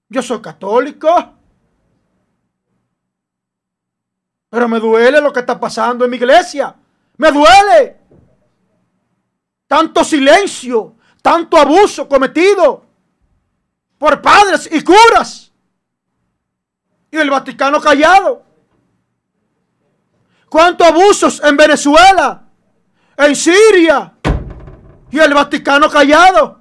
[0.08, 1.08] Yo soy católico.
[4.50, 6.74] Pero me duele lo que está pasando en mi iglesia.
[7.18, 8.00] Me duele.
[9.68, 12.87] Tanto silencio, tanto abuso cometido
[13.98, 15.52] por padres y curas.
[17.10, 18.44] Y el Vaticano callado.
[20.48, 22.44] ¿Cuántos abusos en Venezuela?
[23.16, 24.14] En Siria.
[25.10, 26.60] Y el Vaticano callado.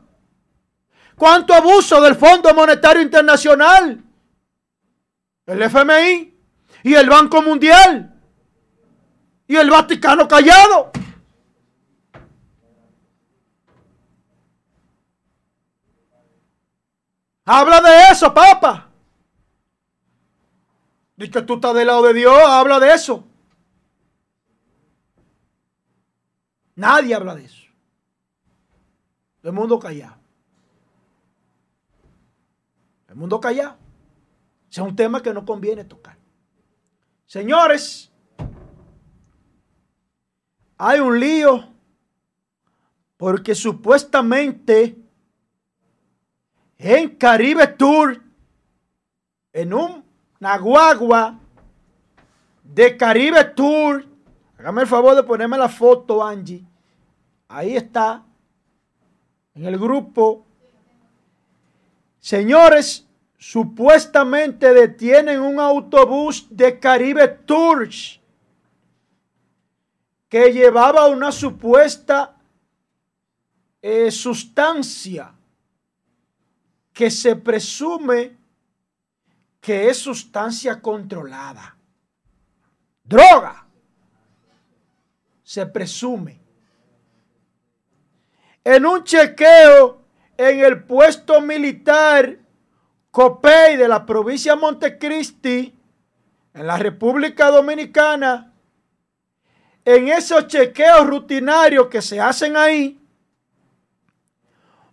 [1.16, 4.04] ¿Cuánto abuso del Fondo Monetario Internacional?
[5.46, 6.38] El FMI
[6.84, 8.14] y el Banco Mundial.
[9.48, 10.92] Y el Vaticano callado.
[17.50, 18.90] Habla de eso, papa.
[21.16, 23.26] Dice que tú estás del lado de Dios, habla de eso.
[26.76, 27.64] Nadie habla de eso.
[29.44, 30.18] El mundo callado.
[33.08, 33.78] El mundo callado.
[34.70, 36.18] Ese es un tema que no conviene tocar.
[37.26, 38.12] Señores,
[40.78, 41.70] hay un lío
[43.16, 45.07] porque supuestamente
[46.78, 48.22] en Caribe Tour,
[49.54, 50.04] en un,
[50.40, 51.40] una
[52.64, 54.06] de Caribe Tour,
[54.58, 56.64] hágame el favor de ponerme la foto, Angie.
[57.48, 58.24] Ahí está,
[59.56, 60.46] en el grupo.
[62.20, 68.20] Señores, supuestamente detienen un autobús de Caribe Tours
[70.30, 72.36] que llevaba una supuesta
[73.82, 75.37] eh, sustancia
[76.98, 78.36] que se presume
[79.62, 81.78] que es sustancia controlada.
[83.04, 83.68] Droga.
[85.44, 86.42] Se presume.
[88.64, 90.02] En un chequeo
[90.36, 92.40] en el puesto militar
[93.12, 95.80] Copey de la provincia de Montecristi,
[96.56, 98.56] en la República Dominicana,
[99.86, 102.97] en esos chequeos rutinarios que se hacen ahí,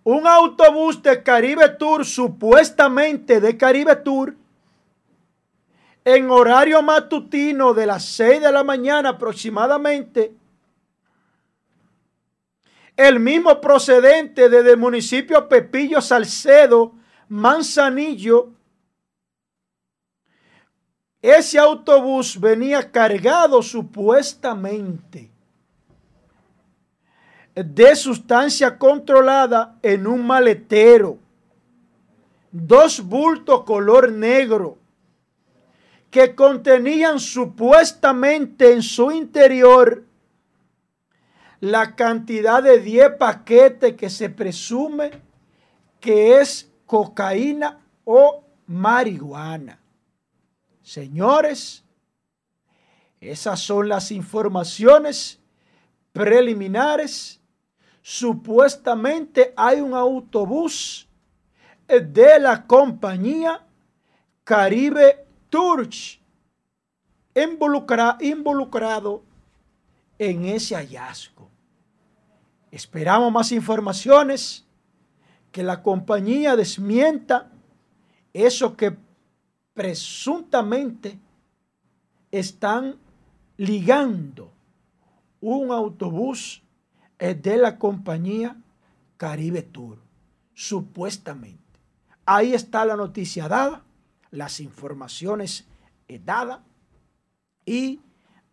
[0.05, 4.37] un autobús de Caribe Tour, supuestamente de Caribe Tour,
[6.05, 10.37] en horario matutino de las 6 de la mañana aproximadamente,
[12.97, 16.93] el mismo procedente desde el municipio Pepillo Salcedo,
[17.29, 18.51] Manzanillo,
[21.23, 25.34] ese autobús venía cargado supuestamente
[27.55, 31.19] de sustancia controlada en un maletero.
[32.51, 34.79] Dos bultos color negro
[36.11, 40.05] que contenían supuestamente en su interior
[41.61, 45.11] la cantidad de 10 paquetes que se presume
[45.99, 49.81] que es cocaína o marihuana.
[50.83, 51.83] Señores,
[53.21, 55.41] esas son las informaciones
[56.13, 57.41] preliminares.
[58.07, 61.09] Supuestamente hay un autobús
[61.89, 63.67] de la compañía
[64.45, 66.21] Caribe Tours
[67.35, 69.23] involucrado
[70.19, 71.49] en ese hallazgo.
[72.71, 74.67] Esperamos más informaciones,
[75.51, 77.51] que la compañía desmienta
[78.35, 78.99] eso que
[79.73, 81.19] presuntamente
[82.31, 82.99] están
[83.57, 84.53] ligando
[85.41, 86.64] un autobús
[87.33, 88.57] de la compañía
[89.17, 89.99] Caribe Tour,
[90.53, 91.63] supuestamente.
[92.27, 93.83] Ahí está la noticia dada,
[94.31, 95.67] las informaciones
[96.25, 96.61] dadas
[97.65, 98.01] y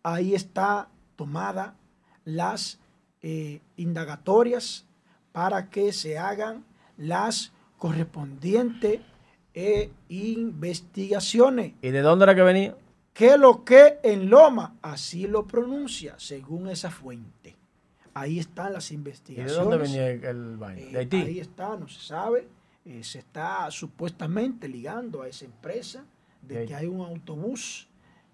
[0.02, 1.76] ahí está tomada
[2.24, 2.78] las
[3.20, 4.86] eh, indagatorias
[5.32, 6.64] para que se hagan
[6.96, 9.00] las correspondientes
[9.54, 11.74] eh, investigaciones.
[11.82, 12.76] ¿Y de dónde era que venía?
[13.12, 17.56] Que lo que en Loma, así lo pronuncia, según esa fuente.
[18.14, 19.56] Ahí están las ¿Y de investigaciones.
[19.56, 20.80] dónde venía el, vaina?
[20.80, 21.16] Eh, ¿De Haití?
[21.16, 22.48] Ahí está, no se sabe.
[22.84, 26.04] Eh, se está supuestamente ligando a esa empresa
[26.42, 27.88] de De que hay un autobús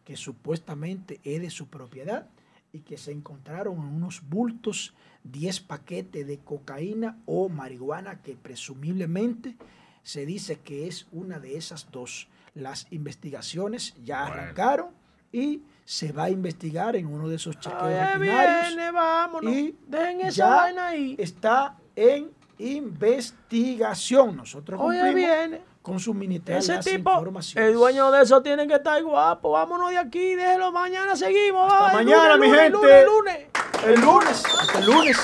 [0.04, 2.28] que supuestamente es de su propiedad
[2.72, 4.94] y que se encontraron en unos bultos
[5.24, 9.56] 10 paquetes de cocaína o marihuana que presumiblemente
[10.02, 12.28] se dice que es una de esas dos.
[12.54, 14.88] Las investigaciones ya arrancaron
[15.32, 19.50] y se va a investigar en uno de esos chequeos Oye, viene, vámonos.
[19.50, 21.16] y Dejen esa ya vaina ahí.
[21.18, 24.36] está en investigación.
[24.36, 25.62] Nosotros Oye, cumplimos viene.
[25.80, 27.68] con suministrar Ese las tipo, informaciones.
[27.70, 29.52] el dueño de eso tiene que estar guapo.
[29.52, 31.72] Vámonos de aquí, déjelo mañana, seguimos.
[31.72, 33.06] Hasta el mañana, lunes, mi lunes, gente.
[33.06, 33.46] lunes, lunes.
[33.86, 35.16] El lunes, hasta el lunes.